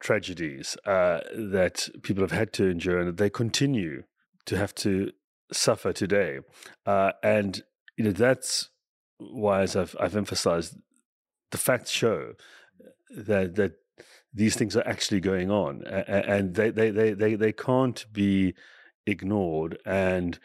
tragedies 0.00 0.76
uh, 0.84 1.20
that 1.34 1.88
people 2.02 2.22
have 2.22 2.32
had 2.32 2.52
to 2.54 2.68
endure 2.68 2.98
and 2.98 3.08
that 3.08 3.16
they 3.16 3.30
continue 3.30 4.02
to 4.44 4.56
have 4.56 4.74
to 4.74 5.12
suffer 5.50 5.92
today. 5.92 6.40
Uh, 6.84 7.12
and 7.22 7.62
you 7.96 8.04
know 8.04 8.12
that's 8.12 8.68
why, 9.18 9.62
as 9.62 9.76
I've, 9.76 9.96
I've 9.98 10.16
emphasized, 10.16 10.76
the 11.52 11.58
facts 11.58 11.90
show 11.90 12.32
that 13.16 13.54
that 13.56 13.72
these 14.34 14.56
things 14.56 14.76
are 14.76 14.86
actually 14.86 15.20
going 15.20 15.50
on, 15.50 15.82
and 15.86 16.54
they 16.54 16.70
they 16.70 16.90
they 16.90 17.12
they, 17.12 17.34
they 17.34 17.52
can't 17.52 18.06
be 18.12 18.54
ignored 19.06 19.78
and 19.84 20.38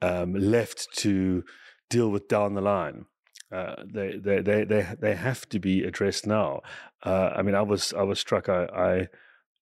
um, 0.00 0.34
left 0.34 0.88
to 0.98 1.44
deal 1.90 2.10
with 2.10 2.28
down 2.28 2.54
the 2.54 2.60
line. 2.60 3.06
Uh, 3.50 3.74
they, 3.84 4.16
they 4.16 4.40
they 4.40 4.64
they 4.64 4.94
they 4.98 5.14
have 5.14 5.48
to 5.48 5.58
be 5.58 5.84
addressed 5.84 6.26
now. 6.26 6.60
Uh, 7.02 7.32
I 7.36 7.42
mean, 7.42 7.54
I 7.54 7.62
was 7.62 7.92
I 7.92 8.02
was 8.02 8.18
struck. 8.18 8.48
I, 8.48 8.64
I 8.74 9.08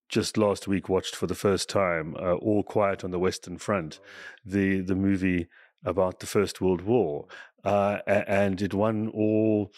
just 0.07 0.37
last 0.37 0.67
week 0.67 0.89
watched 0.89 1.15
for 1.15 1.27
the 1.27 1.35
first 1.35 1.69
time 1.69 2.15
uh, 2.17 2.33
All 2.35 2.63
Quiet 2.63 3.03
on 3.03 3.11
the 3.11 3.19
Western 3.19 3.57
Front, 3.57 3.99
the 4.45 4.81
the 4.81 4.95
movie 4.95 5.47
about 5.83 6.19
the 6.19 6.27
First 6.27 6.61
World 6.61 6.81
War, 6.81 7.25
uh, 7.63 7.99
and 8.07 8.61
it 8.61 8.73
won 8.73 9.09
all 9.09 9.71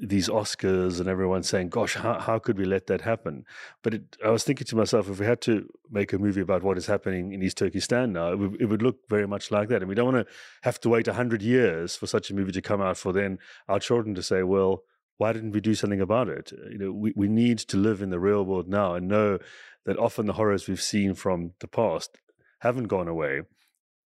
these 0.00 0.28
Oscars 0.28 1.00
and 1.00 1.08
everyone 1.08 1.42
saying, 1.42 1.70
"Gosh, 1.70 1.94
how, 1.94 2.18
how 2.18 2.38
could 2.38 2.58
we 2.58 2.64
let 2.64 2.86
that 2.86 3.00
happen?" 3.02 3.44
But 3.82 3.94
it, 3.94 4.16
I 4.24 4.30
was 4.30 4.44
thinking 4.44 4.66
to 4.66 4.76
myself, 4.76 5.08
if 5.08 5.18
we 5.18 5.26
had 5.26 5.40
to 5.42 5.68
make 5.90 6.12
a 6.12 6.18
movie 6.18 6.40
about 6.40 6.62
what 6.62 6.78
is 6.78 6.86
happening 6.86 7.32
in 7.32 7.42
East 7.42 7.58
Turkestan 7.58 8.12
now, 8.12 8.32
it 8.32 8.38
would, 8.38 8.60
it 8.60 8.66
would 8.66 8.82
look 8.82 9.08
very 9.08 9.26
much 9.26 9.50
like 9.50 9.68
that. 9.68 9.82
And 9.82 9.88
we 9.88 9.94
don't 9.94 10.12
want 10.12 10.26
to 10.26 10.32
have 10.62 10.80
to 10.80 10.88
wait 10.88 11.06
hundred 11.06 11.42
years 11.42 11.96
for 11.96 12.06
such 12.06 12.30
a 12.30 12.34
movie 12.34 12.52
to 12.52 12.62
come 12.62 12.80
out 12.80 12.96
for 12.96 13.12
then 13.12 13.38
our 13.68 13.80
children 13.80 14.14
to 14.14 14.22
say, 14.22 14.42
"Well, 14.42 14.82
why 15.16 15.32
didn't 15.32 15.52
we 15.52 15.60
do 15.60 15.74
something 15.74 16.00
about 16.00 16.28
it?" 16.28 16.52
You 16.70 16.78
know, 16.78 16.92
we 16.92 17.12
we 17.16 17.28
need 17.28 17.58
to 17.58 17.76
live 17.76 18.02
in 18.02 18.10
the 18.10 18.20
real 18.20 18.44
world 18.44 18.68
now 18.68 18.94
and 18.94 19.08
know 19.08 19.38
that 19.84 19.98
often 19.98 20.26
the 20.26 20.34
horrors 20.34 20.68
we've 20.68 20.82
seen 20.82 21.14
from 21.14 21.52
the 21.60 21.68
past 21.68 22.18
haven't 22.60 22.88
gone 22.88 23.08
away. 23.08 23.42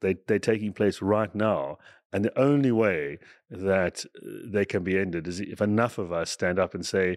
They 0.00 0.16
they're 0.26 0.38
taking 0.38 0.72
place 0.72 1.02
right 1.02 1.34
now, 1.34 1.78
and 2.12 2.24
the 2.24 2.38
only 2.38 2.72
way 2.72 3.18
that 3.50 4.04
uh, 4.04 4.28
they 4.44 4.64
can 4.64 4.84
be 4.84 4.98
ended 4.98 5.26
is 5.26 5.40
if 5.40 5.60
enough 5.60 5.98
of 5.98 6.12
us 6.12 6.30
stand 6.30 6.58
up 6.58 6.74
and 6.74 6.84
say, 6.84 7.16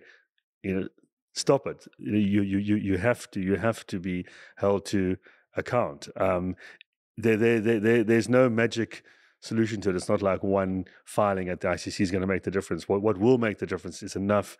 you 0.64 0.80
know, 0.80 0.88
stop 1.34 1.68
it. 1.68 1.86
You 2.00 2.41
you 2.41 2.58
you 2.58 2.76
you 2.76 2.98
have 2.98 3.30
to 3.32 3.41
you 3.41 3.56
have 3.56 3.86
to 3.88 4.00
be 4.00 4.26
held 4.58 4.86
to 4.88 5.18
account. 5.56 6.08
Um, 6.18 6.56
there, 7.18 7.38
there, 7.38 7.60
there, 7.60 8.04
there's 8.04 8.28
no 8.28 8.50
magic 8.50 9.04
solution 9.41 9.80
to 9.82 9.89
it. 9.89 9.96
It's 9.96 10.10
not 10.10 10.22
like 10.22 10.43
one 10.43 10.86
filing 11.06 11.50
at 11.50 11.62
the 11.62 11.70
ICC 11.70 12.02
is 12.02 12.12
going 12.12 12.22
to 12.22 12.28
make 12.28 12.43
the 12.43 12.52
difference. 12.52 12.89
What 12.89 13.02
what 13.02 13.18
will 13.18 13.38
make 13.38 13.60
the 13.60 13.68
difference 13.68 14.02
is 14.02 14.16
enough 14.16 14.58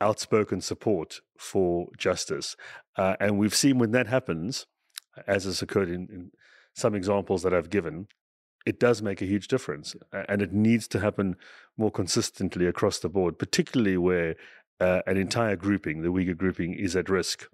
outspoken 0.00 0.60
support 0.60 1.20
for 1.38 1.88
justice. 1.96 2.56
Uh, 2.96 3.14
and 3.20 3.38
we've 3.38 3.54
seen 3.54 3.78
when 3.78 3.92
that 3.92 4.08
happens, 4.08 4.66
as 5.28 5.44
has 5.44 5.62
occurred 5.62 5.88
in, 5.88 6.08
in 6.10 6.30
some 6.74 6.94
examples 6.94 7.42
that 7.44 7.54
I've 7.54 7.70
given, 7.70 8.08
it 8.66 8.78
does 8.80 9.02
make 9.02 9.22
a 9.22 9.26
huge 9.26 9.48
difference. 9.48 9.94
And 10.28 10.42
it 10.42 10.52
needs 10.52 10.88
to 10.88 11.00
happen 11.00 11.36
more 11.76 11.90
consistently 11.90 12.66
across 12.66 12.98
the 12.98 13.08
board, 13.08 13.38
particularly 13.38 13.96
where 13.96 14.36
uh, 14.80 15.00
an 15.06 15.16
entire 15.16 15.56
grouping, 15.56 16.02
the 16.02 16.08
Uyghur 16.08 16.36
grouping, 16.36 16.74
is 16.74 16.96
at 16.96 17.08
risk, 17.08 17.48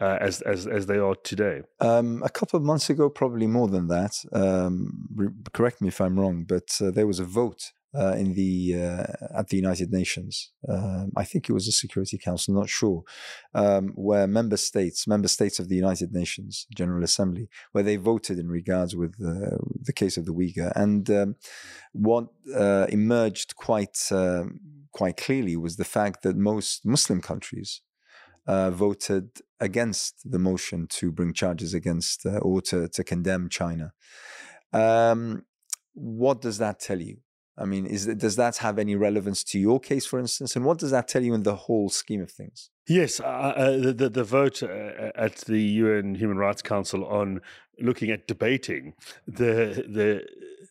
uh, 0.00 0.18
as 0.20 0.40
as 0.42 0.66
as 0.66 0.86
they 0.86 0.98
are 0.98 1.14
today. 1.14 1.62
Um, 1.80 2.22
a 2.24 2.28
couple 2.28 2.56
of 2.56 2.64
months 2.64 2.90
ago, 2.90 3.08
probably 3.08 3.46
more 3.46 3.68
than 3.68 3.86
that. 3.88 4.16
Um, 4.32 5.08
re- 5.14 5.28
correct 5.52 5.80
me 5.80 5.88
if 5.88 6.00
I'm 6.00 6.18
wrong, 6.18 6.44
but 6.44 6.76
uh, 6.80 6.90
there 6.90 7.06
was 7.06 7.20
a 7.20 7.24
vote 7.24 7.72
uh, 7.94 8.14
in 8.14 8.34
the 8.34 8.74
uh, 8.74 9.38
at 9.38 9.48
the 9.48 9.56
United 9.56 9.92
Nations. 9.92 10.50
Um, 10.68 11.12
I 11.16 11.24
think 11.24 11.48
it 11.48 11.52
was 11.52 11.66
the 11.66 11.72
Security 11.72 12.18
Council, 12.18 12.54
not 12.54 12.68
sure, 12.68 13.02
um, 13.54 13.92
where 13.94 14.26
member 14.26 14.56
states, 14.56 15.06
member 15.06 15.28
states 15.28 15.58
of 15.58 15.68
the 15.68 15.76
United 15.76 16.12
Nations 16.12 16.66
General 16.74 17.04
Assembly, 17.04 17.48
where 17.72 17.84
they 17.84 17.96
voted 17.96 18.38
in 18.38 18.48
regards 18.48 18.96
with 18.96 19.14
uh, 19.20 19.56
the 19.80 19.92
case 19.92 20.16
of 20.16 20.24
the 20.24 20.32
Uyghur, 20.32 20.72
and 20.74 21.10
um, 21.10 21.36
what 21.92 22.28
uh, 22.54 22.86
emerged 22.88 23.56
quite 23.56 23.98
um, 24.10 24.60
quite 24.92 25.16
clearly 25.16 25.56
was 25.56 25.76
the 25.76 25.84
fact 25.84 26.22
that 26.22 26.36
most 26.36 26.84
Muslim 26.84 27.20
countries. 27.20 27.82
Uh, 28.44 28.72
voted 28.72 29.28
against 29.60 30.28
the 30.28 30.38
motion 30.38 30.88
to 30.88 31.12
bring 31.12 31.32
charges 31.32 31.74
against 31.74 32.26
uh, 32.26 32.38
or 32.38 32.60
to, 32.60 32.88
to 32.88 33.04
condemn 33.04 33.48
China. 33.48 33.92
Um, 34.72 35.44
what 35.94 36.40
does 36.40 36.58
that 36.58 36.80
tell 36.80 37.00
you? 37.00 37.18
I 37.58 37.66
mean, 37.66 37.84
is 37.86 38.06
does 38.06 38.36
that 38.36 38.56
have 38.58 38.78
any 38.78 38.96
relevance 38.96 39.44
to 39.44 39.58
your 39.58 39.78
case, 39.78 40.06
for 40.06 40.18
instance? 40.18 40.56
And 40.56 40.64
what 40.64 40.78
does 40.78 40.90
that 40.90 41.06
tell 41.06 41.22
you 41.22 41.34
in 41.34 41.42
the 41.42 41.54
whole 41.54 41.90
scheme 41.90 42.22
of 42.22 42.30
things? 42.30 42.70
Yes, 42.88 43.20
uh, 43.20 43.24
uh, 43.24 43.92
the, 43.92 44.08
the, 44.08 44.24
vote 44.24 44.62
uh, 44.62 45.12
at 45.14 45.36
the 45.36 45.60
UN 45.60 46.14
Human 46.14 46.38
Rights 46.38 46.62
Council 46.62 47.04
on 47.04 47.40
looking 47.78 48.10
at 48.10 48.26
debating 48.26 48.94
the 49.26 49.84
the 49.88 50.26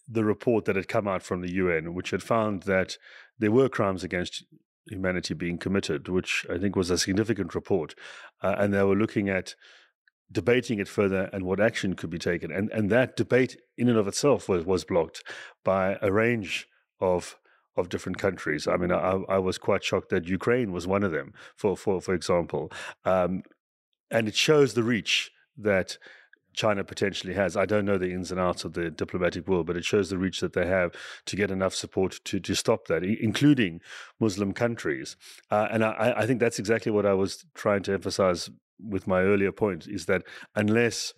the 0.10 0.26
report 0.26 0.66
that 0.66 0.76
had 0.76 0.88
come 0.88 1.08
out 1.08 1.22
from 1.22 1.42
the 1.42 1.52
UN, 1.52 1.94
which 1.94 2.10
had 2.10 2.24
found 2.24 2.64
that 2.64 2.98
there 3.38 3.52
were 3.52 3.70
crimes 3.70 4.04
against 4.04 4.44
humanity 4.90 5.34
being 5.36 5.58
committed, 5.58 6.10
which 6.10 6.46
I 6.50 6.58
think 6.58 6.76
was 6.76 6.90
a 6.90 6.98
significant 6.98 7.54
report, 7.54 7.94
uh, 8.42 8.56
and 8.58 8.74
they 8.74 8.84
were 8.84 8.96
looking 8.96 9.30
at 9.30 9.56
debating 10.32 10.80
it 10.80 10.88
further 10.88 11.30
and 11.32 11.44
what 11.44 11.60
action 11.60 11.94
could 11.94 12.10
be 12.10 12.18
taken. 12.18 12.52
And 12.52 12.72
and 12.72 12.90
that 12.90 13.16
debate 13.16 13.58
in 13.78 13.88
and 13.88 14.00
of 14.00 14.08
itself 14.08 14.50
was 14.50 14.66
was 14.66 14.84
blocked 14.84 15.24
by 15.64 15.98
a 16.02 16.12
range 16.12 16.68
of 17.02 17.38
of 17.78 17.90
different 17.90 18.18
countries. 18.18 18.68
I 18.68 18.78
mean, 18.78 18.92
I, 18.92 19.22
I 19.30 19.40
was 19.40 19.58
quite 19.58 19.84
shocked 19.84 20.10
that 20.10 20.28
Ukraine 20.28 20.72
was 20.72 20.88
one 20.88 21.04
of 21.04 21.12
them, 21.12 21.34
for 21.56 21.76
for 21.78 22.02
for 22.02 22.14
example, 22.14 22.72
um, 23.06 23.44
and 24.10 24.28
it 24.28 24.36
shows 24.36 24.74
the 24.74 24.84
reach 24.84 25.32
that. 25.58 25.98
China 26.54 26.84
potentially 26.84 27.34
has. 27.34 27.56
I 27.56 27.66
don't 27.66 27.86
know 27.86 27.98
the 27.98 28.12
ins 28.12 28.30
and 28.30 28.38
outs 28.38 28.66
of 28.66 28.74
the 28.74 28.92
diplomatic 28.92 29.48
world, 29.48 29.68
but 29.68 29.78
it 29.78 29.86
shows 29.86 30.10
the 30.10 30.18
reach 30.18 30.42
that 30.42 30.52
they 30.52 30.68
have 30.68 30.92
to 31.28 31.38
get 31.38 31.50
enough 31.50 31.74
support 31.74 32.20
to 32.26 32.42
to 32.42 32.56
stop 32.56 32.88
that, 32.88 33.04
including 33.06 33.80
Muslim 34.20 34.52
countries. 34.52 35.16
Uh, 35.50 35.70
and 35.72 35.82
I, 35.82 36.14
I 36.18 36.26
think 36.26 36.42
that's 36.42 36.60
exactly 36.60 36.92
what 36.92 37.06
I 37.06 37.14
was 37.14 37.46
trying 37.54 37.84
to 37.84 37.94
emphasize 37.94 38.50
with 38.80 39.08
my 39.08 39.22
earlier 39.22 39.54
point: 39.54 39.88
is 39.88 40.08
that 40.08 40.24
unless 40.54 41.14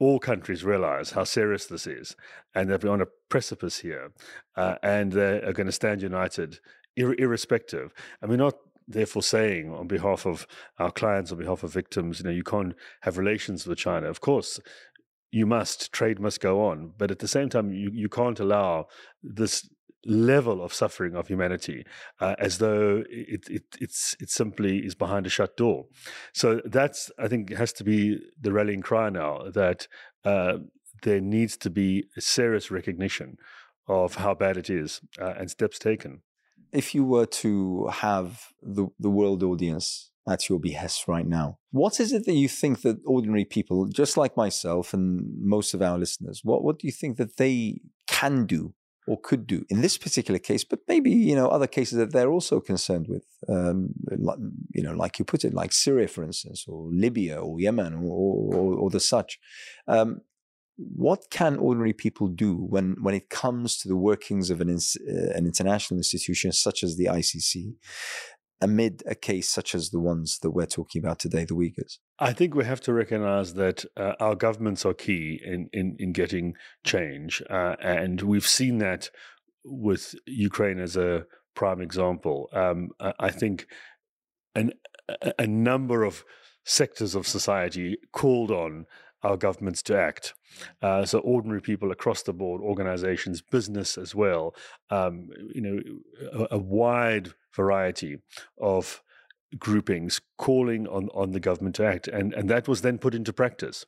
all 0.00 0.18
countries 0.18 0.64
realize 0.64 1.10
how 1.10 1.24
serious 1.24 1.66
this 1.66 1.86
is 1.86 2.16
and 2.54 2.70
that 2.70 2.84
we're 2.84 2.90
on 2.90 3.02
a 3.02 3.06
precipice 3.28 3.78
here 3.78 4.12
uh, 4.56 4.76
and 4.82 5.12
they 5.12 5.42
are 5.42 5.52
going 5.52 5.66
to 5.66 5.72
stand 5.72 6.02
united 6.02 6.60
ir- 6.96 7.14
irrespective. 7.18 7.92
And 8.20 8.30
we're 8.30 8.36
not 8.36 8.54
therefore 8.86 9.22
saying 9.22 9.72
on 9.72 9.86
behalf 9.86 10.26
of 10.26 10.46
our 10.78 10.90
clients, 10.90 11.32
on 11.32 11.38
behalf 11.38 11.62
of 11.62 11.72
victims, 11.72 12.20
you 12.20 12.24
know, 12.24 12.30
you 12.30 12.44
can't 12.44 12.74
have 13.02 13.18
relations 13.18 13.66
with 13.66 13.78
China. 13.78 14.08
Of 14.08 14.20
course, 14.20 14.60
you 15.30 15.46
must, 15.46 15.92
trade 15.92 16.20
must 16.20 16.40
go 16.40 16.64
on. 16.64 16.92
But 16.96 17.10
at 17.10 17.18
the 17.18 17.28
same 17.28 17.48
time, 17.48 17.72
you, 17.72 17.90
you 17.92 18.08
can't 18.08 18.40
allow 18.40 18.86
this 19.22 19.68
level 20.06 20.62
of 20.62 20.72
suffering 20.72 21.14
of 21.14 21.28
humanity 21.28 21.84
uh, 22.20 22.34
as 22.38 22.58
though 22.58 23.02
it, 23.10 23.48
it, 23.48 23.64
it's 23.80 24.16
it 24.20 24.30
simply 24.30 24.78
is 24.78 24.94
behind 24.94 25.26
a 25.26 25.30
shut 25.30 25.56
door. 25.56 25.86
So 26.32 26.60
that's 26.64 27.10
I 27.18 27.28
think 27.28 27.52
has 27.52 27.72
to 27.74 27.84
be 27.84 28.18
the 28.40 28.52
rallying 28.52 28.82
cry 28.82 29.10
now 29.10 29.50
that 29.54 29.88
uh, 30.24 30.58
there 31.02 31.20
needs 31.20 31.56
to 31.58 31.70
be 31.70 32.04
a 32.16 32.20
serious 32.20 32.70
recognition 32.70 33.36
of 33.86 34.16
how 34.16 34.34
bad 34.34 34.56
it 34.56 34.70
is 34.70 35.00
uh, 35.20 35.34
and 35.38 35.50
steps 35.50 35.78
taken. 35.78 36.22
If 36.72 36.94
you 36.94 37.04
were 37.04 37.26
to 37.26 37.88
have 37.88 38.48
the 38.62 38.88
the 38.98 39.10
world 39.10 39.42
audience 39.42 40.10
at 40.28 40.48
your 40.48 40.60
behest 40.60 41.08
right 41.08 41.26
now. 41.26 41.58
What 41.70 42.00
is 42.00 42.12
it 42.12 42.26
that 42.26 42.34
you 42.34 42.48
think 42.48 42.82
that 42.82 42.98
ordinary 43.06 43.44
people, 43.44 43.86
just 43.86 44.16
like 44.16 44.36
myself 44.36 44.92
and 44.92 45.24
most 45.40 45.74
of 45.74 45.80
our 45.80 45.98
listeners, 45.98 46.42
what, 46.44 46.62
what 46.62 46.78
do 46.78 46.86
you 46.86 46.92
think 46.92 47.16
that 47.16 47.38
they 47.38 47.80
can 48.06 48.44
do 48.44 48.74
or 49.08 49.18
could 49.20 49.46
do 49.46 49.64
in 49.68 49.80
this 49.80 49.96
particular 49.96 50.38
case, 50.38 50.64
but 50.64 50.80
maybe 50.86 51.10
you 51.10 51.34
know 51.34 51.48
other 51.48 51.66
cases 51.66 51.98
that 51.98 52.12
they're 52.12 52.30
also 52.30 52.60
concerned 52.60 53.06
with, 53.08 53.24
um, 53.48 53.88
like, 54.16 54.38
you 54.74 54.82
know, 54.82 54.92
like 54.92 55.18
you 55.18 55.24
put 55.24 55.44
it, 55.44 55.54
like 55.54 55.72
Syria, 55.72 56.08
for 56.08 56.22
instance, 56.22 56.66
or 56.68 56.88
Libya, 56.90 57.40
or 57.40 57.58
Yemen, 57.58 57.94
or, 57.94 58.54
or, 58.54 58.74
or 58.74 58.90
the 58.90 59.00
such. 59.00 59.38
Um, 59.86 60.20
what 60.76 61.24
can 61.30 61.56
ordinary 61.56 61.92
people 61.92 62.28
do 62.28 62.54
when 62.54 62.96
when 63.02 63.14
it 63.14 63.30
comes 63.30 63.78
to 63.78 63.88
the 63.88 63.96
workings 63.96 64.50
of 64.50 64.60
an 64.60 64.70
uh, 64.70 65.30
an 65.34 65.44
international 65.46 65.98
institution 65.98 66.52
such 66.52 66.84
as 66.84 66.96
the 66.96 67.06
ICC 67.06 67.74
amid 68.60 69.02
a 69.06 69.14
case 69.14 69.48
such 69.48 69.74
as 69.74 69.90
the 69.90 70.00
ones 70.00 70.38
that 70.42 70.50
we're 70.50 70.66
talking 70.66 71.00
about 71.02 71.18
today, 71.18 71.44
the 71.44 71.54
Uyghurs? 71.54 71.98
I 72.18 72.32
think 72.32 72.54
we 72.54 72.64
have 72.64 72.80
to 72.82 72.92
recognize 72.92 73.54
that 73.54 73.84
uh, 73.96 74.14
our 74.20 74.34
governments 74.34 74.84
are 74.84 74.94
key 74.94 75.40
in, 75.44 75.68
in, 75.72 75.96
in 75.98 76.12
getting 76.12 76.54
change. 76.84 77.42
Uh, 77.48 77.76
and 77.80 78.22
we've 78.22 78.46
seen 78.46 78.78
that 78.78 79.10
with 79.64 80.14
Ukraine 80.26 80.80
as 80.80 80.96
a 80.96 81.26
prime 81.54 81.80
example. 81.80 82.48
Um, 82.52 82.90
I 83.18 83.30
think 83.30 83.66
an, 84.54 84.72
a 85.38 85.46
number 85.46 86.04
of 86.04 86.24
sectors 86.64 87.14
of 87.14 87.26
society 87.26 87.96
called 88.12 88.50
on 88.50 88.86
our 89.22 89.36
governments 89.36 89.82
to 89.82 89.98
act. 89.98 90.34
Uh, 90.82 91.04
so 91.04 91.18
ordinary 91.20 91.60
people 91.60 91.90
across 91.90 92.22
the 92.22 92.32
board, 92.32 92.60
organizations, 92.62 93.42
business 93.42 93.98
as 93.98 94.14
well, 94.14 94.54
um, 94.90 95.28
you 95.54 95.60
know, 95.60 95.80
a, 96.32 96.56
a, 96.56 96.58
wide 96.58 97.28
variety 97.54 98.18
of 98.60 99.02
groupings 99.58 100.20
calling 100.36 100.86
on, 100.88 101.08
on 101.14 101.32
the 101.32 101.40
government 101.40 101.74
to 101.76 101.84
act, 101.84 102.06
and, 102.08 102.34
and 102.34 102.50
that 102.50 102.68
was 102.68 102.82
then 102.82 102.98
put 102.98 103.14
into 103.14 103.32
practice, 103.32 103.86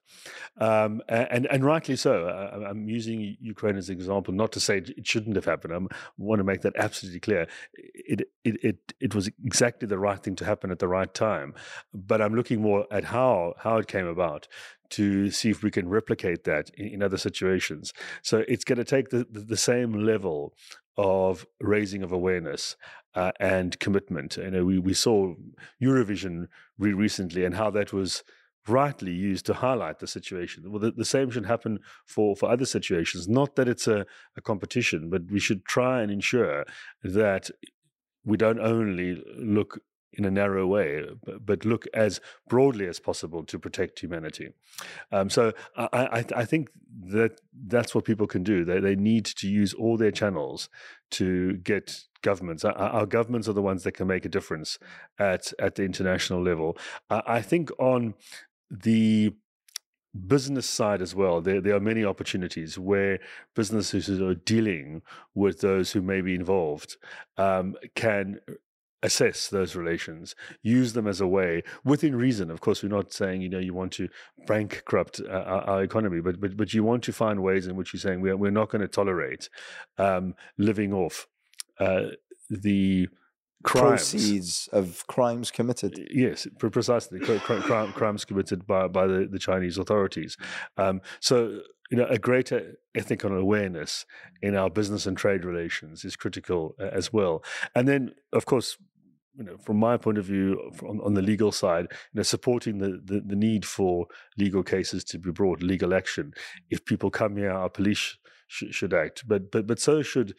um, 0.58 1.02
and 1.08 1.46
and 1.46 1.64
rightly 1.64 1.96
so. 1.96 2.26
I, 2.26 2.70
am 2.70 2.88
using 2.88 3.36
Ukraine 3.40 3.76
as 3.76 3.88
an 3.88 3.96
example, 3.96 4.32
not 4.32 4.52
to 4.52 4.60
say 4.60 4.78
it 4.78 5.06
shouldn't 5.06 5.36
have 5.36 5.44
happened. 5.44 5.74
I 5.74 5.94
want 6.16 6.40
to 6.40 6.44
make 6.44 6.62
that 6.62 6.74
absolutely 6.76 7.20
clear. 7.20 7.46
It, 7.74 8.22
it 8.44 8.64
it 8.64 8.94
it 9.00 9.14
was 9.14 9.28
exactly 9.44 9.86
the 9.86 9.98
right 9.98 10.22
thing 10.22 10.36
to 10.36 10.44
happen 10.44 10.70
at 10.70 10.78
the 10.78 10.88
right 10.88 11.12
time, 11.12 11.54
but 11.92 12.22
I'm 12.22 12.34
looking 12.34 12.62
more 12.62 12.86
at 12.90 13.04
how 13.04 13.54
how 13.58 13.76
it 13.76 13.86
came 13.86 14.06
about 14.06 14.48
to 14.90 15.30
see 15.30 15.50
if 15.50 15.62
we 15.62 15.70
can 15.70 15.88
replicate 15.88 16.44
that 16.44 16.70
in, 16.76 16.86
in 16.86 17.02
other 17.02 17.18
situations. 17.18 17.92
So 18.22 18.44
it's 18.48 18.64
going 18.64 18.78
to 18.78 18.84
take 18.84 19.10
the, 19.10 19.26
the, 19.30 19.40
the 19.40 19.56
same 19.56 19.92
level 19.92 20.54
of 20.96 21.46
raising 21.60 22.02
of 22.02 22.12
awareness 22.12 22.76
uh, 23.14 23.32
and 23.40 23.78
commitment. 23.80 24.36
You 24.36 24.50
know, 24.50 24.64
we, 24.64 24.78
we 24.78 24.94
saw 24.94 25.34
Eurovision 25.82 26.46
re- 26.78 26.92
recently 26.92 27.44
and 27.44 27.54
how 27.54 27.70
that 27.70 27.92
was 27.92 28.22
rightly 28.68 29.12
used 29.12 29.46
to 29.46 29.54
highlight 29.54 29.98
the 29.98 30.06
situation. 30.06 30.70
Well, 30.70 30.80
the, 30.80 30.90
the, 30.90 31.04
same 31.04 31.30
should 31.30 31.46
happen 31.46 31.78
for, 32.06 32.36
for 32.36 32.50
other 32.50 32.66
situations. 32.66 33.26
Not 33.26 33.56
that 33.56 33.68
it's 33.68 33.88
a, 33.88 34.04
a 34.36 34.40
competition, 34.42 35.08
but 35.08 35.30
we 35.30 35.40
should 35.40 35.64
try 35.64 36.02
and 36.02 36.10
ensure 36.10 36.66
that 37.02 37.50
we 38.24 38.36
don't 38.36 38.60
only 38.60 39.22
look 39.36 39.80
in 40.12 40.24
a 40.24 40.30
narrow 40.30 40.66
way, 40.66 41.04
but 41.44 41.64
look 41.64 41.86
as 41.94 42.20
broadly 42.48 42.86
as 42.86 42.98
possible 42.98 43.44
to 43.44 43.58
protect 43.58 44.00
humanity. 44.00 44.50
Um, 45.12 45.30
so 45.30 45.52
I, 45.76 45.88
I, 45.92 46.24
I, 46.36 46.44
think 46.44 46.70
that 47.04 47.40
that's 47.66 47.94
what 47.94 48.04
people 48.04 48.26
can 48.26 48.42
do. 48.42 48.64
They, 48.64 48.80
they 48.80 48.96
need 48.96 49.24
to 49.26 49.48
use 49.48 49.72
all 49.72 49.96
their 49.96 50.10
channels 50.10 50.68
to 51.12 51.54
get 51.58 52.04
governments. 52.22 52.64
Our, 52.64 52.72
our 52.72 53.06
governments 53.06 53.48
are 53.48 53.52
the 53.52 53.62
ones 53.62 53.84
that 53.84 53.92
can 53.92 54.06
make 54.06 54.24
a 54.24 54.28
difference 54.28 54.78
at 55.18 55.52
at 55.58 55.76
the 55.76 55.84
international 55.84 56.42
level. 56.42 56.76
I, 57.08 57.22
I 57.26 57.42
think 57.42 57.70
on 57.78 58.14
the 58.70 59.34
business 60.26 60.68
side 60.68 61.00
as 61.00 61.14
well, 61.14 61.40
there, 61.40 61.60
there 61.60 61.74
are 61.76 61.80
many 61.80 62.04
opportunities 62.04 62.78
where 62.78 63.20
businesses 63.54 64.06
who 64.06 64.28
are 64.28 64.34
dealing 64.34 65.02
with 65.34 65.60
those 65.60 65.92
who 65.92 66.02
may 66.02 66.20
be 66.20 66.34
involved 66.34 66.96
um, 67.36 67.76
can 67.94 68.40
assess 69.02 69.48
those 69.48 69.74
relations, 69.74 70.34
use 70.62 70.92
them 70.92 71.06
as 71.06 71.20
a 71.20 71.26
way 71.26 71.62
within 71.84 72.14
reason. 72.14 72.50
Of 72.50 72.60
course, 72.60 72.82
we're 72.82 72.90
not 72.90 73.12
saying 73.12 73.42
you 73.42 73.48
know 73.48 73.58
you 73.58 73.74
want 73.74 73.92
to 73.92 74.08
bankrupt 74.46 75.20
uh, 75.20 75.32
our, 75.32 75.62
our, 75.62 75.82
economy, 75.82 76.20
but 76.20 76.40
but 76.40 76.56
but 76.56 76.74
you 76.74 76.84
want 76.84 77.02
to 77.04 77.12
find 77.12 77.42
ways 77.42 77.66
in 77.66 77.76
which 77.76 77.92
you're 77.92 78.00
saying 78.00 78.20
we're 78.20 78.36
we're 78.36 78.50
not 78.50 78.70
going 78.70 78.82
to 78.82 78.88
tolerate 78.88 79.48
um, 79.98 80.34
living 80.58 80.92
off 80.92 81.26
uh, 81.78 82.08
the 82.50 83.08
crimes. 83.62 84.10
proceeds 84.10 84.68
of 84.72 85.06
crimes 85.06 85.50
committed. 85.50 86.08
Yes, 86.10 86.46
precisely 86.58 87.20
crimes 87.20 88.24
committed 88.24 88.66
by 88.66 88.88
by 88.88 89.06
the, 89.06 89.28
the 89.30 89.38
Chinese 89.38 89.78
authorities. 89.78 90.36
Um, 90.76 91.00
so 91.20 91.60
you 91.90 91.96
know, 91.96 92.06
a 92.06 92.18
greater 92.18 92.76
ethical 92.94 93.36
awareness 93.36 94.06
in 94.42 94.56
our 94.56 94.70
business 94.70 95.06
and 95.06 95.16
trade 95.16 95.44
relations 95.44 96.04
is 96.04 96.16
critical 96.16 96.74
uh, 96.80 96.84
as 96.92 97.12
well. 97.12 97.42
And 97.74 97.88
then, 97.88 98.12
of 98.32 98.46
course, 98.46 98.76
you 99.36 99.44
know, 99.44 99.56
from 99.58 99.78
my 99.78 99.96
point 99.96 100.18
of 100.18 100.24
view, 100.24 100.70
on, 100.82 101.00
on 101.00 101.14
the 101.14 101.22
legal 101.22 101.52
side, 101.52 101.86
you 101.90 102.18
know, 102.18 102.22
supporting 102.22 102.78
the, 102.78 103.00
the, 103.04 103.20
the, 103.20 103.36
need 103.36 103.64
for 103.64 104.06
legal 104.36 104.62
cases 104.62 105.02
to 105.04 105.18
be 105.18 105.30
brought, 105.30 105.62
legal 105.62 105.94
action. 105.94 106.32
If 106.68 106.84
people 106.84 107.10
come 107.10 107.36
here, 107.36 107.50
our 107.50 107.68
police 107.68 108.16
sh- 108.48 108.64
should 108.70 108.92
act, 108.92 109.24
but 109.26 109.50
but 109.50 109.66
but 109.66 109.80
so 109.80 110.02
should 110.02 110.34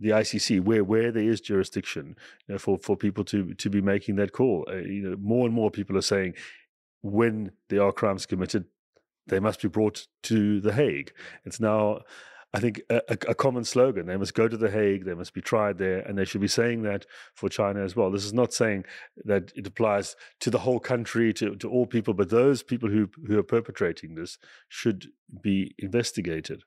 the 0.00 0.10
ICC, 0.10 0.60
where 0.60 0.84
where 0.84 1.10
there 1.12 1.22
is 1.22 1.40
jurisdiction 1.40 2.16
you 2.46 2.54
know, 2.54 2.58
for 2.58 2.78
for 2.78 2.96
people 2.96 3.24
to 3.24 3.54
to 3.54 3.70
be 3.70 3.80
making 3.80 4.16
that 4.16 4.32
call. 4.32 4.66
Uh, 4.68 4.76
you 4.76 5.08
know, 5.08 5.16
more 5.20 5.46
and 5.46 5.54
more 5.54 5.70
people 5.70 5.96
are 5.96 6.02
saying 6.02 6.34
when 7.02 7.52
there 7.68 7.82
are 7.82 7.92
crimes 7.92 8.26
committed, 8.26 8.64
they 9.26 9.40
must 9.40 9.62
be 9.62 9.68
brought 9.68 10.06
to 10.24 10.60
the 10.60 10.72
Hague. 10.72 11.12
It's 11.44 11.60
now 11.60 12.00
I 12.54 12.60
think, 12.60 12.82
a, 12.88 13.00
a, 13.08 13.34
common 13.34 13.64
slogan. 13.64 14.06
They 14.06 14.16
must 14.16 14.34
go 14.34 14.46
to 14.46 14.56
The 14.56 14.70
Hague, 14.70 15.04
they 15.04 15.14
must 15.14 15.34
be 15.34 15.40
tried 15.40 15.76
there, 15.76 15.98
and 15.98 16.16
they 16.16 16.24
should 16.24 16.40
be 16.40 16.46
saying 16.46 16.82
that 16.84 17.04
for 17.34 17.48
China 17.48 17.82
as 17.82 17.96
well. 17.96 18.12
This 18.12 18.24
is 18.24 18.32
not 18.32 18.54
saying 18.54 18.84
that 19.24 19.52
it 19.56 19.66
applies 19.66 20.14
to 20.38 20.50
the 20.50 20.60
whole 20.60 20.78
country, 20.78 21.32
to, 21.32 21.56
to 21.56 21.68
all 21.68 21.84
people, 21.84 22.14
but 22.14 22.30
those 22.30 22.62
people 22.62 22.88
who, 22.88 23.10
who 23.26 23.36
are 23.40 23.42
perpetrating 23.42 24.14
this 24.14 24.38
should 24.68 25.08
be 25.42 25.74
investigated. 25.80 26.62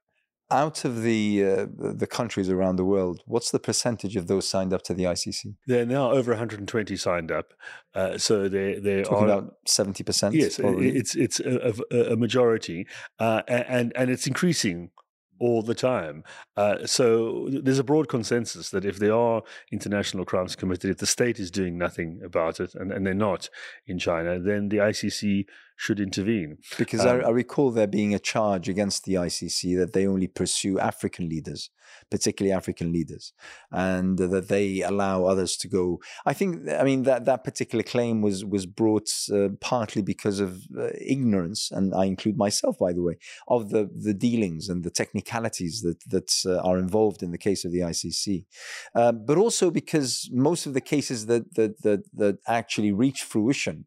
Out 0.49 0.85
of 0.85 1.01
the 1.01 1.43
uh, 1.43 1.65
the 1.77 2.07
countries 2.07 2.49
around 2.49 2.77
the 2.77 2.85
world, 2.85 3.21
what's 3.25 3.51
the 3.51 3.59
percentage 3.59 4.15
of 4.15 4.27
those 4.27 4.47
signed 4.47 4.73
up 4.73 4.81
to 4.83 4.93
the 4.93 5.03
ICC? 5.03 5.55
There 5.65 5.81
are 5.81 5.85
now 5.85 6.11
over 6.11 6.31
120 6.31 6.95
signed 6.95 7.31
up, 7.31 7.53
uh, 7.93 8.17
so 8.17 8.47
they 8.47 8.79
they 8.79 9.03
Talking 9.03 9.29
are 9.29 9.39
about 9.39 9.55
70 9.67 10.03
percent. 10.03 10.35
Yes, 10.35 10.57
probably. 10.57 10.95
it's 10.95 11.15
it's 11.15 11.41
a, 11.41 11.73
a 11.91 12.15
majority, 12.15 12.87
uh, 13.19 13.41
and 13.49 13.91
and 13.95 14.09
it's 14.09 14.25
increasing 14.25 14.91
all 15.39 15.61
the 15.61 15.75
time. 15.75 16.23
Uh, 16.55 16.85
so 16.85 17.47
there's 17.49 17.79
a 17.79 17.83
broad 17.83 18.07
consensus 18.07 18.69
that 18.69 18.85
if 18.85 18.99
there 18.99 19.13
are 19.13 19.43
international 19.71 20.25
crimes 20.25 20.55
committed, 20.55 20.89
if 20.89 20.97
the 20.97 21.05
state 21.05 21.39
is 21.39 21.51
doing 21.51 21.77
nothing 21.77 22.21
about 22.23 22.59
it, 22.59 22.73
and, 22.75 22.91
and 22.91 23.05
they're 23.05 23.13
not 23.13 23.49
in 23.85 23.99
China, 23.99 24.39
then 24.39 24.69
the 24.69 24.77
ICC 24.77 25.45
should 25.77 25.99
intervene. 25.99 26.57
Because 26.77 27.01
um, 27.01 27.21
I, 27.21 27.27
I, 27.27 27.29
recall 27.29 27.69
there 27.69 27.87
being 27.87 28.13
a 28.13 28.19
charge 28.19 28.67
against 28.67 29.05
the 29.05 29.13
ICC 29.13 29.77
that 29.77 29.93
they 29.93 30.07
only 30.07 30.27
pursue 30.27 30.79
African 30.79 31.29
leaders, 31.29 31.69
particularly 32.09 32.51
African 32.51 32.91
leaders, 32.91 33.31
and 33.71 34.17
that 34.17 34.49
they 34.49 34.81
allow 34.81 35.25
others 35.25 35.55
to 35.57 35.67
go. 35.67 35.99
I 36.25 36.33
think, 36.33 36.67
I 36.67 36.83
mean, 36.83 37.03
that, 37.03 37.25
that 37.25 37.43
particular 37.43 37.83
claim 37.83 38.23
was 38.23 38.43
was 38.43 38.65
brought 38.65 39.09
uh, 39.31 39.49
partly 39.61 40.01
because 40.01 40.39
of 40.39 40.63
uh, 40.77 40.89
ignorance, 40.99 41.69
and 41.71 41.93
I 41.93 42.05
include 42.05 42.37
myself, 42.37 42.79
by 42.79 42.91
the 42.91 43.03
way, 43.03 43.19
of 43.47 43.69
the 43.69 43.87
the 43.95 44.15
dealings 44.15 44.69
and 44.69 44.83
the 44.83 44.89
technicalities 44.89 45.83
that 45.83 45.99
that 46.09 46.33
uh, 46.45 46.57
are 46.67 46.79
involved 46.79 47.21
in 47.21 47.31
the 47.31 47.37
case 47.37 47.63
of 47.63 47.71
the 47.71 47.81
ICC, 47.81 48.45
uh, 48.95 49.11
but 49.11 49.37
also 49.37 49.69
because 49.69 50.27
most 50.33 50.65
of 50.65 50.73
the 50.73 50.81
cases 50.81 51.27
that 51.27 51.53
that 51.53 51.83
that, 51.83 52.03
that 52.15 52.39
actually 52.47 52.91
reach 52.91 53.21
fruition 53.21 53.85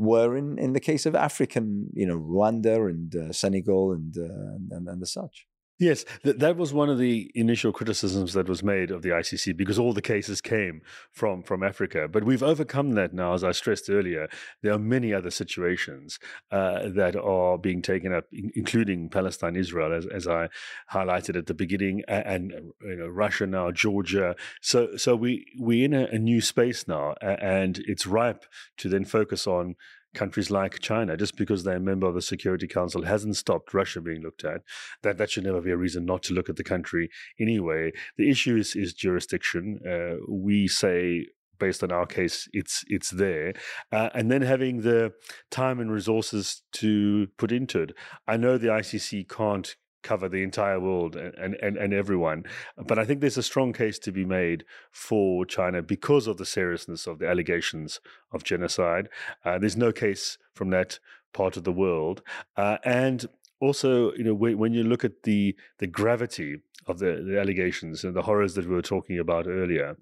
were 0.00 0.34
in, 0.34 0.58
in 0.58 0.72
the 0.72 0.80
case 0.80 1.04
of 1.04 1.14
African, 1.14 1.90
you 1.92 2.06
know, 2.06 2.18
Rwanda 2.18 2.88
and 2.88 3.14
uh, 3.14 3.32
Senegal 3.32 3.92
and, 3.92 4.16
uh, 4.16 4.76
and, 4.76 4.88
and 4.88 5.02
the 5.02 5.06
such. 5.06 5.46
Yes, 5.80 6.04
th- 6.22 6.36
that 6.36 6.58
was 6.58 6.74
one 6.74 6.90
of 6.90 6.98
the 6.98 7.30
initial 7.34 7.72
criticisms 7.72 8.34
that 8.34 8.46
was 8.46 8.62
made 8.62 8.90
of 8.90 9.00
the 9.00 9.08
ICC 9.08 9.56
because 9.56 9.78
all 9.78 9.94
the 9.94 10.02
cases 10.02 10.42
came 10.42 10.82
from 11.10 11.42
from 11.42 11.62
Africa. 11.62 12.06
But 12.06 12.22
we've 12.22 12.42
overcome 12.42 12.90
that 12.92 13.14
now, 13.14 13.32
as 13.32 13.42
I 13.42 13.52
stressed 13.52 13.88
earlier. 13.88 14.28
There 14.62 14.74
are 14.74 14.78
many 14.78 15.14
other 15.14 15.30
situations 15.30 16.18
uh, 16.52 16.90
that 16.90 17.16
are 17.16 17.56
being 17.56 17.80
taken 17.80 18.12
up, 18.12 18.26
in- 18.30 18.52
including 18.54 19.08
Palestine, 19.08 19.56
Israel, 19.56 19.94
as, 19.94 20.06
as 20.06 20.28
I 20.28 20.50
highlighted 20.92 21.34
at 21.34 21.46
the 21.46 21.54
beginning, 21.54 22.02
and, 22.06 22.52
and 22.52 22.72
you 22.82 22.96
know, 22.96 23.08
Russia 23.08 23.46
now, 23.46 23.70
Georgia. 23.70 24.36
So 24.60 24.96
so 24.98 25.16
we 25.16 25.46
we're 25.58 25.86
in 25.86 25.94
a, 25.94 26.04
a 26.08 26.18
new 26.18 26.42
space 26.42 26.86
now, 26.86 27.14
and 27.22 27.78
it's 27.86 28.06
ripe 28.06 28.44
to 28.76 28.90
then 28.90 29.06
focus 29.06 29.46
on 29.46 29.76
countries 30.14 30.50
like 30.50 30.80
China, 30.80 31.16
just 31.16 31.36
because 31.36 31.64
they're 31.64 31.76
a 31.76 31.80
member 31.80 32.06
of 32.06 32.14
the 32.14 32.22
Security 32.22 32.66
Council, 32.66 33.02
hasn't 33.02 33.36
stopped 33.36 33.74
Russia 33.74 34.00
being 34.00 34.22
looked 34.22 34.44
at. 34.44 34.62
That 35.02 35.18
that 35.18 35.30
should 35.30 35.44
never 35.44 35.60
be 35.60 35.70
a 35.70 35.76
reason 35.76 36.04
not 36.04 36.22
to 36.24 36.34
look 36.34 36.48
at 36.48 36.56
the 36.56 36.64
country 36.64 37.10
anyway. 37.38 37.92
The 38.16 38.30
issue 38.30 38.56
is, 38.56 38.74
is 38.74 38.92
jurisdiction. 38.92 39.80
Uh, 39.86 40.24
we 40.28 40.68
say 40.68 41.26
based 41.58 41.84
on 41.84 41.92
our 41.92 42.06
case, 42.06 42.48
it's 42.52 42.84
it's 42.88 43.10
there, 43.10 43.52
uh, 43.92 44.08
and 44.14 44.30
then 44.30 44.42
having 44.42 44.80
the 44.80 45.12
time 45.50 45.78
and 45.78 45.92
resources 45.92 46.62
to 46.72 47.28
put 47.36 47.52
into 47.52 47.82
it. 47.82 47.92
I 48.26 48.36
know 48.36 48.58
the 48.58 48.68
ICC 48.68 49.28
can't 49.28 49.76
cover 50.02 50.28
the 50.28 50.42
entire 50.42 50.80
world 50.80 51.16
and, 51.16 51.54
and, 51.54 51.76
and 51.76 51.92
everyone. 51.92 52.44
But 52.76 52.98
I 52.98 53.04
think 53.04 53.20
there's 53.20 53.36
a 53.36 53.42
strong 53.42 53.72
case 53.72 53.98
to 54.00 54.12
be 54.12 54.24
made 54.24 54.64
for 54.90 55.44
China 55.44 55.82
because 55.82 56.26
of 56.26 56.36
the 56.36 56.46
seriousness 56.46 57.06
of 57.06 57.18
the 57.18 57.28
allegations 57.28 58.00
of 58.32 58.44
genocide. 58.44 59.08
Uh, 59.44 59.58
there's 59.58 59.76
no 59.76 59.92
case 59.92 60.38
from 60.54 60.70
that 60.70 60.98
part 61.32 61.56
of 61.56 61.64
the 61.64 61.72
world. 61.72 62.22
Uh, 62.56 62.78
and 62.84 63.26
also, 63.60 64.12
you 64.14 64.24
know, 64.24 64.34
when, 64.34 64.58
when, 64.58 64.72
you 64.72 64.82
look 64.82 65.04
at 65.04 65.22
the 65.24 65.54
the 65.78 65.86
gravity 65.86 66.56
of 66.86 66.98
the, 66.98 67.22
the, 67.26 67.38
allegations 67.38 68.04
and 68.04 68.16
the 68.16 68.22
horrors 68.22 68.54
that 68.54 68.66
we 68.66 68.74
were 68.74 68.82
talking 68.82 69.18
about 69.18 69.46
earlier, 69.46 69.96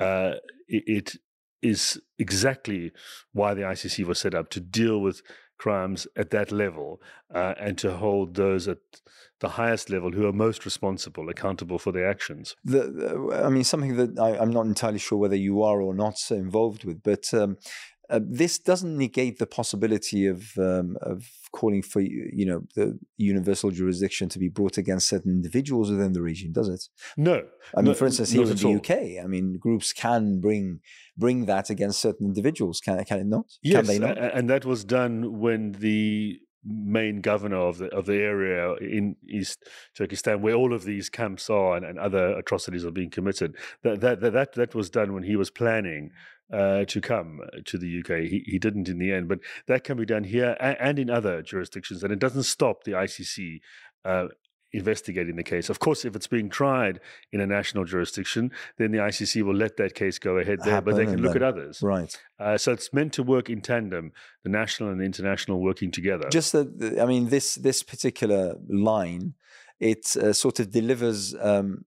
uh, 0.00 0.34
it, 0.66 0.82
it 0.86 1.16
is 1.62 2.00
exactly 2.18 2.92
why 3.32 3.54
the 3.54 3.62
ICC 3.62 4.04
was 4.04 4.18
set 4.18 4.34
up 4.34 4.50
to 4.50 4.60
deal 4.60 5.00
with 5.00 5.22
crimes 5.58 6.06
at 6.16 6.30
that 6.30 6.50
level 6.52 7.00
uh, 7.34 7.54
and 7.58 7.78
to 7.78 7.96
hold 7.96 8.34
those 8.34 8.68
at 8.68 8.78
the 9.40 9.50
highest 9.50 9.90
level 9.90 10.12
who 10.12 10.26
are 10.26 10.32
most 10.32 10.64
responsible 10.64 11.28
accountable 11.28 11.78
for 11.78 11.92
their 11.92 12.08
actions. 12.08 12.56
The, 12.64 12.90
the, 12.90 13.42
I 13.44 13.48
mean, 13.48 13.64
something 13.64 13.96
that 13.96 14.18
I, 14.18 14.42
am 14.42 14.50
not 14.50 14.66
entirely 14.66 14.98
sure 14.98 15.18
whether 15.18 15.36
you 15.36 15.62
are 15.62 15.80
or 15.80 15.94
not 15.94 16.18
involved 16.30 16.84
with, 16.84 17.02
but 17.02 17.32
um, 17.34 17.56
uh, 18.10 18.20
this 18.22 18.58
doesn't 18.58 18.96
negate 18.96 19.38
the 19.38 19.46
possibility 19.46 20.26
of 20.26 20.52
um, 20.58 20.96
of 21.00 21.24
calling 21.52 21.82
for 21.82 22.00
you 22.00 22.44
know 22.44 22.62
the 22.74 22.98
universal 23.16 23.70
jurisdiction 23.70 24.28
to 24.28 24.38
be 24.38 24.48
brought 24.48 24.76
against 24.76 25.08
certain 25.08 25.30
individuals 25.30 25.90
within 25.90 26.12
the 26.12 26.22
region, 26.22 26.52
does 26.52 26.68
it? 26.68 26.84
No. 27.16 27.44
I 27.74 27.78
mean, 27.78 27.86
no, 27.86 27.94
for 27.94 28.06
instance, 28.06 28.30
here 28.30 28.42
in 28.42 28.56
the 28.56 28.66
all. 28.66 28.76
UK, 28.76 29.24
I 29.24 29.26
mean, 29.26 29.58
groups 29.58 29.92
can 29.92 30.40
bring 30.40 30.80
bring 31.16 31.46
that 31.46 31.70
against 31.70 32.00
certain 32.00 32.26
individuals. 32.26 32.80
Can 32.80 33.02
can 33.04 33.20
it 33.20 33.26
not? 33.26 33.46
Yes, 33.62 33.76
can 33.76 33.86
they 33.86 33.98
not? 33.98 34.18
and 34.18 34.50
that 34.50 34.64
was 34.64 34.84
done 34.84 35.38
when 35.40 35.72
the 35.72 36.40
main 36.66 37.20
governor 37.20 37.58
of 37.58 37.78
the 37.78 37.88
of 37.88 38.06
the 38.06 38.16
area 38.16 38.74
in 38.76 39.16
East 39.28 39.64
Turkestan, 39.96 40.40
where 40.40 40.54
all 40.54 40.72
of 40.72 40.84
these 40.84 41.08
camps 41.08 41.50
are 41.50 41.76
and, 41.76 41.84
and 41.84 41.98
other 41.98 42.38
atrocities 42.38 42.84
are 42.84 42.90
being 42.90 43.10
committed. 43.10 43.56
That, 43.82 44.00
that 44.00 44.20
that 44.20 44.52
that 44.54 44.74
was 44.74 44.90
done 44.90 45.12
when 45.12 45.22
he 45.22 45.36
was 45.36 45.50
planning 45.50 46.10
uh, 46.52 46.84
to 46.84 47.00
come 47.00 47.40
to 47.64 47.78
the 47.78 48.00
UK. 48.00 48.28
He, 48.28 48.44
he 48.46 48.58
didn't 48.58 48.88
in 48.88 48.98
the 48.98 49.12
end, 49.12 49.28
but 49.28 49.40
that 49.66 49.84
can 49.84 49.96
be 49.96 50.06
done 50.06 50.24
here 50.24 50.56
and, 50.60 50.76
and 50.80 50.98
in 50.98 51.10
other 51.10 51.42
jurisdictions, 51.42 52.02
and 52.02 52.12
it 52.12 52.18
doesn't 52.18 52.44
stop 52.44 52.84
the 52.84 52.92
ICC 52.92 53.60
uh, 54.04 54.26
investigating 54.74 55.36
the 55.36 55.42
case. 55.42 55.70
Of 55.70 55.78
course, 55.78 56.04
if 56.04 56.14
it's 56.16 56.26
being 56.26 56.50
tried 56.50 57.00
in 57.32 57.40
a 57.40 57.46
national 57.46 57.84
jurisdiction, 57.84 58.50
then 58.76 58.90
the 58.90 58.98
ICC 58.98 59.42
will 59.42 59.54
let 59.54 59.76
that 59.76 59.94
case 59.94 60.18
go 60.18 60.36
ahead 60.38 60.58
there, 60.64 60.80
but 60.80 60.96
they 60.96 61.06
can 61.06 61.22
look 61.22 61.34
then, 61.34 61.42
at 61.42 61.48
others. 61.48 61.80
Right. 61.80 62.14
Uh, 62.38 62.58
so 62.58 62.72
it's 62.72 62.92
meant 62.92 63.12
to 63.14 63.22
work 63.22 63.48
in 63.48 63.60
tandem, 63.60 64.12
the 64.42 64.50
national 64.50 64.90
and 64.90 65.00
the 65.00 65.04
international 65.04 65.62
working 65.62 65.90
together. 65.90 66.28
Just 66.30 66.52
that, 66.52 66.98
I 67.00 67.06
mean, 67.06 67.28
this 67.28 67.54
this 67.54 67.82
particular 67.82 68.56
line, 68.68 69.34
it 69.80 70.16
uh, 70.16 70.32
sort 70.32 70.60
of 70.60 70.70
delivers 70.70 71.34
um, 71.40 71.84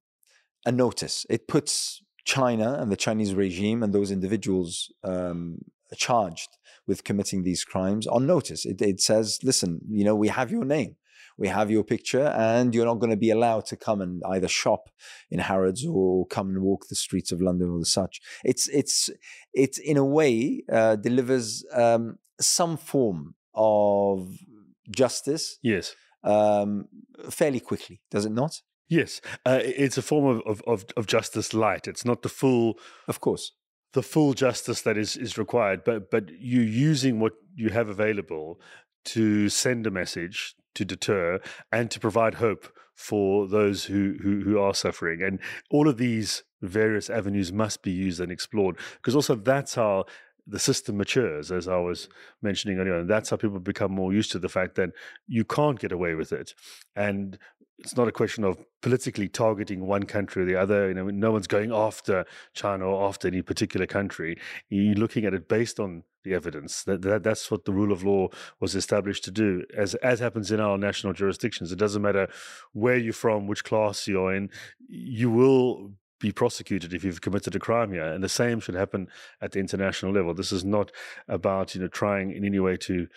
a 0.65 0.71
notice. 0.71 1.25
It 1.29 1.47
puts 1.47 2.01
China 2.27 2.73
and 2.73 2.91
the 2.91 2.97
Chinese 2.97 3.33
regime 3.33 3.81
and 3.81 3.93
those 3.93 4.11
individuals 4.11 4.91
um, 5.05 5.59
charged 5.95 6.49
with 6.85 7.05
committing 7.05 7.43
these 7.43 7.63
crimes 7.63 8.05
on 8.05 8.27
notice. 8.27 8.65
It, 8.65 8.81
it, 8.81 8.99
says, 8.99 9.39
listen, 9.43 9.79
you 9.89 10.03
know, 10.03 10.13
we 10.13 10.27
have 10.27 10.51
your 10.51 10.65
name, 10.65 10.97
we 11.37 11.47
have 11.47 11.71
your 11.71 11.85
picture, 11.85 12.27
and 12.35 12.75
you're 12.75 12.85
not 12.85 12.99
going 12.99 13.11
to 13.11 13.23
be 13.27 13.29
allowed 13.29 13.65
to 13.67 13.77
come 13.77 14.01
and 14.01 14.21
either 14.27 14.49
shop 14.49 14.89
in 15.31 15.39
Harrods 15.39 15.85
or 15.85 16.27
come 16.27 16.49
and 16.49 16.61
walk 16.61 16.89
the 16.89 16.95
streets 16.95 17.31
of 17.31 17.41
London 17.41 17.69
or 17.69 17.79
the 17.79 17.85
such. 17.85 18.19
It's 18.43 18.67
it's 18.67 19.09
it 19.53 19.77
in 19.77 19.95
a 19.95 20.05
way 20.05 20.63
uh, 20.69 20.97
delivers 20.97 21.65
um, 21.71 22.17
some 22.41 22.75
form 22.75 23.35
of 23.55 24.37
justice. 24.91 25.59
Yes. 25.61 25.95
Um, 26.25 26.89
fairly 27.29 27.61
quickly, 27.61 28.01
does 28.11 28.25
it 28.25 28.33
not? 28.33 28.61
Yes, 28.89 29.21
uh, 29.45 29.59
it's 29.61 29.97
a 29.97 30.01
form 30.01 30.41
of, 30.45 30.61
of, 30.65 30.85
of 30.95 31.07
justice 31.07 31.53
light. 31.53 31.87
It's 31.87 32.05
not 32.05 32.21
the 32.21 32.29
full, 32.29 32.79
of 33.07 33.19
course, 33.19 33.51
the 33.93 34.03
full 34.03 34.33
justice 34.33 34.81
that 34.83 34.97
is 34.97 35.17
is 35.17 35.37
required. 35.37 35.83
But 35.83 36.09
but 36.09 36.29
you 36.29 36.61
using 36.61 37.19
what 37.19 37.33
you 37.55 37.69
have 37.69 37.89
available 37.89 38.59
to 39.05 39.49
send 39.49 39.87
a 39.87 39.91
message 39.91 40.55
to 40.75 40.85
deter 40.85 41.39
and 41.71 41.89
to 41.91 41.99
provide 41.99 42.35
hope 42.35 42.67
for 42.93 43.47
those 43.47 43.85
who, 43.85 44.17
who, 44.21 44.41
who 44.41 44.59
are 44.59 44.73
suffering. 44.73 45.21
And 45.21 45.39
all 45.69 45.87
of 45.87 45.97
these 45.97 46.43
various 46.61 47.09
avenues 47.09 47.53
must 47.53 47.83
be 47.83 47.91
used 47.91 48.19
and 48.19 48.31
explored 48.31 48.77
because 48.95 49.15
also 49.15 49.35
that's 49.35 49.75
how 49.75 50.05
the 50.47 50.59
system 50.59 50.97
matures, 50.97 51.51
as 51.51 51.67
I 51.67 51.77
was 51.77 52.07
mentioning 52.41 52.79
earlier, 52.79 52.99
and 52.99 53.09
that's 53.09 53.29
how 53.29 53.35
people 53.35 53.59
become 53.59 53.91
more 53.91 54.13
used 54.13 54.31
to 54.31 54.39
the 54.39 54.49
fact 54.49 54.75
that 54.75 54.91
you 55.27 55.43
can't 55.43 55.77
get 55.77 55.91
away 55.91 56.15
with 56.15 56.31
it. 56.31 56.53
And 56.95 57.37
it's 57.79 57.95
not 57.95 58.07
a 58.07 58.11
question 58.11 58.43
of 58.43 58.57
politically 58.81 59.27
targeting 59.27 59.85
one 59.85 60.03
country 60.03 60.43
or 60.43 60.45
the 60.45 60.55
other. 60.55 60.87
You 60.87 60.95
know, 60.95 61.09
no 61.09 61.31
one's 61.31 61.47
going 61.47 61.71
after 61.71 62.25
China 62.53 62.85
or 62.85 63.07
after 63.07 63.27
any 63.27 63.41
particular 63.41 63.85
country. 63.85 64.37
You're 64.69 64.95
looking 64.95 65.25
at 65.25 65.33
it 65.33 65.47
based 65.47 65.79
on 65.79 66.03
the 66.23 66.33
evidence. 66.33 66.83
That, 66.83 67.03
that 67.03 67.23
that's 67.23 67.51
what 67.51 67.65
the 67.65 67.71
rule 67.71 67.91
of 67.91 68.03
law 68.03 68.29
was 68.59 68.75
established 68.75 69.23
to 69.25 69.31
do. 69.31 69.63
As 69.75 69.93
as 69.95 70.19
happens 70.19 70.51
in 70.51 70.59
our 70.59 70.77
national 70.77 71.13
jurisdictions, 71.13 71.71
it 71.71 71.77
doesn't 71.77 72.01
matter 72.01 72.27
where 72.73 72.97
you're 72.97 73.13
from, 73.13 73.47
which 73.47 73.63
class 73.63 74.07
you're 74.07 74.33
in. 74.33 74.49
You 74.89 75.29
will 75.29 75.91
be 76.19 76.31
prosecuted 76.31 76.93
if 76.93 77.03
you've 77.03 77.21
committed 77.21 77.55
a 77.55 77.59
crime 77.59 77.91
here. 77.91 78.11
And 78.11 78.23
the 78.23 78.29
same 78.29 78.59
should 78.59 78.73
happen 78.73 79.07
at 79.39 79.51
the 79.51 79.59
international 79.59 80.11
level. 80.11 80.33
This 80.33 80.51
is 80.51 80.65
not 80.65 80.91
about 81.27 81.75
you 81.75 81.81
know 81.81 81.87
trying 81.87 82.31
in 82.31 82.43
any 82.43 82.59
way 82.59 82.75
to 82.77 83.07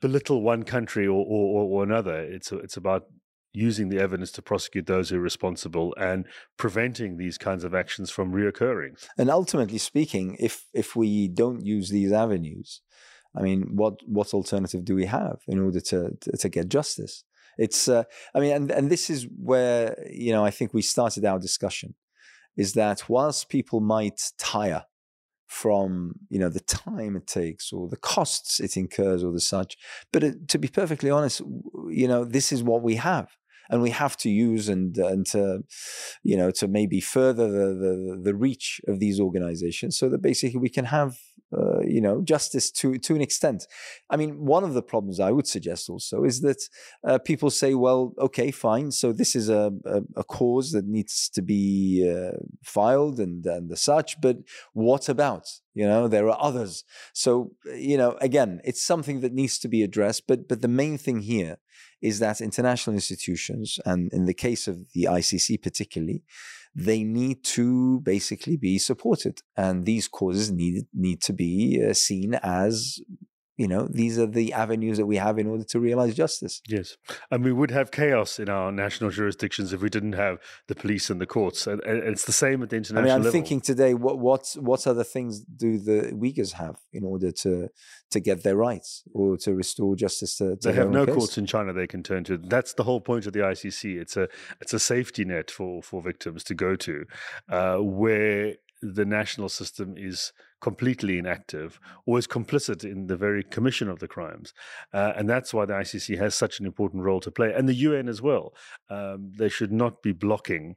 belittle 0.00 0.42
one 0.42 0.64
country 0.64 1.06
or, 1.06 1.24
or, 1.24 1.68
or 1.70 1.82
another. 1.84 2.16
It's 2.16 2.50
it's 2.50 2.76
about 2.76 3.06
using 3.52 3.88
the 3.88 3.98
evidence 3.98 4.32
to 4.32 4.42
prosecute 4.42 4.86
those 4.86 5.10
who 5.10 5.16
are 5.16 5.20
responsible 5.20 5.94
and 5.98 6.26
preventing 6.56 7.16
these 7.16 7.38
kinds 7.38 7.64
of 7.64 7.74
actions 7.74 8.10
from 8.10 8.32
reoccurring. 8.32 8.92
And 9.18 9.30
ultimately 9.30 9.78
speaking, 9.78 10.36
if 10.40 10.66
if 10.72 10.96
we 10.96 11.28
don't 11.28 11.64
use 11.64 11.90
these 11.90 12.12
avenues, 12.12 12.80
I 13.36 13.42
mean, 13.42 13.76
what 13.76 13.94
what 14.06 14.34
alternative 14.34 14.84
do 14.84 14.94
we 14.94 15.06
have 15.06 15.40
in 15.46 15.58
order 15.58 15.80
to 15.80 16.16
to, 16.38 16.48
get 16.48 16.68
justice? 16.68 17.24
It's, 17.58 17.86
uh, 17.86 18.04
I 18.34 18.40
mean, 18.40 18.52
and 18.52 18.70
and 18.70 18.90
this 18.90 19.10
is 19.10 19.26
where 19.36 19.96
you 20.10 20.32
know 20.32 20.44
I 20.44 20.50
think 20.50 20.72
we 20.72 20.82
started 20.82 21.24
our 21.24 21.38
discussion, 21.38 21.94
is 22.56 22.72
that 22.74 23.08
whilst 23.08 23.48
people 23.48 23.80
might 23.80 24.32
tire 24.38 24.84
from 25.52 26.14
you 26.30 26.38
know 26.38 26.48
the 26.48 26.60
time 26.60 27.14
it 27.14 27.26
takes 27.26 27.74
or 27.74 27.86
the 27.86 27.96
costs 27.96 28.58
it 28.58 28.74
incurs 28.74 29.22
or 29.22 29.32
the 29.32 29.40
such 29.40 29.76
but 30.10 30.24
it, 30.24 30.48
to 30.48 30.58
be 30.58 30.66
perfectly 30.66 31.10
honest 31.10 31.42
you 31.90 32.08
know 32.08 32.24
this 32.24 32.52
is 32.52 32.62
what 32.62 32.82
we 32.82 32.94
have 32.94 33.28
and 33.72 33.82
we 33.82 33.90
have 33.90 34.16
to 34.18 34.30
use 34.30 34.68
and 34.68 34.96
and 34.98 35.26
to 35.26 35.64
you 36.22 36.36
know 36.36 36.50
to 36.52 36.68
maybe 36.68 37.00
further 37.00 37.50
the 37.50 37.68
the, 37.84 38.20
the 38.22 38.34
reach 38.34 38.80
of 38.86 39.00
these 39.00 39.18
organizations 39.18 39.98
so 39.98 40.08
that 40.08 40.22
basically 40.22 40.60
we 40.60 40.68
can 40.68 40.84
have 40.84 41.16
uh, 41.56 41.80
you 41.80 42.00
know 42.00 42.22
justice 42.22 42.70
to 42.70 42.98
to 42.98 43.14
an 43.14 43.22
extent. 43.22 43.66
I 44.10 44.16
mean 44.16 44.44
one 44.44 44.64
of 44.64 44.74
the 44.74 44.82
problems 44.82 45.20
i 45.20 45.30
would 45.30 45.46
suggest 45.46 45.90
also 45.90 46.24
is 46.24 46.40
that 46.42 46.60
uh, 47.08 47.18
people 47.18 47.50
say 47.50 47.74
well 47.74 48.14
okay 48.18 48.50
fine 48.50 48.90
so 48.90 49.12
this 49.12 49.34
is 49.34 49.48
a, 49.48 49.72
a, 49.84 50.00
a 50.16 50.24
cause 50.24 50.72
that 50.72 50.86
needs 50.86 51.28
to 51.30 51.42
be 51.42 52.08
uh, 52.14 52.36
filed 52.62 53.18
and 53.18 53.44
and 53.46 53.70
the 53.70 53.76
such 53.76 54.20
but 54.20 54.36
what 54.72 55.08
about? 55.08 55.46
You 55.74 55.86
know 55.86 56.06
there 56.08 56.28
are 56.28 56.38
others. 56.40 56.84
So 57.14 57.52
you 57.64 57.96
know 57.96 58.16
again 58.20 58.60
it's 58.64 58.82
something 58.92 59.20
that 59.20 59.32
needs 59.32 59.58
to 59.60 59.68
be 59.68 59.82
addressed 59.82 60.26
but 60.26 60.48
but 60.48 60.60
the 60.60 60.68
main 60.82 60.98
thing 60.98 61.20
here 61.20 61.56
is 62.02 62.18
that 62.18 62.40
international 62.40 62.94
institutions, 62.94 63.78
and 63.86 64.12
in 64.12 64.26
the 64.26 64.34
case 64.34 64.68
of 64.68 64.92
the 64.92 65.04
ICC 65.04 65.62
particularly, 65.62 66.22
they 66.74 67.04
need 67.04 67.44
to 67.44 68.00
basically 68.00 68.56
be 68.56 68.78
supported, 68.78 69.40
and 69.56 69.86
these 69.86 70.08
causes 70.08 70.50
need 70.50 70.86
need 70.92 71.20
to 71.22 71.32
be 71.32 71.82
uh, 71.82 71.94
seen 71.94 72.34
as 72.42 73.00
you 73.62 73.68
know 73.68 73.86
these 73.88 74.18
are 74.18 74.26
the 74.26 74.52
avenues 74.52 74.96
that 74.98 75.06
we 75.06 75.18
have 75.18 75.38
in 75.38 75.46
order 75.46 75.62
to 75.62 75.78
realize 75.78 76.16
justice. 76.16 76.60
Yes. 76.66 76.96
And 77.30 77.44
we 77.44 77.52
would 77.52 77.70
have 77.70 77.92
chaos 77.92 78.40
in 78.40 78.48
our 78.48 78.72
national 78.72 79.10
jurisdictions 79.10 79.72
if 79.72 79.80
we 79.80 79.88
didn't 79.88 80.14
have 80.14 80.38
the 80.66 80.74
police 80.74 81.10
and 81.10 81.20
the 81.20 81.26
courts. 81.26 81.68
And, 81.68 81.80
it's 81.84 82.24
the 82.24 82.32
same 82.32 82.64
at 82.64 82.70
the 82.70 82.76
international 82.76 82.98
I 82.98 83.04
mean, 83.04 83.14
I'm 83.14 83.22
level. 83.22 83.30
thinking 83.30 83.60
today 83.60 83.94
what 83.94 84.18
what 84.18 84.44
what 84.58 84.84
other 84.88 85.04
things 85.04 85.44
do 85.64 85.78
the 85.78 86.10
Uyghurs 86.12 86.54
have 86.54 86.76
in 86.92 87.04
order 87.04 87.30
to 87.44 87.68
to 88.10 88.18
get 88.18 88.42
their 88.42 88.56
rights 88.56 89.04
or 89.14 89.36
to 89.44 89.54
restore 89.54 89.94
justice 89.94 90.38
to, 90.38 90.56
to 90.56 90.68
they 90.68 90.74
have 90.74 90.90
no 90.90 91.06
case? 91.06 91.14
courts 91.14 91.38
in 91.38 91.46
China 91.46 91.72
they 91.72 91.86
can 91.86 92.02
turn 92.02 92.24
to. 92.24 92.38
That's 92.38 92.74
the 92.74 92.82
whole 92.82 93.00
point 93.00 93.26
of 93.26 93.32
the 93.32 93.40
ICC 93.52 94.00
it's 94.00 94.16
a 94.16 94.26
it's 94.60 94.74
a 94.74 94.80
safety 94.80 95.24
net 95.24 95.52
for 95.52 95.84
for 95.84 96.02
victims 96.02 96.42
to 96.44 96.54
go 96.54 96.74
to 96.74 97.04
uh, 97.48 97.76
where 97.76 98.56
the 98.82 99.04
national 99.04 99.48
system 99.48 99.94
is 99.96 100.32
completely 100.60 101.18
inactive 101.18 101.78
or 102.04 102.18
is 102.18 102.26
complicit 102.26 102.84
in 102.84 103.06
the 103.06 103.16
very 103.16 103.42
commission 103.42 103.88
of 103.88 104.00
the 104.00 104.08
crimes. 104.08 104.52
Uh, 104.92 105.12
and 105.16 105.28
that's 105.28 105.54
why 105.54 105.64
the 105.64 105.72
ICC 105.72 106.18
has 106.18 106.34
such 106.34 106.60
an 106.60 106.66
important 106.66 107.02
role 107.02 107.20
to 107.20 107.30
play, 107.30 107.52
and 107.52 107.68
the 107.68 107.74
UN 107.74 108.08
as 108.08 108.20
well. 108.20 108.54
Um, 108.90 109.32
they 109.36 109.48
should 109.48 109.72
not 109.72 110.02
be 110.02 110.12
blocking 110.12 110.76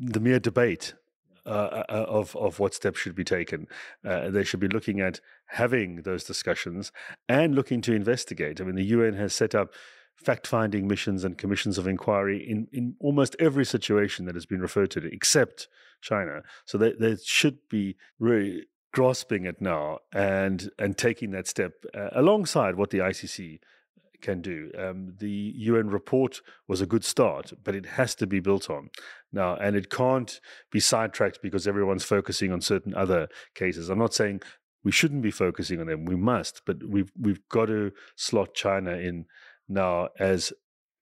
the 0.00 0.20
mere 0.20 0.40
debate. 0.40 0.94
Uh, 1.46 1.84
uh 1.90 2.06
of 2.08 2.34
of 2.36 2.58
what 2.58 2.72
steps 2.72 2.98
should 2.98 3.14
be 3.14 3.22
taken, 3.22 3.66
uh, 4.02 4.30
they 4.30 4.42
should 4.42 4.60
be 4.60 4.68
looking 4.68 4.98
at 4.98 5.20
having 5.48 5.96
those 5.96 6.24
discussions 6.24 6.90
and 7.28 7.54
looking 7.54 7.82
to 7.82 7.92
investigate. 7.92 8.62
I 8.62 8.64
mean, 8.64 8.76
the 8.76 8.84
UN 8.96 9.12
has 9.12 9.34
set 9.34 9.54
up 9.54 9.74
fact-finding 10.16 10.86
missions 10.86 11.24
and 11.24 11.36
commissions 11.36 11.76
of 11.76 11.86
inquiry 11.86 12.38
in, 12.48 12.66
in 12.72 12.94
almost 13.00 13.36
every 13.38 13.64
situation 13.64 14.24
that 14.24 14.34
has 14.34 14.46
been 14.46 14.60
referred 14.60 14.90
to, 14.92 15.04
except 15.12 15.68
China. 16.04 16.42
So 16.64 16.78
they, 16.78 16.92
they 16.92 17.16
should 17.24 17.58
be 17.68 17.96
really 18.18 18.66
grasping 18.92 19.44
it 19.44 19.60
now 19.60 19.98
and 20.12 20.70
and 20.78 20.96
taking 20.96 21.32
that 21.32 21.48
step 21.48 21.72
uh, 21.94 22.10
alongside 22.12 22.76
what 22.76 22.90
the 22.90 22.98
ICC 22.98 23.58
can 24.24 24.40
do. 24.40 24.70
Um, 24.78 25.14
the 25.18 25.52
UN 25.70 25.90
report 25.90 26.40
was 26.68 26.80
a 26.80 26.86
good 26.86 27.04
start, 27.04 27.52
but 27.62 27.74
it 27.74 27.86
has 27.86 28.14
to 28.16 28.26
be 28.26 28.40
built 28.40 28.70
on 28.70 28.90
now, 29.32 29.56
and 29.56 29.76
it 29.76 29.90
can't 29.90 30.40
be 30.70 30.80
sidetracked 30.80 31.40
because 31.42 31.66
everyone's 31.66 32.04
focusing 32.04 32.52
on 32.52 32.60
certain 32.60 32.94
other 32.94 33.28
cases. 33.54 33.90
I'm 33.90 33.98
not 33.98 34.14
saying 34.14 34.40
we 34.82 34.92
shouldn't 34.92 35.22
be 35.22 35.30
focusing 35.30 35.80
on 35.80 35.86
them; 35.88 36.04
we 36.04 36.16
must, 36.16 36.62
but 36.64 36.76
we've 36.88 37.12
we've 37.20 37.46
got 37.48 37.66
to 37.66 37.92
slot 38.16 38.54
China 38.54 38.92
in 38.92 39.26
now 39.68 40.08
as 40.18 40.52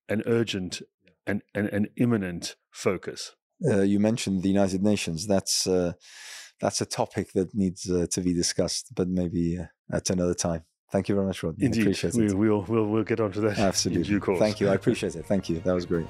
an 0.09 0.23
urgent 0.27 0.83
and 1.27 1.43
an, 1.55 1.67
an 1.69 1.89
imminent 1.97 2.57
focus. 2.71 3.35
Uh, 3.67 3.83
you 3.83 4.01
mentioned 4.01 4.43
the 4.43 4.49
United 4.49 4.83
Nations. 4.83 5.27
That's 5.27 5.67
uh, 5.67 5.93
that's 6.61 6.81
a 6.81 6.87
topic 6.87 7.33
that 7.33 7.55
needs 7.55 7.91
uh, 7.91 8.07
to 8.11 8.21
be 8.21 8.33
discussed, 8.33 8.95
but 8.95 9.09
maybe 9.09 9.59
uh, 9.59 9.97
at 9.97 10.11
another 10.11 10.35
time. 10.35 10.65
Thank 10.91 11.09
you 11.09 11.15
very 11.15 11.27
much, 11.27 11.43
Rodney. 11.43 11.65
Indeed, 11.67 11.81
I 11.81 11.83
appreciate 11.83 12.15
we, 12.15 12.27
it. 12.27 12.35
We'll, 12.35 12.63
we'll, 12.69 12.87
we'll 12.87 13.03
get 13.03 13.19
onto 13.19 13.41
that. 13.41 13.59
Absolutely. 13.71 14.03
In 14.03 14.09
due 14.09 14.21
course. 14.21 14.39
Thank 14.39 14.61
you. 14.61 14.69
I 14.69 14.75
appreciate 14.81 15.17
it. 15.17 15.25
Thank 15.27 15.49
you. 15.49 15.61
That 15.61 15.75
was 15.75 15.87
great. 15.87 16.07